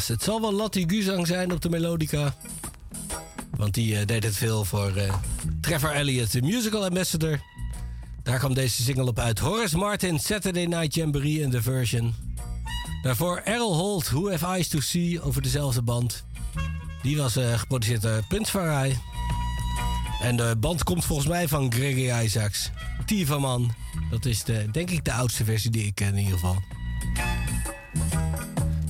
Het 0.07 0.23
zal 0.23 0.41
wel 0.41 0.53
Latti 0.53 0.85
Guzang 0.89 1.27
zijn 1.27 1.53
op 1.53 1.61
de 1.61 1.71
melodica. 1.71 2.35
Want 3.57 3.75
die 3.75 3.99
eh, 3.99 4.07
deed 4.07 4.25
het 4.25 4.37
veel 4.37 4.65
voor 4.65 4.97
eh, 4.97 5.15
Trevor 5.61 5.91
Elliott, 5.91 6.33
de 6.33 6.43
musical 6.43 6.85
ambassador. 6.85 7.41
Daar 8.23 8.39
kwam 8.39 8.55
deze 8.55 8.83
single 8.83 9.07
op 9.07 9.19
uit. 9.19 9.39
Horace 9.39 9.77
Martin, 9.77 10.19
Saturday 10.19 10.65
Night 10.65 10.95
Jamboree 10.95 11.41
in 11.41 11.51
The 11.51 11.63
Version. 11.63 12.15
Daarvoor 13.03 13.41
Errol 13.45 13.75
Holt, 13.75 14.09
Who 14.09 14.31
Have 14.31 14.47
Eyes 14.47 14.69
To 14.69 14.81
See, 14.81 15.23
over 15.23 15.43
dezelfde 15.43 15.83
band. 15.83 16.25
Die 17.03 17.17
was 17.17 17.37
eh, 17.37 17.59
geproduceerd 17.59 18.03
door 18.03 18.25
Prins 18.29 18.51
Farai. 18.51 18.99
En 20.23 20.37
de 20.37 20.57
band 20.61 20.83
komt 20.83 21.05
volgens 21.05 21.29
mij 21.29 21.49
van 21.49 21.73
Gregory 21.73 22.25
Isaacs. 22.25 22.71
Tiverman. 23.07 23.75
Dat 24.11 24.25
is 24.25 24.45
de, 24.45 24.69
denk 24.73 24.91
ik 24.91 25.05
de 25.05 25.13
oudste 25.13 25.45
versie 25.45 25.71
die 25.71 25.87
ik 25.87 25.95
ken 25.95 26.09
in 26.09 26.19
ieder 26.19 26.33
geval. 26.33 26.63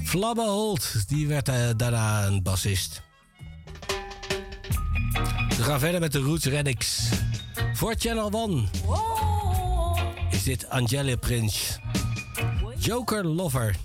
Flabbe 0.08 0.42
Holt, 0.42 1.08
die 1.08 1.26
werd 1.26 1.48
eh, 1.48 1.68
daarna 1.76 2.26
een 2.26 2.42
bassist. 2.42 3.02
We 5.56 5.62
gaan 5.62 5.78
verder 5.78 6.00
met 6.00 6.12
de 6.12 6.18
Roots 6.18 6.44
Reddicks. 6.44 7.08
Voor 7.74 7.94
Channel 7.98 8.32
One 8.32 8.64
is 10.30 10.42
dit 10.42 10.68
Angele 10.68 11.16
Prince. 11.16 11.78
Joker 12.78 13.26
Lover. 13.26 13.76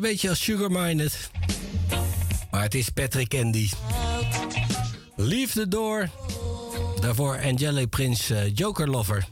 Een 0.00 0.10
beetje 0.10 0.28
als 0.28 0.42
Sugar 0.42 0.70
Minded. 0.70 1.30
Maar 2.50 2.62
het 2.62 2.74
is 2.74 2.88
Patrick 2.88 3.28
Candy. 3.28 3.70
Leave 5.16 5.52
the 5.52 5.68
Door. 5.68 6.08
Daarvoor 7.00 7.40
Angelic 7.42 7.88
Prince 7.88 8.36
eh, 8.36 8.54
Joker 8.54 8.88
Lover. 8.90 9.26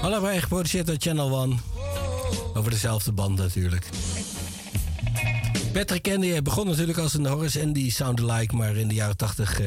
Allebei 0.00 0.40
geproduceerd 0.40 0.86
door 0.86 0.96
Channel 0.98 1.30
One. 1.30 1.54
Over 2.54 2.70
dezelfde 2.70 3.12
band 3.12 3.38
natuurlijk. 3.38 3.86
Patrick 5.72 6.02
Candy 6.02 6.42
begon 6.42 6.66
natuurlijk 6.66 6.98
als 6.98 7.14
een 7.14 7.26
Horace 7.26 7.62
Andy 7.62 7.90
sound-alike. 7.90 8.56
Maar 8.56 8.76
in 8.76 8.88
de 8.88 8.94
jaren 8.94 9.16
80 9.16 9.60
eh, 9.60 9.66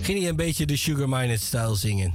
ging 0.00 0.18
hij 0.18 0.28
een 0.28 0.36
beetje 0.36 0.66
de 0.66 0.76
Sugar 0.76 1.08
Minded 1.08 1.40
stijl 1.40 1.74
zingen. 1.74 2.14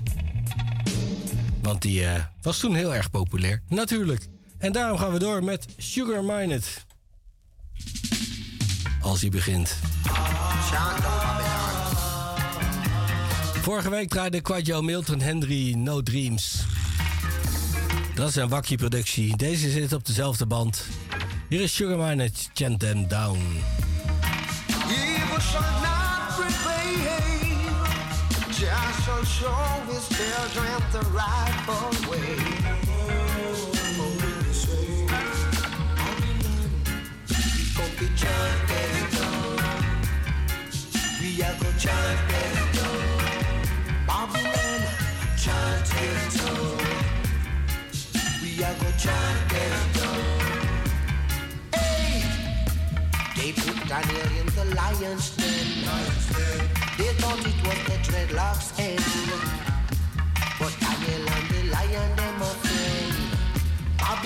Want 1.62 1.82
die 1.82 2.06
eh, 2.06 2.24
was 2.42 2.60
toen 2.60 2.76
heel 2.76 2.96
erg 2.96 3.10
populair. 3.10 3.62
Natuurlijk. 3.70 4.28
En 4.58 4.72
daarom 4.72 4.98
gaan 4.98 5.12
we 5.12 5.20
door 5.20 5.44
met 5.44 5.65
Sugar 5.96 6.24
Minded. 6.24 6.86
Als 9.02 9.22
hij 9.22 9.30
begint. 9.30 9.76
Vorige 13.62 13.90
week 13.90 14.10
draaide 14.10 14.42
Quadjo 14.42 14.82
Milton 14.82 15.22
Henry 15.22 15.74
No 15.74 16.02
Dreams. 16.02 16.64
Dat 18.16 18.30
is 18.30 18.36
een 18.36 18.50
wakkie 18.50 18.78
productie. 18.78 19.38
Deze 19.38 19.70
zit 19.70 19.94
op 19.94 20.06
dezelfde 20.06 20.46
band. 20.46 20.86
Hier 21.50 21.62
is 21.62 21.76
Sugar 21.76 21.98
Minded, 21.98 22.50
Chant 22.54 22.80
Them 22.80 23.08
Down. 23.08 23.40
Show 29.26 29.50
his 29.88 30.08
the 30.92 32.10
way. 32.10 32.55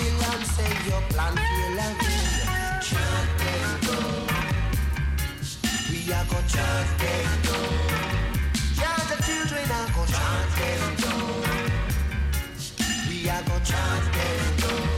Babylon 0.00 0.44
say 0.44 0.88
your 0.88 1.00
plan 1.08 1.34
fail 1.36 1.78
again. 1.78 2.29
Are 6.12 6.24
gonna 6.24 6.48
chant 6.48 6.98
them 6.98 7.42
down. 7.44 7.70
Yeah, 8.76 8.98
the 9.10 9.16
children 9.22 9.64
are 9.70 9.90
gonna 9.94 10.10
chant 10.10 10.50
them 10.58 10.82
down. 10.96 11.42
We 13.08 13.16
are 13.30 13.42
gonna 13.42 13.64
chant 13.64 14.04
them 14.12 14.56
down. 14.60 14.88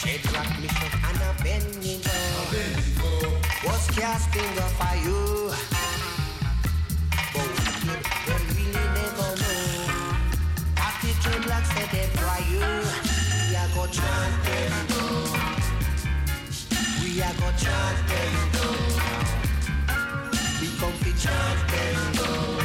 Shadrach, 0.00 0.50
Meshach, 0.60 0.96
and 1.08 1.20
Abednego 1.30 2.18
was 3.64 3.84
casting 3.94 4.56
a 4.58 4.68
fire. 4.78 5.52
But 7.34 7.50
we 7.52 7.94
don't 8.26 8.46
really 8.56 8.86
never 8.96 9.30
know. 9.40 9.76
After 10.78 11.12
Shadrach 11.22 11.64
said 11.66 11.92
a 11.92 12.04
prayer, 12.16 12.82
we 13.50 13.56
are 13.56 13.70
gonna 13.74 13.92
chant 13.92 14.34
them. 14.44 14.95
We 17.16 17.22
are 17.22 17.32
gonna 17.32 17.56
chant 17.56 18.08
them. 18.08 18.32
We 20.60 20.68
come 20.76 20.96
to 20.98 21.10
chant 21.16 21.60
them 21.72 22.12
down. 22.12 22.60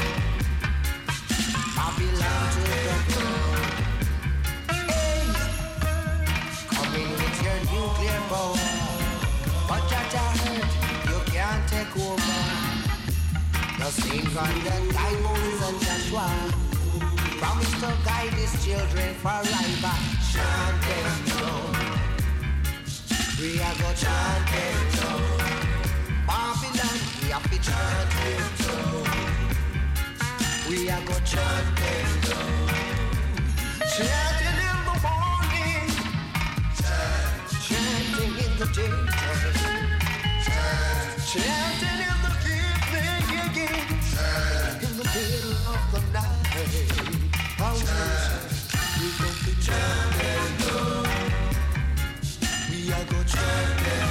Babylon 1.78 2.44
to 2.52 2.62
the 2.68 2.98
ground. 3.08 3.64
Hey, 4.92 5.24
coming 6.68 7.12
with 7.12 7.38
your 7.46 7.60
nuclear 7.72 8.22
bomb. 8.28 8.60
But 9.70 9.84
Jaja 9.88 10.26
heard 10.44 10.72
you 11.08 11.20
can't 11.32 11.64
take 11.70 11.96
over. 11.96 12.42
The 13.80 13.90
same 14.02 14.28
God 14.34 14.56
that 14.66 14.84
guide 14.92 15.20
Moses 15.24 15.62
and 15.70 15.80
Joshua 15.80 16.28
promised 17.40 17.80
to 17.80 17.90
guide 18.04 18.34
his 18.34 18.52
children 18.66 19.14
forever. 19.16 19.96
Chant 20.34 20.82
them 20.82 21.40
down. 21.40 22.01
We 23.42 23.60
are 23.60 23.74
gonna 23.74 23.96
chant 23.96 24.48
them 24.52 24.80
down. 24.98 25.22
Babylon, 26.28 26.98
we 27.24 27.30
have 27.30 27.50
to 27.50 27.58
chant 27.58 28.12
them 28.14 28.46
down. 28.62 29.02
We 30.70 30.78
are 30.92 31.02
gonna 31.02 31.26
chant 31.26 31.76
them 31.76 32.10
down. 32.22 32.70
Chanting 33.98 34.60
in 34.70 34.78
the 34.86 34.96
morning, 35.02 35.90
chanting 37.66 38.34
in 38.46 38.52
the 38.60 38.68
daytime, 38.78 39.90
chanting 41.26 42.00
in 42.10 42.18
the 42.22 42.32
evening 42.46 43.26
again, 43.50 43.90
in 44.86 44.94
the 45.00 45.06
middle 45.16 45.58
of 45.74 45.82
the 45.92 46.02
night. 46.14 46.62
How 47.58 47.74
we 47.74 49.08
are 49.10 49.26
gonna 49.26 49.54
chant 49.66 50.61
them 53.42 54.11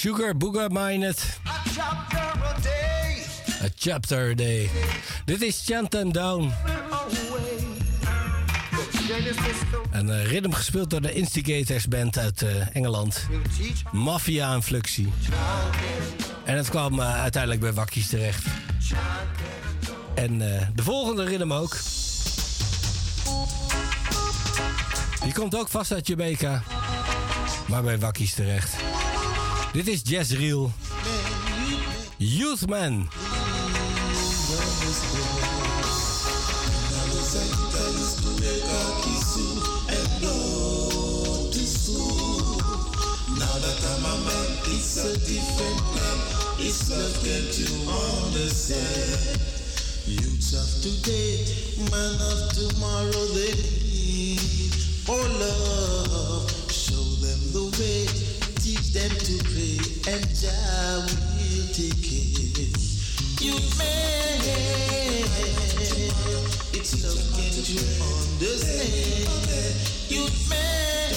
Sugar 0.00 0.34
Booger 0.34 0.70
Mined. 0.70 1.18
A 1.46 1.60
chapter 1.74 2.18
a 2.18 2.60
day, 2.62 3.22
A 3.62 3.68
chapter 3.76 4.30
a 4.30 4.34
day. 4.34 4.70
Dit 5.24 5.42
is 5.42 5.62
Chant 5.66 5.90
Them 5.90 6.12
Down. 6.12 6.52
Een 9.90 10.10
eh, 10.10 10.26
rhythm 10.26 10.50
gespeeld 10.50 10.90
door 10.90 11.00
de 11.00 11.12
Instigators 11.12 11.88
Band 11.88 12.18
uit 12.18 12.42
eh, 12.42 12.76
Engeland. 12.76 13.26
Mafia 13.92 14.54
en 14.54 14.62
Fluxie. 14.62 15.12
En 16.44 16.56
het 16.56 16.68
kwam 16.68 17.00
eh, 17.00 17.20
uiteindelijk 17.20 17.60
bij 17.60 17.72
Wakkies 17.72 18.08
terecht. 18.08 18.44
En 20.14 20.38
de 20.74 20.82
volgende 20.82 21.24
rhythm 21.24 21.52
ook. 21.52 21.76
Die 25.22 25.32
komt 25.32 25.54
ook 25.54 25.68
vast 25.68 25.92
uit 25.92 26.06
Jamaica. 26.06 26.62
Maar 27.66 27.82
bij 27.82 27.98
Wakkies 27.98 28.34
terecht. 28.34 28.89
Dit 29.72 29.88
is 29.88 30.02
Jazz 30.02 30.30
Reel. 30.30 30.72
Youthman. 32.16 33.08
A 44.00 44.16
man, 44.16 44.48
it's 44.64 44.96
a 44.96 45.12
different. 45.12 45.80
It's 46.58 46.90
love 46.90 47.58
you 47.58 47.90
understand. 47.90 49.40
Youths 50.06 50.52
of 50.54 50.68
today, 50.82 51.44
man 51.90 52.20
of 52.20 52.52
tomorrow, 52.52 53.26
they 53.34 53.52
need 53.84 54.72
more 55.06 55.28
love. 55.38 56.50
Show 56.72 57.04
them 57.20 57.40
the 57.52 57.64
way, 57.78 58.06
teach 58.56 58.92
them 58.92 59.10
to 59.10 59.34
pray, 59.44 59.59
and 60.10 60.26
Jah 60.34 61.06
will 61.06 61.66
take 61.70 62.02
care. 62.02 62.66
Youth 63.38 63.78
man, 63.78 64.42
it's 66.74 66.98
love 67.04 67.22
can 67.30 67.54
you 67.70 67.78
understand? 68.10 68.90
Youth 70.10 70.50
man. 70.50 71.14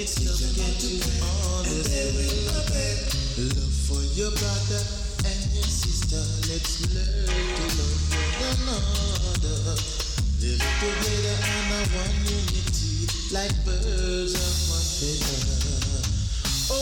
It's 0.00 0.16
love 0.24 0.40
get 0.56 0.80
you 0.88 1.04
understand. 1.20 2.16
Love 3.36 3.76
for 3.84 4.00
your 4.16 4.32
brother 4.32 4.82
and 5.28 5.40
your 5.52 5.68
sister. 5.68 6.24
Let's 6.48 6.80
learn 6.94 7.28
to 7.28 7.64
love 7.76 8.02
one 8.40 8.64
another. 8.72 9.76
Live 10.40 10.64
together 10.80 11.36
in 11.44 11.68
a 11.76 11.84
one 11.92 12.16
unity, 12.24 13.04
like 13.34 13.52
birds 13.66 14.32
of 14.32 14.54
one 14.72 14.86
feather. 14.96 15.53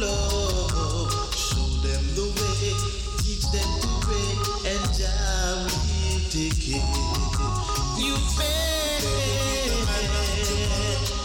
love. 0.00 1.34
Show 1.34 1.68
them 1.84 2.02
the 2.16 2.26
way, 2.36 2.72
teach 3.22 3.44
them 3.52 3.70
to 3.80 3.88
pray, 4.00 4.32
and 4.72 4.82
will 5.64 6.24
take 6.30 6.58
care. 6.60 6.90
You 7.98 8.16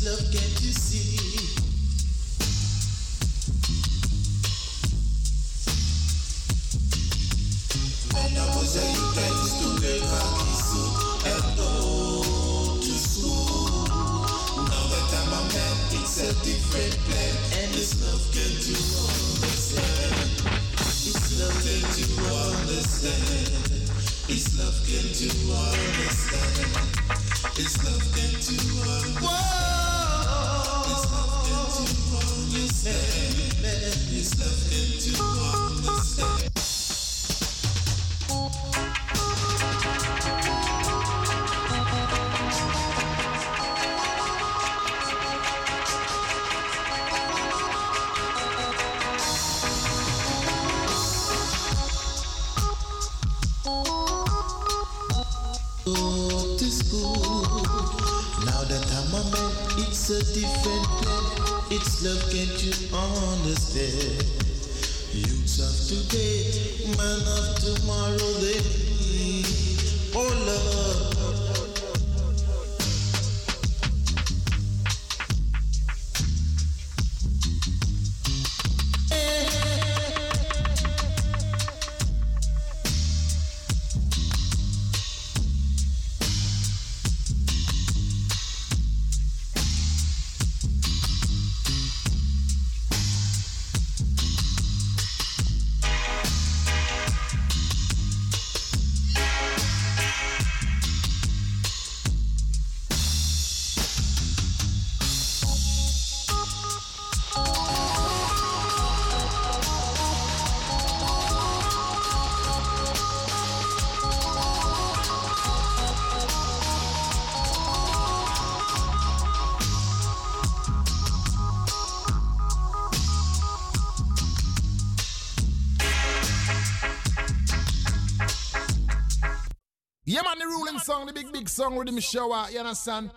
song, 131.52 131.76
the 131.76 131.84
big, 131.84 131.94
big 131.94 132.02
song 132.02 132.10
with 132.10 132.24
him 132.24 132.30
shower. 132.30 132.46
You 132.50 132.60
understand? 132.60 133.10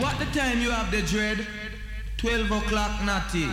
What 0.00 0.18
the 0.18 0.26
time 0.38 0.60
you 0.60 0.70
have 0.70 0.90
the 0.90 1.02
dread? 1.02 1.46
12 2.18 2.50
o'clock, 2.50 3.04
natty. 3.04 3.46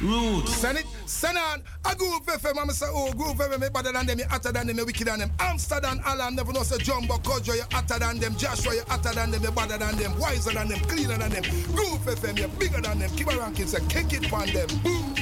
Roots. 0.00 0.56
Send 0.56 0.78
it, 0.78 0.86
send 1.06 1.38
on. 1.38 1.62
I 1.92 1.94
Groove 1.94 2.24
FM, 2.24 2.58
I'm 2.58 2.70
say, 2.70 2.86
oh, 2.88 3.12
Groove 3.12 3.36
FM, 3.36 3.60
me 3.60 3.68
better 3.68 3.92
than 3.92 4.06
them, 4.06 4.16
me 4.16 4.24
hotter 4.24 4.50
than 4.50 4.66
them, 4.66 4.76
me 4.76 4.82
wicked 4.82 5.06
than 5.06 5.18
them. 5.18 5.30
Amsterdam, 5.38 6.00
Alan, 6.06 6.34
never 6.34 6.50
know, 6.50 6.62
say, 6.62 6.78
Jumbo, 6.78 7.18
Kojo, 7.18 7.54
you 7.54 7.64
hotter 7.70 7.98
than 7.98 8.18
them. 8.18 8.34
Joshua, 8.36 8.74
you 8.74 8.82
hotter 8.88 9.12
than 9.12 9.30
them, 9.30 9.42
you 9.42 9.50
better 9.50 9.76
than 9.76 9.96
them, 9.96 10.18
wiser 10.18 10.52
than 10.52 10.68
them, 10.68 10.80
cleaner 10.88 11.18
than 11.18 11.30
them. 11.30 11.42
Groove 11.76 12.00
FM, 12.06 12.38
you 12.38 12.48
bigger 12.58 12.80
than 12.80 12.98
them. 12.98 13.10
Keep 13.10 13.30
a 13.32 13.36
ranking, 13.36 13.66
say, 13.66 13.80
kick 13.90 14.10
it 14.14 14.32
on 14.32 14.46
them. 14.48 14.68
Boom. 14.82 15.14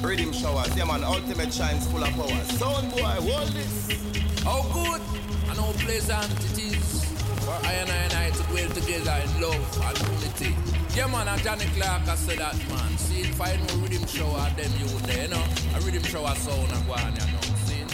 Riddim 0.00 0.32
Showers, 0.32 0.74
yeah 0.74 0.86
man, 0.86 1.04
ultimate 1.04 1.52
shines 1.52 1.86
full 1.90 2.02
of 2.02 2.08
power. 2.14 2.44
Sound 2.56 2.90
boy, 2.92 3.02
hold 3.02 3.48
this. 3.48 4.42
How 4.42 4.62
good 4.72 5.02
and 5.50 5.58
how 5.58 5.72
pleasant 5.84 6.32
it 6.32 6.58
is 6.72 7.04
for 7.44 7.66
I 7.66 7.72
and 7.72 7.90
I 7.90 7.96
and 7.96 8.12
I 8.14 8.30
to 8.30 8.42
dwell 8.44 8.70
together 8.70 9.20
in 9.22 9.42
love 9.42 9.80
and 9.84 9.98
unity. 9.98 10.69
Yeah 10.94 11.06
man, 11.06 11.28
and 11.28 11.40
Johnny 11.42 11.66
Clarke 11.76 12.08
I 12.08 12.14
said 12.16 12.38
that 12.38 12.58
man. 12.68 12.98
See, 12.98 13.20
if 13.20 13.40
I 13.40 13.54
know 13.56 13.78
Riddim 13.78 14.06
Shower, 14.08 14.50
them 14.58 14.72
you 14.76 14.88
there, 15.06 15.22
you 15.22 15.28
know. 15.28 15.42
A 15.74 15.78
Riddim 15.86 16.04
Shower 16.04 16.34
sound 16.34 16.72
and 16.72 16.86
go 16.86 16.92
on, 16.94 17.14
you 17.14 17.30
know. 17.30 17.40
See? 17.64 17.86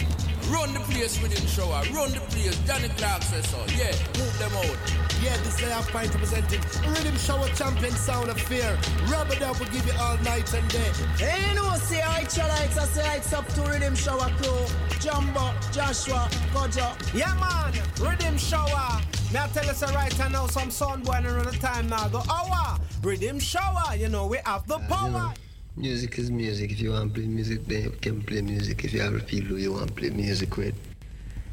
Run 0.51 0.73
the 0.73 0.79
place 0.79 1.17
Riddim 1.19 1.47
Shower, 1.47 1.83
run 1.93 2.11
the 2.11 2.21
place. 2.33 2.57
Johnny 2.65 2.89
Clarke 2.97 3.21
says 3.21 3.47
so. 3.49 3.59
Yeah, 3.77 3.93
move 4.17 4.33
them 4.39 4.51
out. 4.57 4.77
Yeah, 5.21 5.37
this 5.45 5.57
day 5.57 5.71
I've 5.71 5.87
find 5.89 6.09
representing 6.13 6.59
Riddim 6.59 7.17
Shower 7.23 7.47
Champion 7.49 7.93
Sound 7.93 8.29
of 8.29 8.41
Fear. 8.41 8.77
Robert 9.11 9.39
Dub 9.39 9.57
will 9.59 9.67
give 9.67 9.85
you 9.85 9.93
all 9.99 10.17
night 10.25 10.51
and 10.53 10.67
day. 10.69 10.91
Hey, 11.17 11.53
no, 11.53 11.75
say 11.77 12.01
I 12.01 12.21
lights, 12.21 12.77
I 12.77 12.85
say 12.85 13.03
lights 13.03 13.31
up 13.31 13.47
to 13.53 13.61
Riddim 13.61 13.95
Shower 13.95 14.31
crew. 14.41 14.65
Jumbo, 14.99 15.53
Joshua, 15.71 16.27
Kojo. 16.51 16.97
Yeah, 17.13 17.33
man, 17.35 17.73
Riddim 18.01 18.39
Shower. 18.39 18.67
Uh, 18.73 19.16
Now 19.37 19.45
tell 19.45 19.69
us 19.69 19.83
right 19.93 20.17
now 20.31 20.47
some 20.47 20.71
sound 20.71 21.03
boy 21.03 21.13
and 21.13 21.27
the 21.27 21.51
time 21.59 21.87
now. 21.87 22.07
Go 22.07 22.23
hour, 22.27 22.79
Riddim 23.03 23.39
Shower. 23.39 23.95
You 23.95 24.09
know 24.09 24.25
we 24.25 24.39
have 24.43 24.65
the 24.65 24.79
power. 24.89 25.31
Music 25.75 26.17
is 26.17 26.31
music. 26.31 26.71
If 26.71 26.79
you 26.79 26.89
want 26.89 27.13
to 27.13 27.19
play 27.19 27.29
music, 27.29 27.63
then 27.67 27.83
you 27.83 27.91
can 28.01 28.23
play 28.23 28.41
music. 28.41 28.83
If 28.83 28.93
you 28.93 29.01
have 29.01 29.13
a 29.13 29.19
feel 29.19 29.59
you 29.59 29.73
want 29.73 29.89
to 29.89 29.93
play 29.93 30.09
music 30.09 30.57
with, 30.57 30.73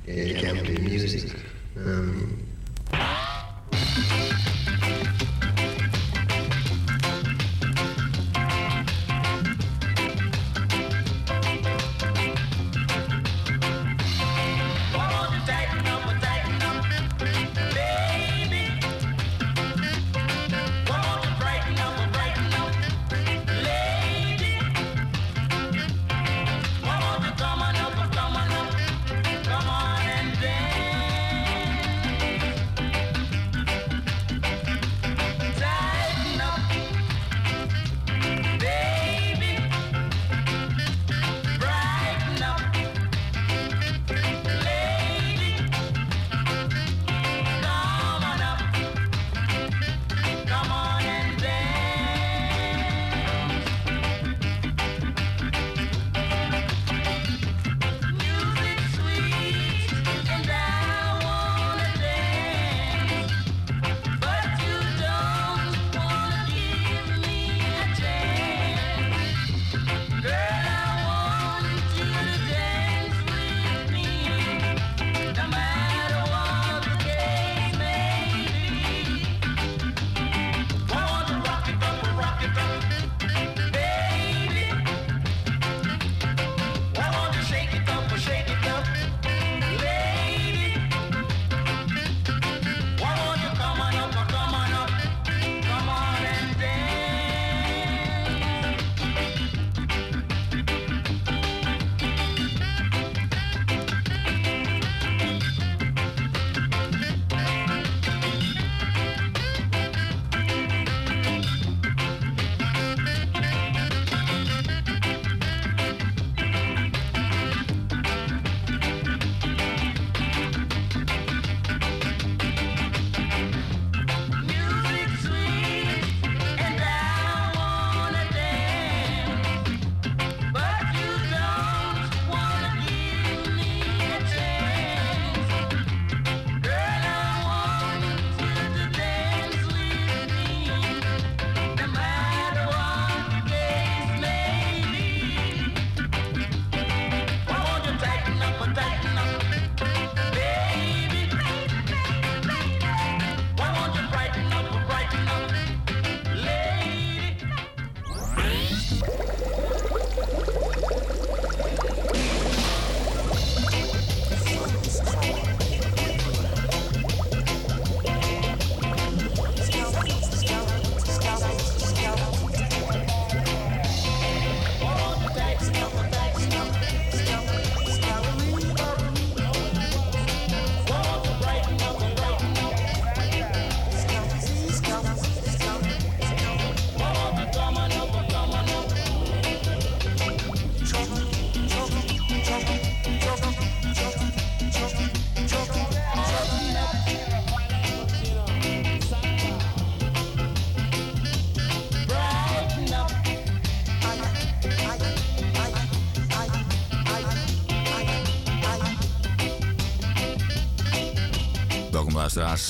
yeah, 0.06 0.15
you 0.15 0.35
can 0.35 0.65
play 0.65 0.78
music. 0.78 1.39
Um, 1.77 2.47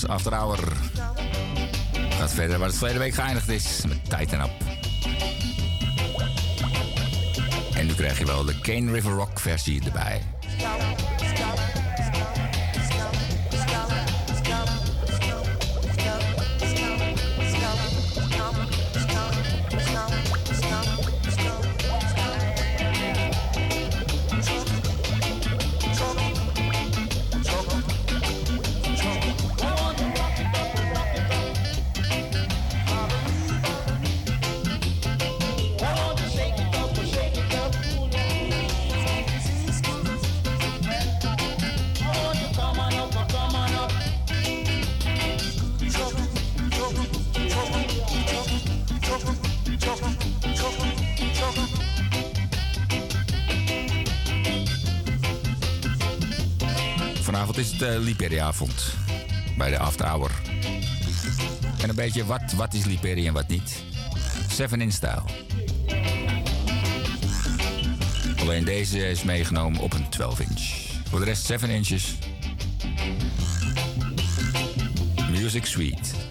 After 0.09 0.35
Hour. 0.35 0.59
Gaat 2.10 2.32
verder 2.32 2.59
waar 2.59 2.68
het 2.68 2.76
verleden 2.76 3.01
week 3.01 3.14
geëindigd 3.14 3.48
is. 3.48 3.85
Met 3.89 4.10
tijd 4.10 4.32
en 4.32 4.43
op. 4.43 4.51
En 7.74 7.86
nu 7.86 7.94
krijg 7.94 8.18
je 8.18 8.26
wel 8.26 8.44
de 8.44 8.60
Kane 8.60 8.93
River 8.93 9.12
Rock 9.12 9.40
versie 9.40 9.85
erbij. 9.85 10.34
Liberiaavond. 58.24 58.94
Bij 59.56 59.70
de 59.70 59.78
after 59.78 60.06
hour. 60.06 60.30
En 61.82 61.88
een 61.88 61.94
beetje 61.94 62.24
wat, 62.24 62.52
wat 62.56 62.74
is 62.74 62.84
Liberië 62.84 63.26
en 63.26 63.32
wat 63.32 63.48
niet. 63.48 63.82
Seven 64.48 64.80
inch 64.80 64.92
style. 64.92 65.22
Alleen 68.40 68.64
deze 68.64 69.09
is 69.09 69.22
meegenomen 69.22 69.80
op 69.80 69.92
een 69.92 70.09
12 70.09 70.40
inch. 70.40 70.60
Voor 71.09 71.18
de 71.18 71.24
rest 71.24 71.46
7 71.46 71.70
inches. 71.70 72.14
Music 75.30 75.66
Suite. 75.66 76.23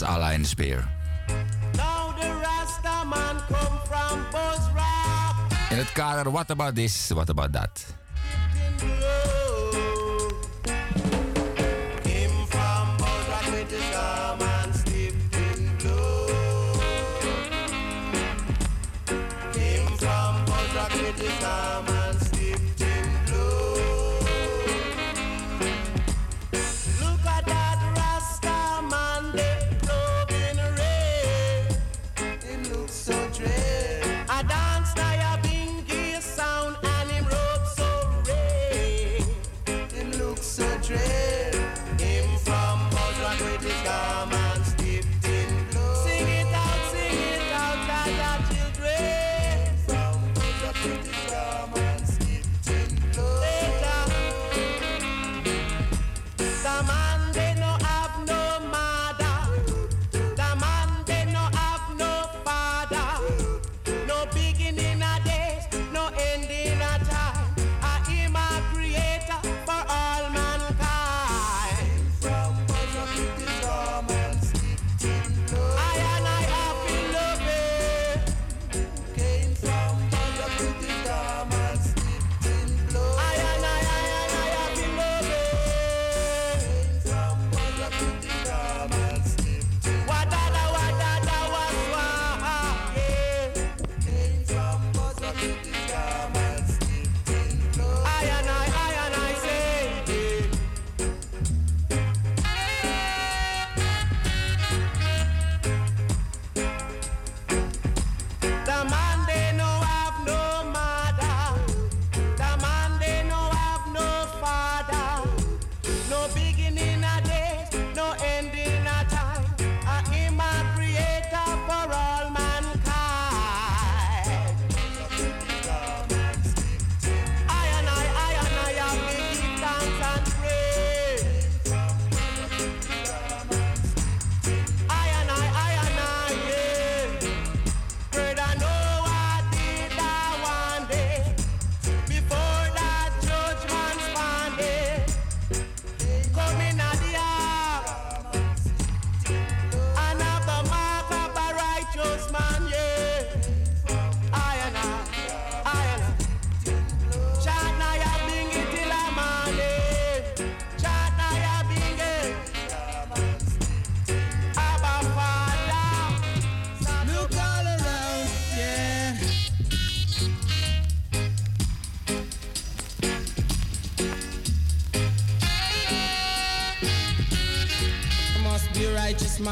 Ras 0.00 0.34
in 0.34 0.42
the 0.42 0.48
Spear. 0.48 0.88
In 5.70 5.76
het 5.76 5.92
kader 5.92 6.32
What 6.32 6.50
About 6.50 6.74
This, 6.74 7.08
What 7.08 7.28
About 7.28 7.52
That. 7.52 7.81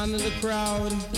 Under 0.01 0.17
the 0.17 0.31
crowd. 0.41 1.10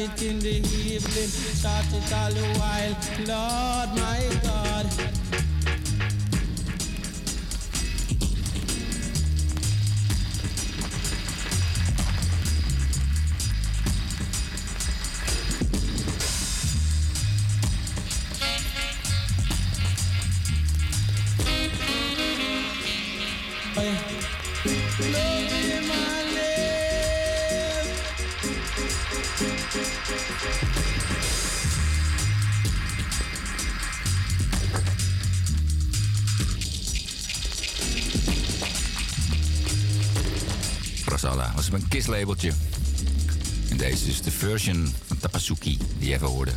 It 0.00 0.22
in 0.22 0.38
the 0.38 0.56
evening, 0.56 1.30
chant 1.60 1.92
it 1.92 2.12
all 2.12 2.32
the 2.32 2.44
while. 2.58 2.96
Lord 3.26 3.59
Kiss 42.00 42.12
labeltje. 42.12 42.52
En 43.70 43.76
deze 43.76 44.08
is 44.08 44.22
de 44.22 44.30
version 44.30 44.94
van 45.06 45.18
Tapasuki 45.18 45.78
die 45.98 46.08
je 46.08 46.14
even 46.14 46.26
hoorde. 46.26 46.50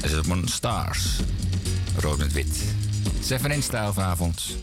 Hij 0.00 0.08
zit 0.08 0.18
op 0.18 0.26
een 0.26 0.48
Stars. 0.48 1.20
Rood 1.98 2.18
met 2.18 2.32
wit. 2.32 2.62
Seven 3.20 3.50
in 3.50 3.62
stijl 3.62 3.92
vanavond. 3.92 4.56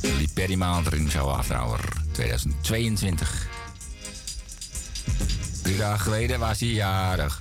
Die 0.00 0.28
Perry 0.34 0.54
maand 0.54 0.86
erin 0.86 1.10
zou 1.10 1.30
afrouwer 1.30 1.80
2022. 2.12 3.48
Drie 5.62 5.76
dagen 5.76 6.00
geleden 6.00 6.38
was 6.38 6.60
hij 6.60 6.68
jarig. 6.68 7.37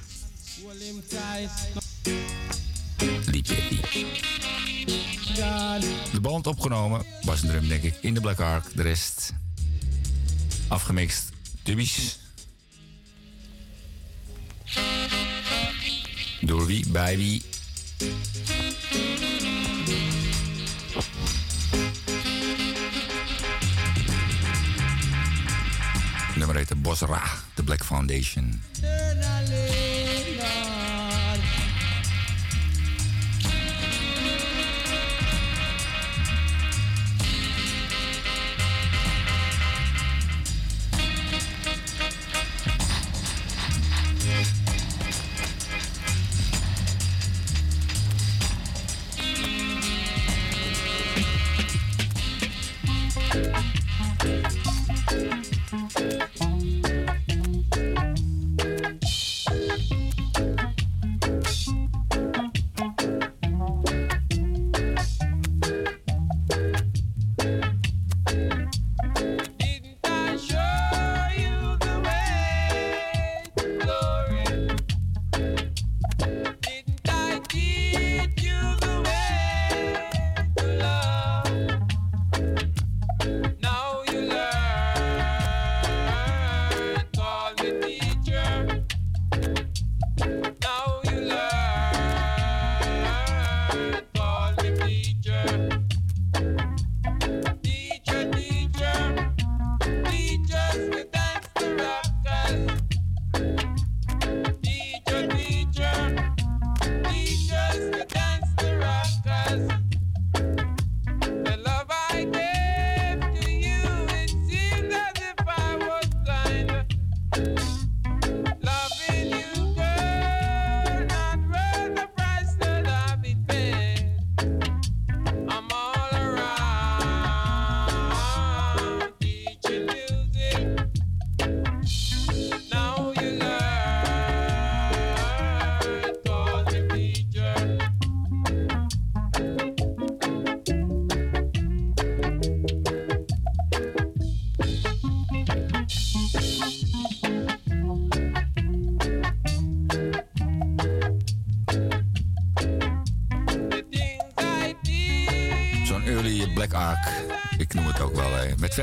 Opgenomen, 6.45 7.05
was 7.21 7.41
een 7.41 7.49
drum 7.49 7.67
denk 7.67 7.83
ik, 7.83 7.97
in 8.01 8.13
de 8.13 8.21
Black 8.21 8.39
Ark. 8.39 8.65
De 8.75 8.81
rest 8.81 9.33
afgemixt, 10.67 11.29
dubbies. 11.63 12.19
Door 16.41 16.65
wie, 16.65 16.89
bij 16.89 17.17
wie. 17.17 17.43
Nummer 26.35 26.55
heet 26.55 26.67
de 26.67 26.75
Bosra, 26.75 27.23
de 27.53 27.63
Black 27.63 27.85
Foundation. 27.85 28.61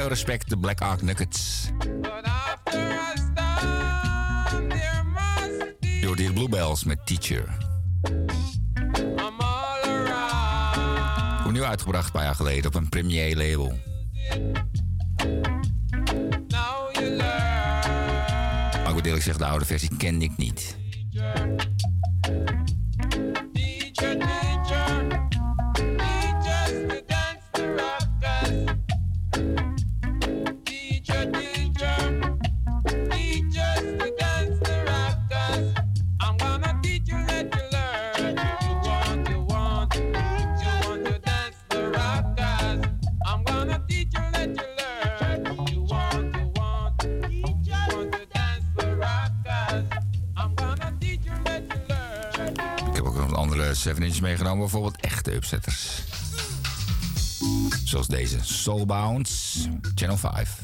Veel 0.01 0.09
respect 0.09 0.49
de 0.49 0.59
Black 0.59 0.81
Ark 0.81 1.03
Nuggets. 1.03 1.71
Hoort 6.05 6.19
hier 6.19 6.33
Bluebells 6.33 6.85
met 6.85 7.07
Teacher. 7.07 7.57
Opnieuw 11.47 11.65
uitgebracht 11.65 12.07
een 12.07 12.13
paar 12.13 12.25
jaar 12.25 12.35
geleden 12.35 12.67
op 12.67 12.75
een 12.75 12.89
premier 12.89 13.37
label. 13.37 13.79
Maar 18.73 18.89
ik 18.89 18.93
moet 18.93 19.07
eerlijk 19.07 19.25
zeggen, 19.25 19.43
de 19.43 19.49
oude 19.51 19.65
versie 19.65 19.97
kende 19.97 20.25
ik 20.25 20.37
niet. 20.37 20.77
Zoals 57.85 58.07
deze, 58.07 58.39
Soul 58.43 58.87
Bounce, 58.87 59.59
Channel 59.95 60.17
5. 60.17 60.59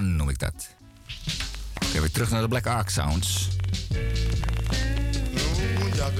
Noem 0.00 0.28
ik 0.28 0.38
dat. 0.38 0.68
even 1.94 2.12
terug 2.12 2.30
naar 2.30 2.40
de 2.40 2.48
Black 2.48 2.66
Ark 2.66 2.88
Sounds. 2.88 3.48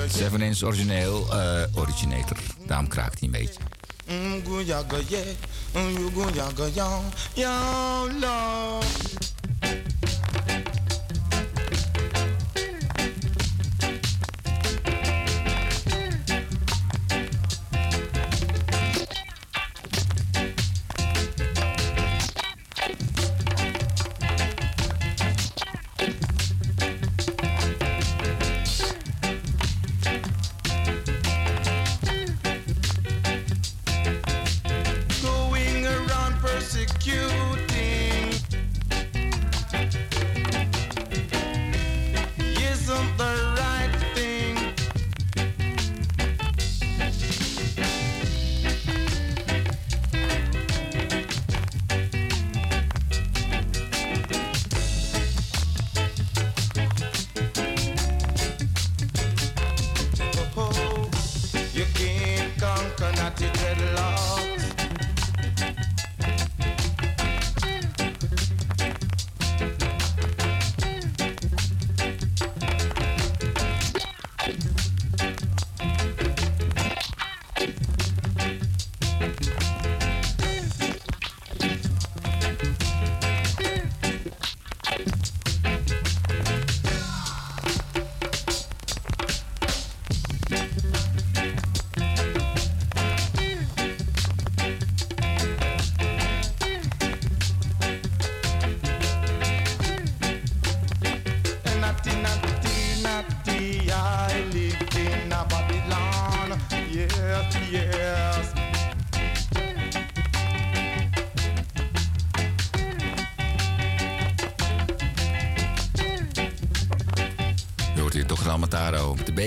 Seven 0.08 0.40
Inch 0.40 0.62
origineel, 0.62 1.32
eh, 1.32 1.62
originator. 1.74 2.36
Daarom 2.66 2.88
kraakt 2.88 3.20
hij 3.20 3.28
een 3.28 3.30
beetje. 3.30 3.60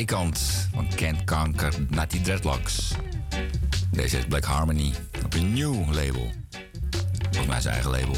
Kant, 0.05 0.67
van 0.73 0.87
Kent 0.95 1.23
Kanker, 1.23 1.73
Natty 1.89 2.21
Dreadlocks. 2.21 2.91
Deze 3.91 4.17
is 4.17 4.25
Black 4.25 4.43
Harmony 4.43 4.93
op 5.25 5.33
een 5.33 5.53
nieuw 5.53 5.85
label. 5.91 6.31
Volgens 7.21 7.47
mij 7.47 7.61
zijn 7.61 7.73
eigen 7.73 7.91
label. 7.91 8.15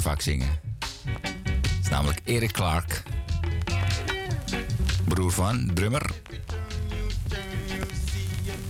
niet 0.00 0.22
zingen. 0.22 0.48
Is 1.82 1.88
namelijk 1.88 2.20
Eric 2.24 2.52
Clark. 2.52 3.02
Broer 5.04 5.32
van, 5.32 5.70
drummer. 5.74 6.10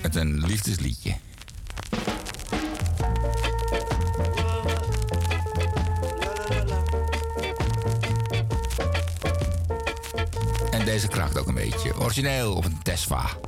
Met 0.02 0.15
een 0.17 0.47
liefdesliedje. 0.47 1.15
En 10.70 10.84
deze 10.84 11.09
kraakt 11.09 11.39
ook 11.39 11.47
een 11.47 11.55
beetje. 11.55 11.99
Origineel 11.99 12.55
op 12.55 12.65
een 12.65 12.83
Tesla. 12.83 13.42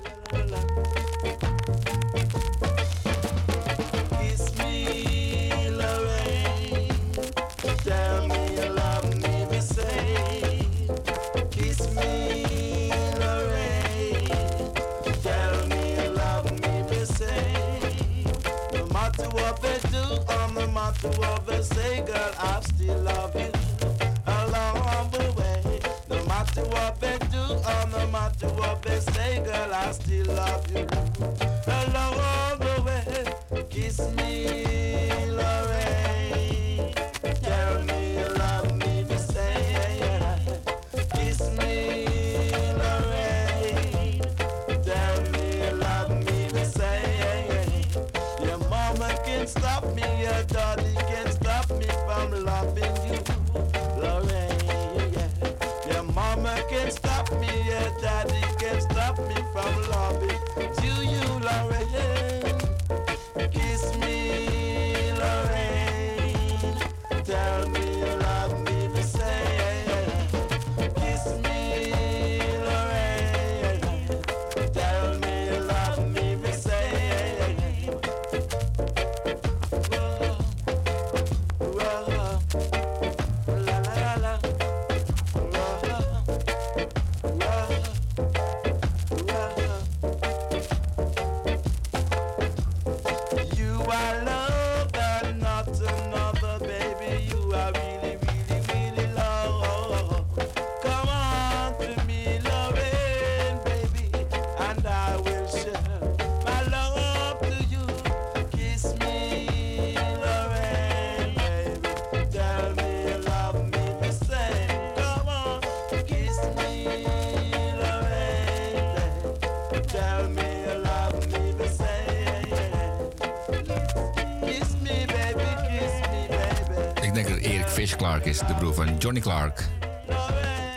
de 128.39 128.55
broer 128.55 128.75
van 128.75 128.97
Johnny 128.99 129.21
Clark. 129.21 129.69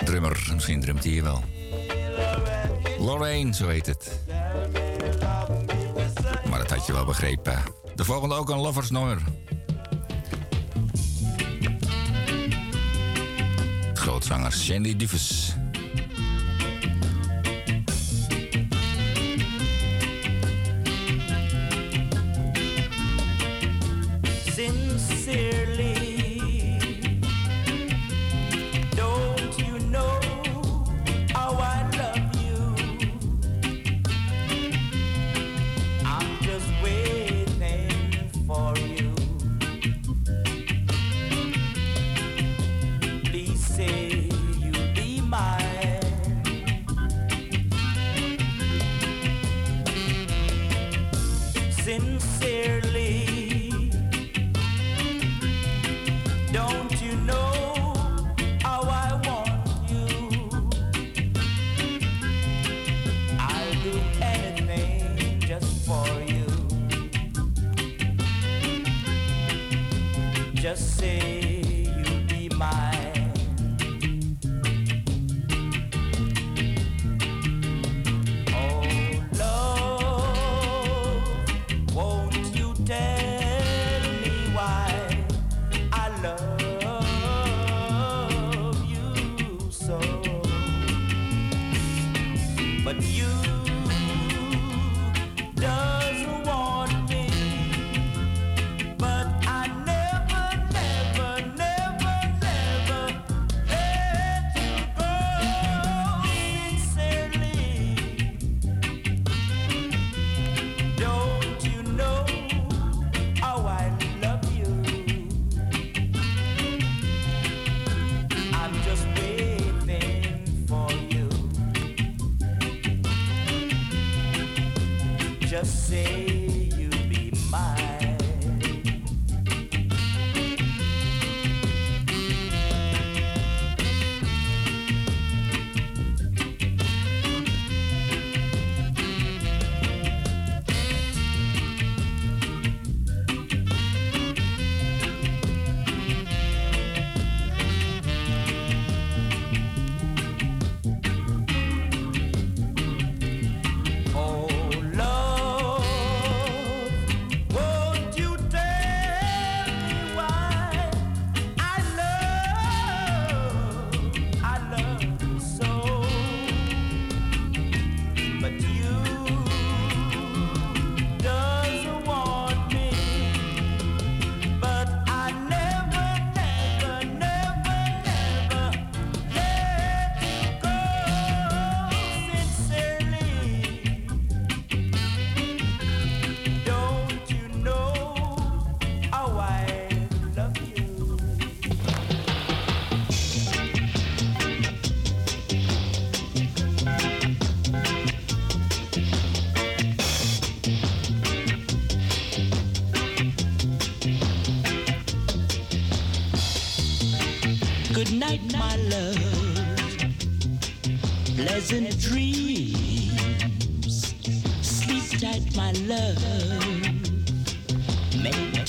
Drummer, 0.04 0.50
misschien 0.54 0.82
drumt 0.82 1.04
hij 1.04 1.12
hier 1.12 1.24
wel. 1.24 1.44
Lorraine, 3.00 3.54
zo 3.54 3.68
heet 3.68 3.86
het. 3.86 4.20
Maar 6.50 6.60
dat 6.60 6.70
had 6.70 6.86
je 6.86 6.94
wel 6.94 7.06
begrepen. 7.06 7.64
De 7.96 8.06
volgende 8.06 8.36
ook 8.36 8.50
een 8.50 8.60
loversnummer. 8.60 9.22
Grootzanger 13.94 14.54
Sandy 14.54 14.96
Duves. 14.96 15.47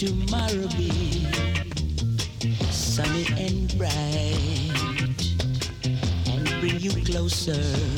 tomorrow 0.09 0.67
be 0.69 1.27
sunny 2.70 3.27
and 3.37 3.77
bright 3.77 3.93
and 6.27 6.49
bring 6.61 6.81
you 6.81 6.93
closer. 7.05 7.98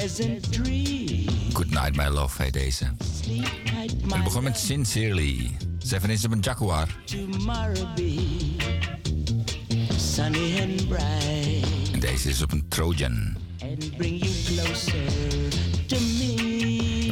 Good 0.00 1.70
night, 1.70 1.96
my 1.96 2.08
love, 2.08 2.42
heet 2.42 2.52
deze. 2.52 2.84
We 4.04 4.22
begon 4.24 4.42
met 4.42 4.58
Sincerely. 4.58 5.56
Seven 5.78 6.10
is 6.10 6.24
op 6.24 6.32
een 6.32 6.40
Jaguar. 6.40 6.88
En 11.92 12.00
deze 12.00 12.28
is 12.28 12.42
op 12.42 12.52
een 12.52 12.68
Trojan. 12.68 13.36
Heb 13.58 13.82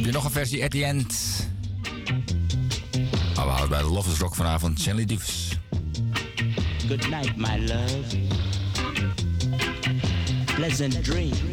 je 0.05 0.11
nog 0.11 0.23
een 0.23 0.31
versie 0.31 0.63
at 0.63 0.71
the 0.71 0.85
end? 0.85 1.15
Maar 3.35 3.45
we 3.45 3.51
houden 3.51 3.69
bij 3.69 3.81
de 3.81 3.89
Lovers 3.89 4.19
Rock 4.19 4.35
vanavond. 4.35 4.79
Shelly 4.79 5.05
Diefs. 5.05 5.57
Good 6.87 7.09
night, 7.09 7.35
my 7.35 7.57
love. 7.57 8.17
Pleasant 10.55 11.03
dream. 11.03 11.48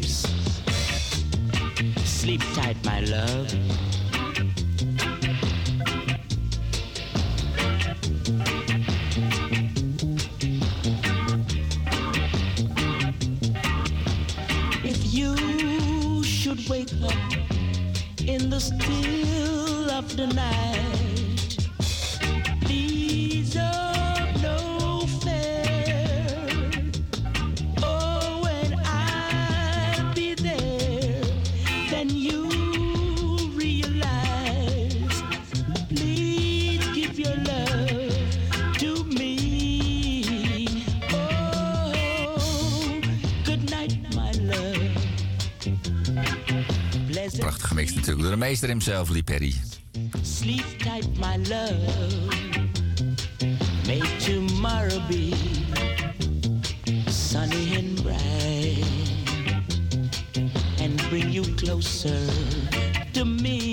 Sleep 2.27 2.43
tight, 2.55 2.75
my 2.83 2.99
love. 2.99 3.86
tekst 47.87 47.95
natuurlijk 47.95 48.27
door 48.27 48.39
de 48.39 48.45
meester 48.45 48.69
hemzelf, 48.69 49.09
Lee 49.09 49.23
Perry. 49.23 49.53
Sleep 50.21 50.65
tight, 50.77 51.07
my 51.17 51.37
love. 51.49 51.75
May 53.85 54.01
tomorrow 54.19 55.07
be 55.07 55.33
sunny 57.09 57.75
and 57.75 58.01
bright. 58.03 58.85
And 60.79 61.09
bring 61.09 61.31
you 61.31 61.43
closer 61.55 62.19
to 63.13 63.25
me. 63.25 63.66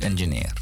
engineer. 0.00 0.61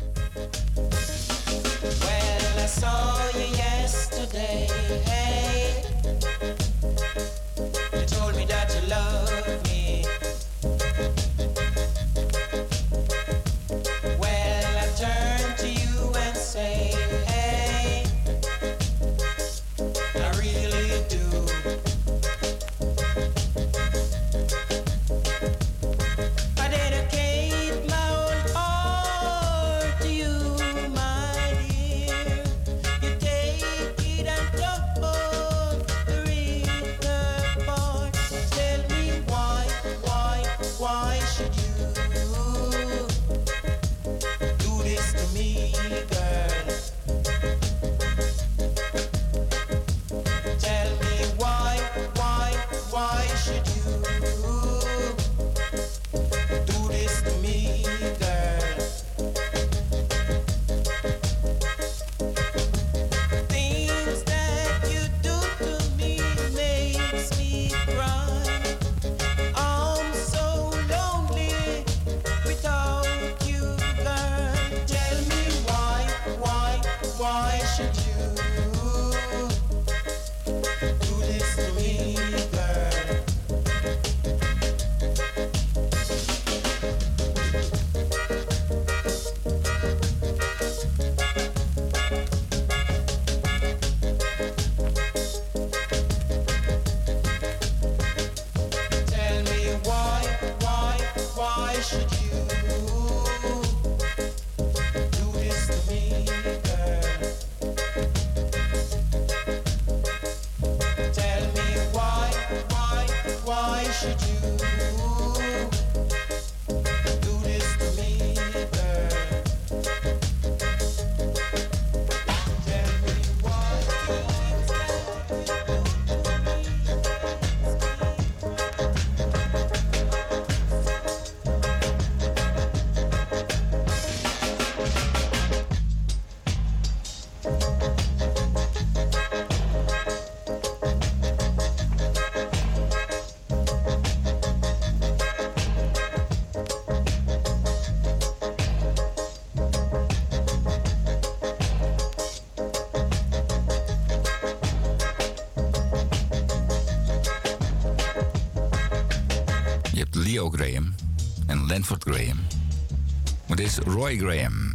Roy 163.79 164.17
Graham. 164.17 164.73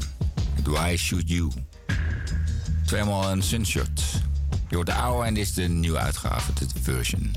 Why 0.64 0.96
Should 0.98 1.30
You? 1.30 1.52
Tweemaal 2.86 3.32
een 3.32 3.44
sunshot. 3.44 4.02
Je 4.70 4.76
hoort 4.76 4.88
de 4.88 4.94
oude 4.94 5.28
en 5.28 5.38
is 5.38 5.54
de 5.54 5.62
nieuwe 5.62 5.98
uitgave, 5.98 6.54
de 6.54 6.66
version. 6.82 7.36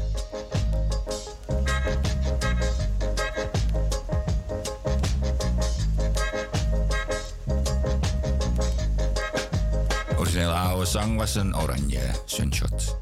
Originele 10.17 10.53
oude 10.53 10.87
zang 10.87 11.17
was 11.17 11.35
een 11.35 11.57
oranje 11.57 12.11
sunshot. 12.25 12.97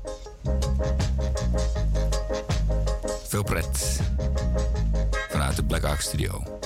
Veel 3.28 3.42
pret 3.42 4.00
vanuit 5.28 5.56
de 5.56 5.64
Black 5.64 5.84
Ark 5.84 6.00
Studio. 6.00 6.58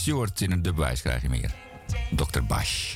Stewart 0.00 0.40
in 0.40 0.52
een 0.52 0.62
dubwijs 0.62 1.00
krijg 1.00 1.22
je 1.22 1.28
meer. 1.28 1.50
Dr. 2.10 2.40
Bash. 2.42 2.89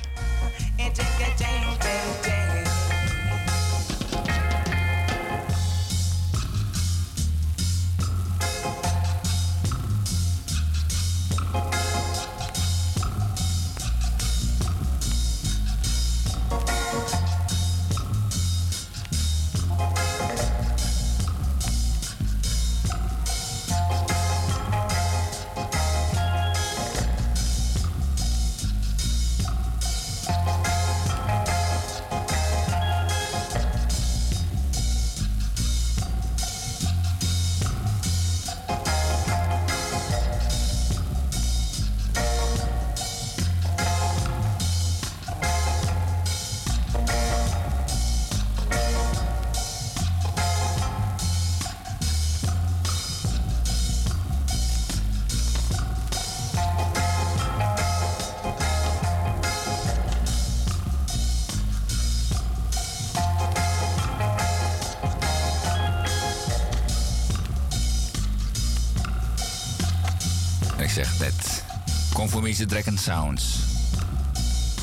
Conformische 72.55 72.67
Dragon 72.67 72.99
Sounds. 72.99 73.59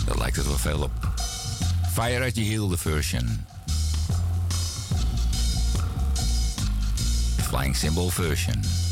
Daar 0.06 0.17
lijkt 0.17 0.35
het 0.35 0.48
wel 0.48 0.58
veel 0.58 0.82
op. 0.82 1.14
Fire 1.93 2.25
at 2.25 2.35
heel, 2.35 2.67
de 2.67 2.77
version. 2.77 3.45
Flying 7.38 7.75
Symbol 7.75 8.09
version. 8.09 8.90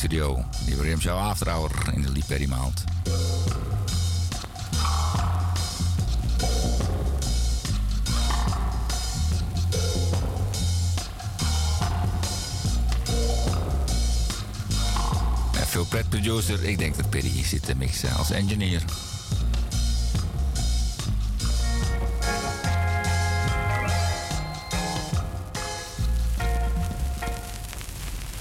Studio. 0.00 0.44
Die 0.64 0.76
William 0.76 1.00
Show 1.00 1.18
After 1.18 1.48
Hour 1.50 1.70
in 1.92 2.02
de 2.02 2.10
Liperry 2.10 2.48
maand. 2.48 2.84
En 15.60 15.66
veel 15.66 15.84
pret 15.84 16.08
producer. 16.08 16.64
Ik 16.64 16.78
denk 16.78 16.96
dat 16.96 17.10
Perry 17.10 17.44
zit 17.44 17.64
te 17.64 17.76
mixen 17.76 18.14
als 18.14 18.30
engineer. 18.30 18.82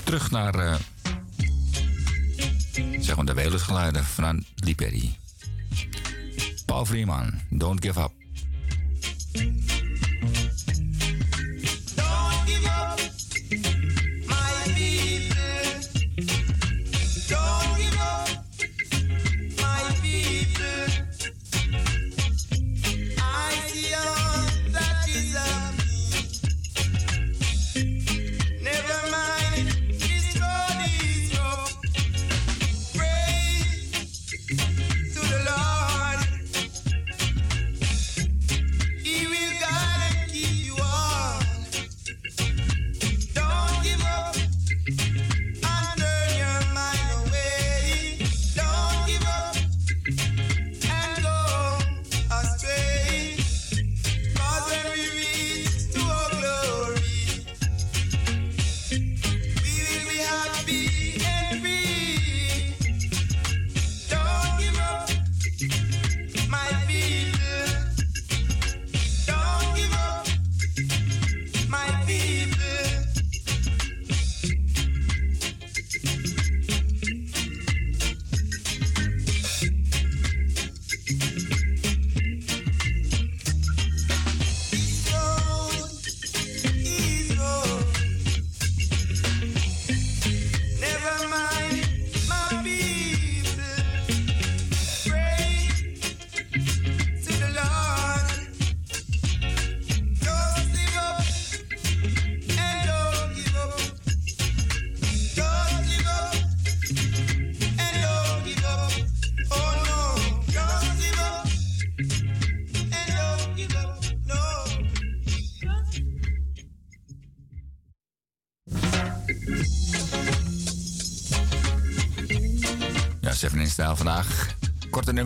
Terug 0.03 0.31
naar 0.31 0.53
zeg 0.53 0.88
maar 3.69 3.93
de 3.93 3.99
Welisgeluiden 3.99 4.03
vanuit 4.03 4.45
Lee 4.55 4.75
Perry. 4.75 5.17
Paul 6.65 6.85
Freeman, 6.85 7.33
Don't 7.49 7.85
Give 7.85 7.99
Up. 7.99 8.18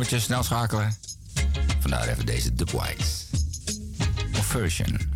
snel 0.07 0.43
schakelen. 0.43 0.95
Vandaar 1.79 2.07
even 2.07 2.25
deze 2.25 2.55
Dubwise. 2.55 3.25
Version. 4.31 5.12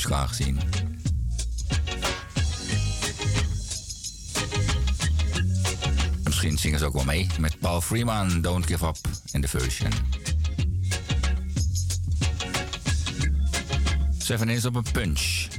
uitslag 0.00 0.28
gezien. 0.28 0.60
Misschien 6.24 6.58
zingen 6.58 6.78
ze 6.78 6.84
ook 6.84 6.92
wel 6.92 7.04
mee 7.04 7.26
met 7.38 7.58
Paul 7.58 7.80
Freeman, 7.80 8.40
Don't 8.40 8.66
Give 8.66 8.86
Up 8.86 8.96
in 9.32 9.40
the 9.40 9.48
Version. 9.48 9.90
Seven 14.18 14.48
is 14.48 14.64
op 14.64 14.74
een 14.74 14.92
punch. 14.92 15.49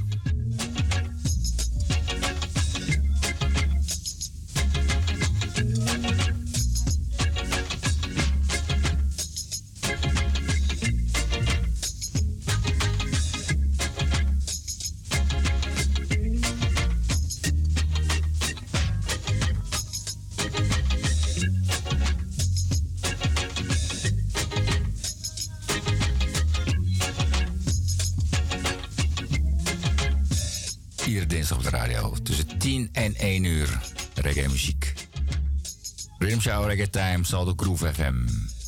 Reggae 36.72 36.88
zal 36.90 37.24
Saldo 37.24 37.54
Groove 37.54 37.92
FM. 37.92 38.61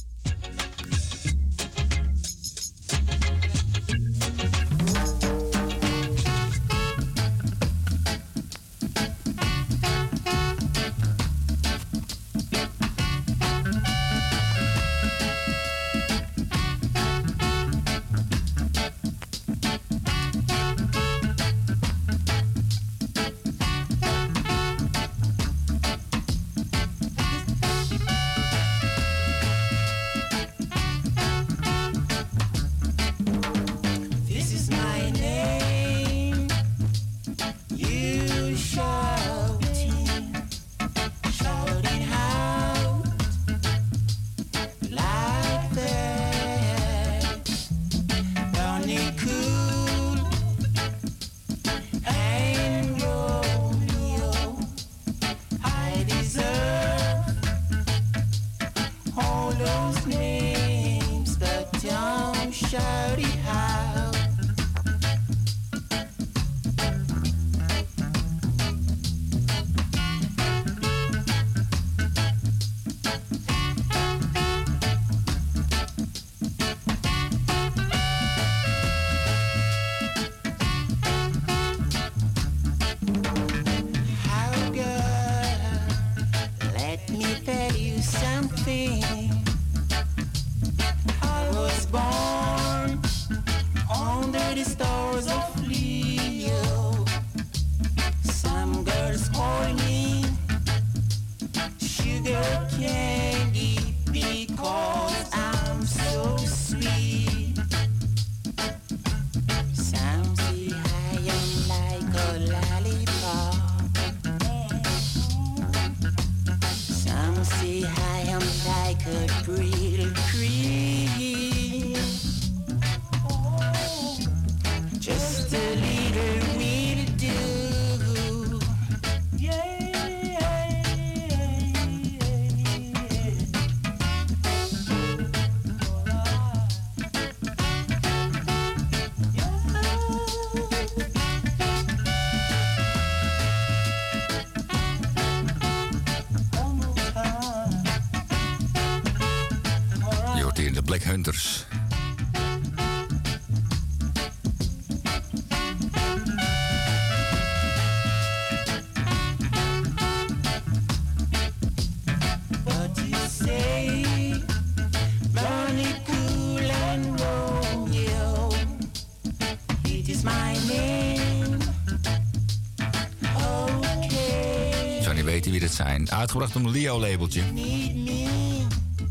uitgebracht 176.24 176.56
om 176.56 176.64
een 176.64 176.70
Leo-labeltje. 176.70 177.42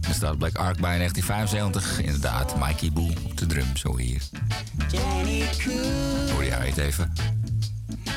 Er 0.07 0.13
staat 0.13 0.37
Black 0.37 0.55
Ark 0.55 0.79
bij 0.79 0.97
1975. 0.97 2.01
Inderdaad, 2.01 2.55
Mikey 2.59 2.91
Boo 2.91 3.09
op 3.25 3.37
de 3.37 3.45
drum, 3.45 3.77
zo 3.77 3.97
hier. 3.97 4.21
Hoor 6.31 6.43
je 6.43 6.51
het 6.51 6.77
even? 6.77 7.13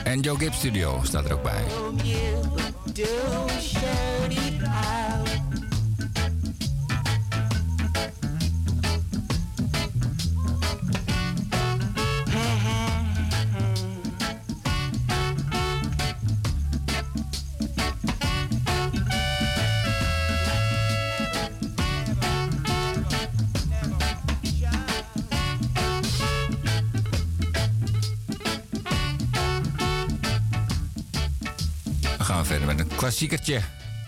En 0.04 0.20
Joe 0.20 0.38
Gibbs 0.38 0.58
Studio 0.58 1.00
staat 1.02 1.24
er 1.24 1.32
ook 1.32 1.42
bij. 1.42 1.64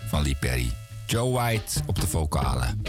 Van 0.07 0.23
Lee 0.23 0.35
Perry. 0.39 0.71
Joe 1.05 1.31
White 1.31 1.79
op 1.85 1.99
de 1.99 2.07
vocalen. 2.07 2.88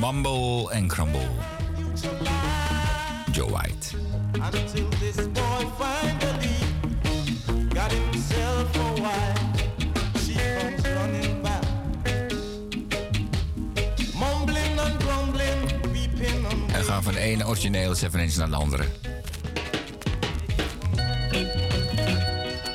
Mumble 0.00 0.70
en 0.70 0.88
Crumble. 0.88 1.28
Joe 3.32 3.50
White. 3.50 3.96
Until 4.34 4.88
this 5.00 5.24
gaan 16.94 17.02
van 17.02 17.38
de 17.38 17.46
originele 17.46 17.94
Seven 17.94 18.20
Inch 18.20 18.36
naar 18.36 18.50
de 18.50 18.56
andere. 18.56 18.84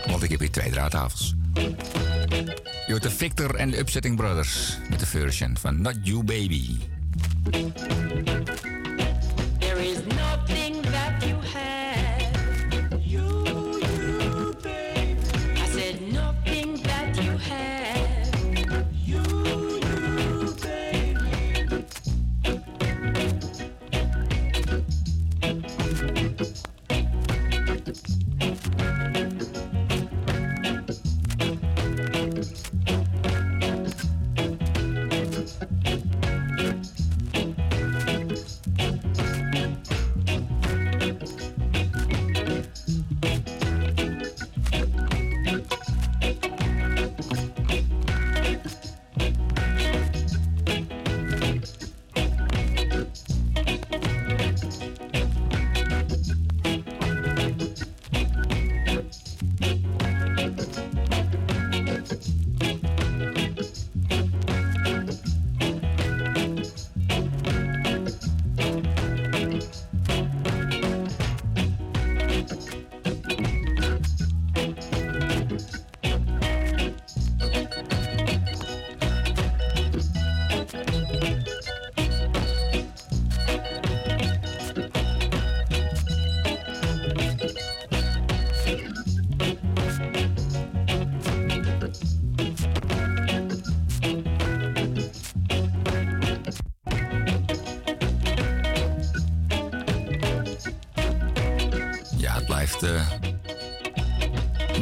Want 0.07 0.23
ik 0.23 0.29
heb 0.29 0.39
hier 0.39 0.51
twee 0.51 0.71
draadtafels. 0.71 1.35
Jutta 2.87 3.09
Victor 3.09 3.55
en 3.55 3.69
de 3.69 3.77
Upsetting 3.77 4.15
Brothers. 4.15 4.77
version 5.09 5.57
van 5.57 5.81
Not 5.81 5.95
You 6.03 6.23
Baby. 6.23 6.98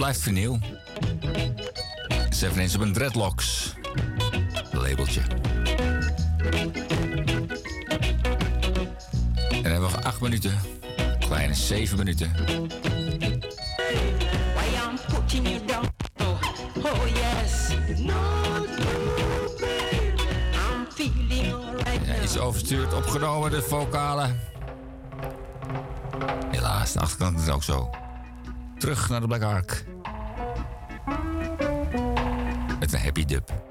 blijft 0.08 0.26
vinyl. 0.26 0.60
Seven 2.30 2.76
op 2.76 2.82
een 2.82 2.94
dreadlocks. 2.94 3.74
Labeltje. 4.72 5.22
En 9.50 9.64
dan 9.64 9.72
hebben 9.72 9.90
we 9.90 10.04
acht 10.04 10.22
minuten. 10.22 10.60
Kleine 11.20 11.54
zeven 11.54 11.98
minuten. 11.98 12.32
Iets 22.24 22.38
overstuurd 22.38 22.94
opgenomen, 22.94 23.52
de 23.52 23.62
vocalen. 23.62 24.40
Helaas, 26.52 26.94
de 26.94 27.00
achterkant 27.00 27.40
is 27.40 27.50
ook 27.50 27.64
zo. 27.64 27.90
Terug 28.78 29.10
naar 29.10 29.22
de 29.22 29.28
Black 29.28 29.42
Ark. 29.42 29.86
Abidub. 33.18 33.67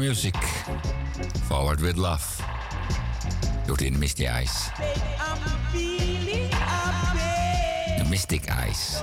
Music. 0.00 0.34
Forward 1.46 1.80
with 1.80 1.98
love. 1.98 2.24
Doet 3.66 3.82
in 3.82 4.00
Misty 4.00 4.26
Eyes. 4.26 4.70
The 7.98 8.06
Mystic 8.08 8.50
Eyes. 8.50 9.02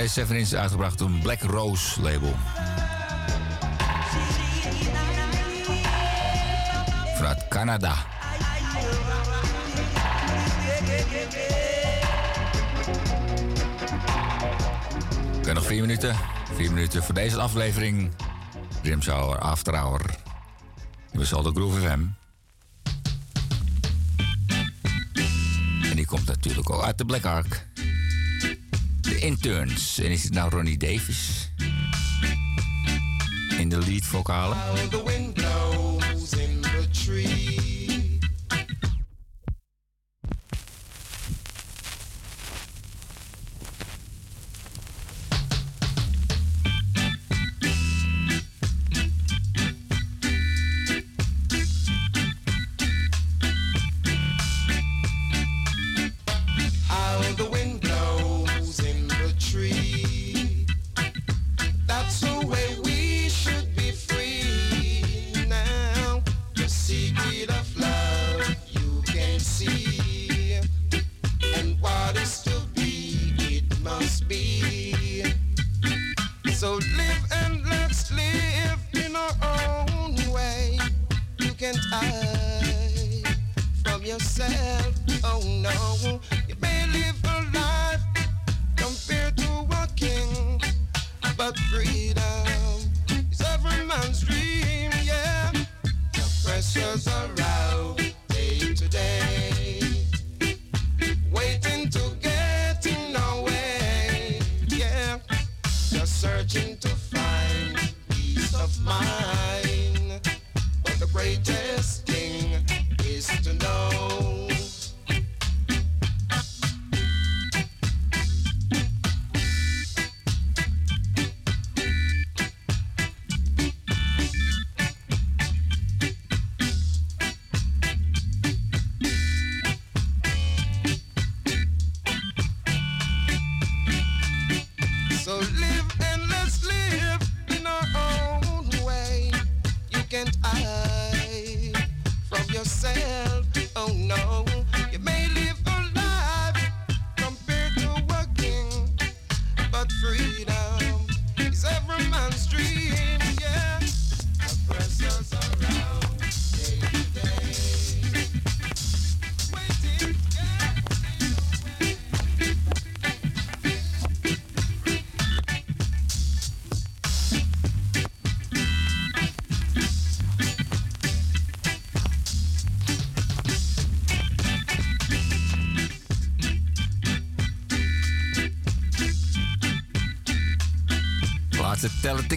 Deze 0.00 0.12
7 0.12 0.36
is 0.36 0.54
uitgebracht 0.54 1.00
een 1.00 1.20
Black 1.22 1.40
Rose 1.40 2.02
label. 2.02 2.34
Vanuit 7.16 7.48
Canada. 7.48 7.94
Oké, 15.36 15.52
nog 15.52 15.66
vier 15.66 15.80
minuten. 15.80 16.16
Vier 16.54 16.72
minuten 16.72 17.02
voor 17.02 17.14
deze 17.14 17.40
aflevering. 17.40 18.10
After 19.38 19.76
Hour. 19.76 20.00
We 21.12 21.24
zal 21.24 21.42
de 21.42 21.50
Groove 21.50 21.80
FM. 21.80 22.04
En 25.90 25.96
die 25.96 26.06
komt 26.06 26.26
natuurlijk 26.26 26.70
ook 26.70 26.82
uit 26.82 26.98
de 26.98 27.04
Black 27.04 27.24
Ark. 27.24 27.68
Interns. 29.30 29.98
En 29.98 30.10
is 30.10 30.22
het 30.22 30.32
nou 30.32 30.50
Ronnie 30.50 30.76
Davis? 30.76 31.52
In 33.58 33.68
de 33.68 33.78
lead 33.78 34.04
vocalen. 34.04 34.56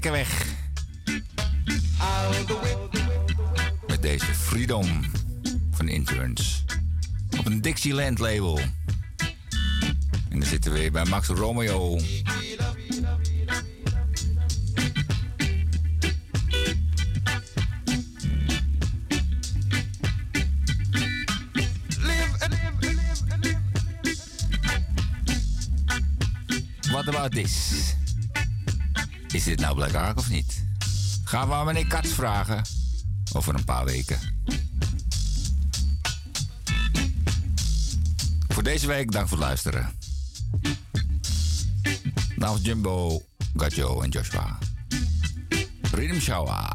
Tikken 0.04 0.22
weg. 0.22 0.46
Met 3.88 4.02
deze 4.02 4.26
Freedom 4.26 5.02
van 5.72 5.88
Interns. 5.88 6.64
Op 7.38 7.46
een 7.46 7.62
Dixieland 7.62 8.20
label. 8.20 8.60
En 10.30 10.40
dan 10.40 10.44
zitten 10.44 10.72
we 10.72 10.80
weer 10.80 10.92
bij 10.92 11.06
Max 11.06 11.28
Romeo. 11.28 12.00
What 26.92 27.08
about 27.08 27.32
this? 27.32 27.93
Black 29.92 30.18
of 30.18 30.30
niet? 30.30 30.64
Gaan 31.24 31.48
we 31.48 31.54
aan 31.54 31.66
meneer 31.66 31.88
Kats 31.88 32.10
vragen. 32.10 32.62
Over 33.34 33.56
een 33.56 33.64
paar 33.64 33.86
weken. 33.86 34.20
Voor 38.48 38.64
deze 38.64 38.88
week, 38.88 39.12
dank 39.12 39.28
voor 39.28 39.38
het 39.38 39.46
luisteren. 39.46 39.92
Namens 42.36 42.66
Jumbo, 42.66 43.22
Gajo 43.56 44.02
en 44.02 44.10
Joshua. 44.10 44.58
Rhythm 45.92 46.20
Shower. 46.20 46.73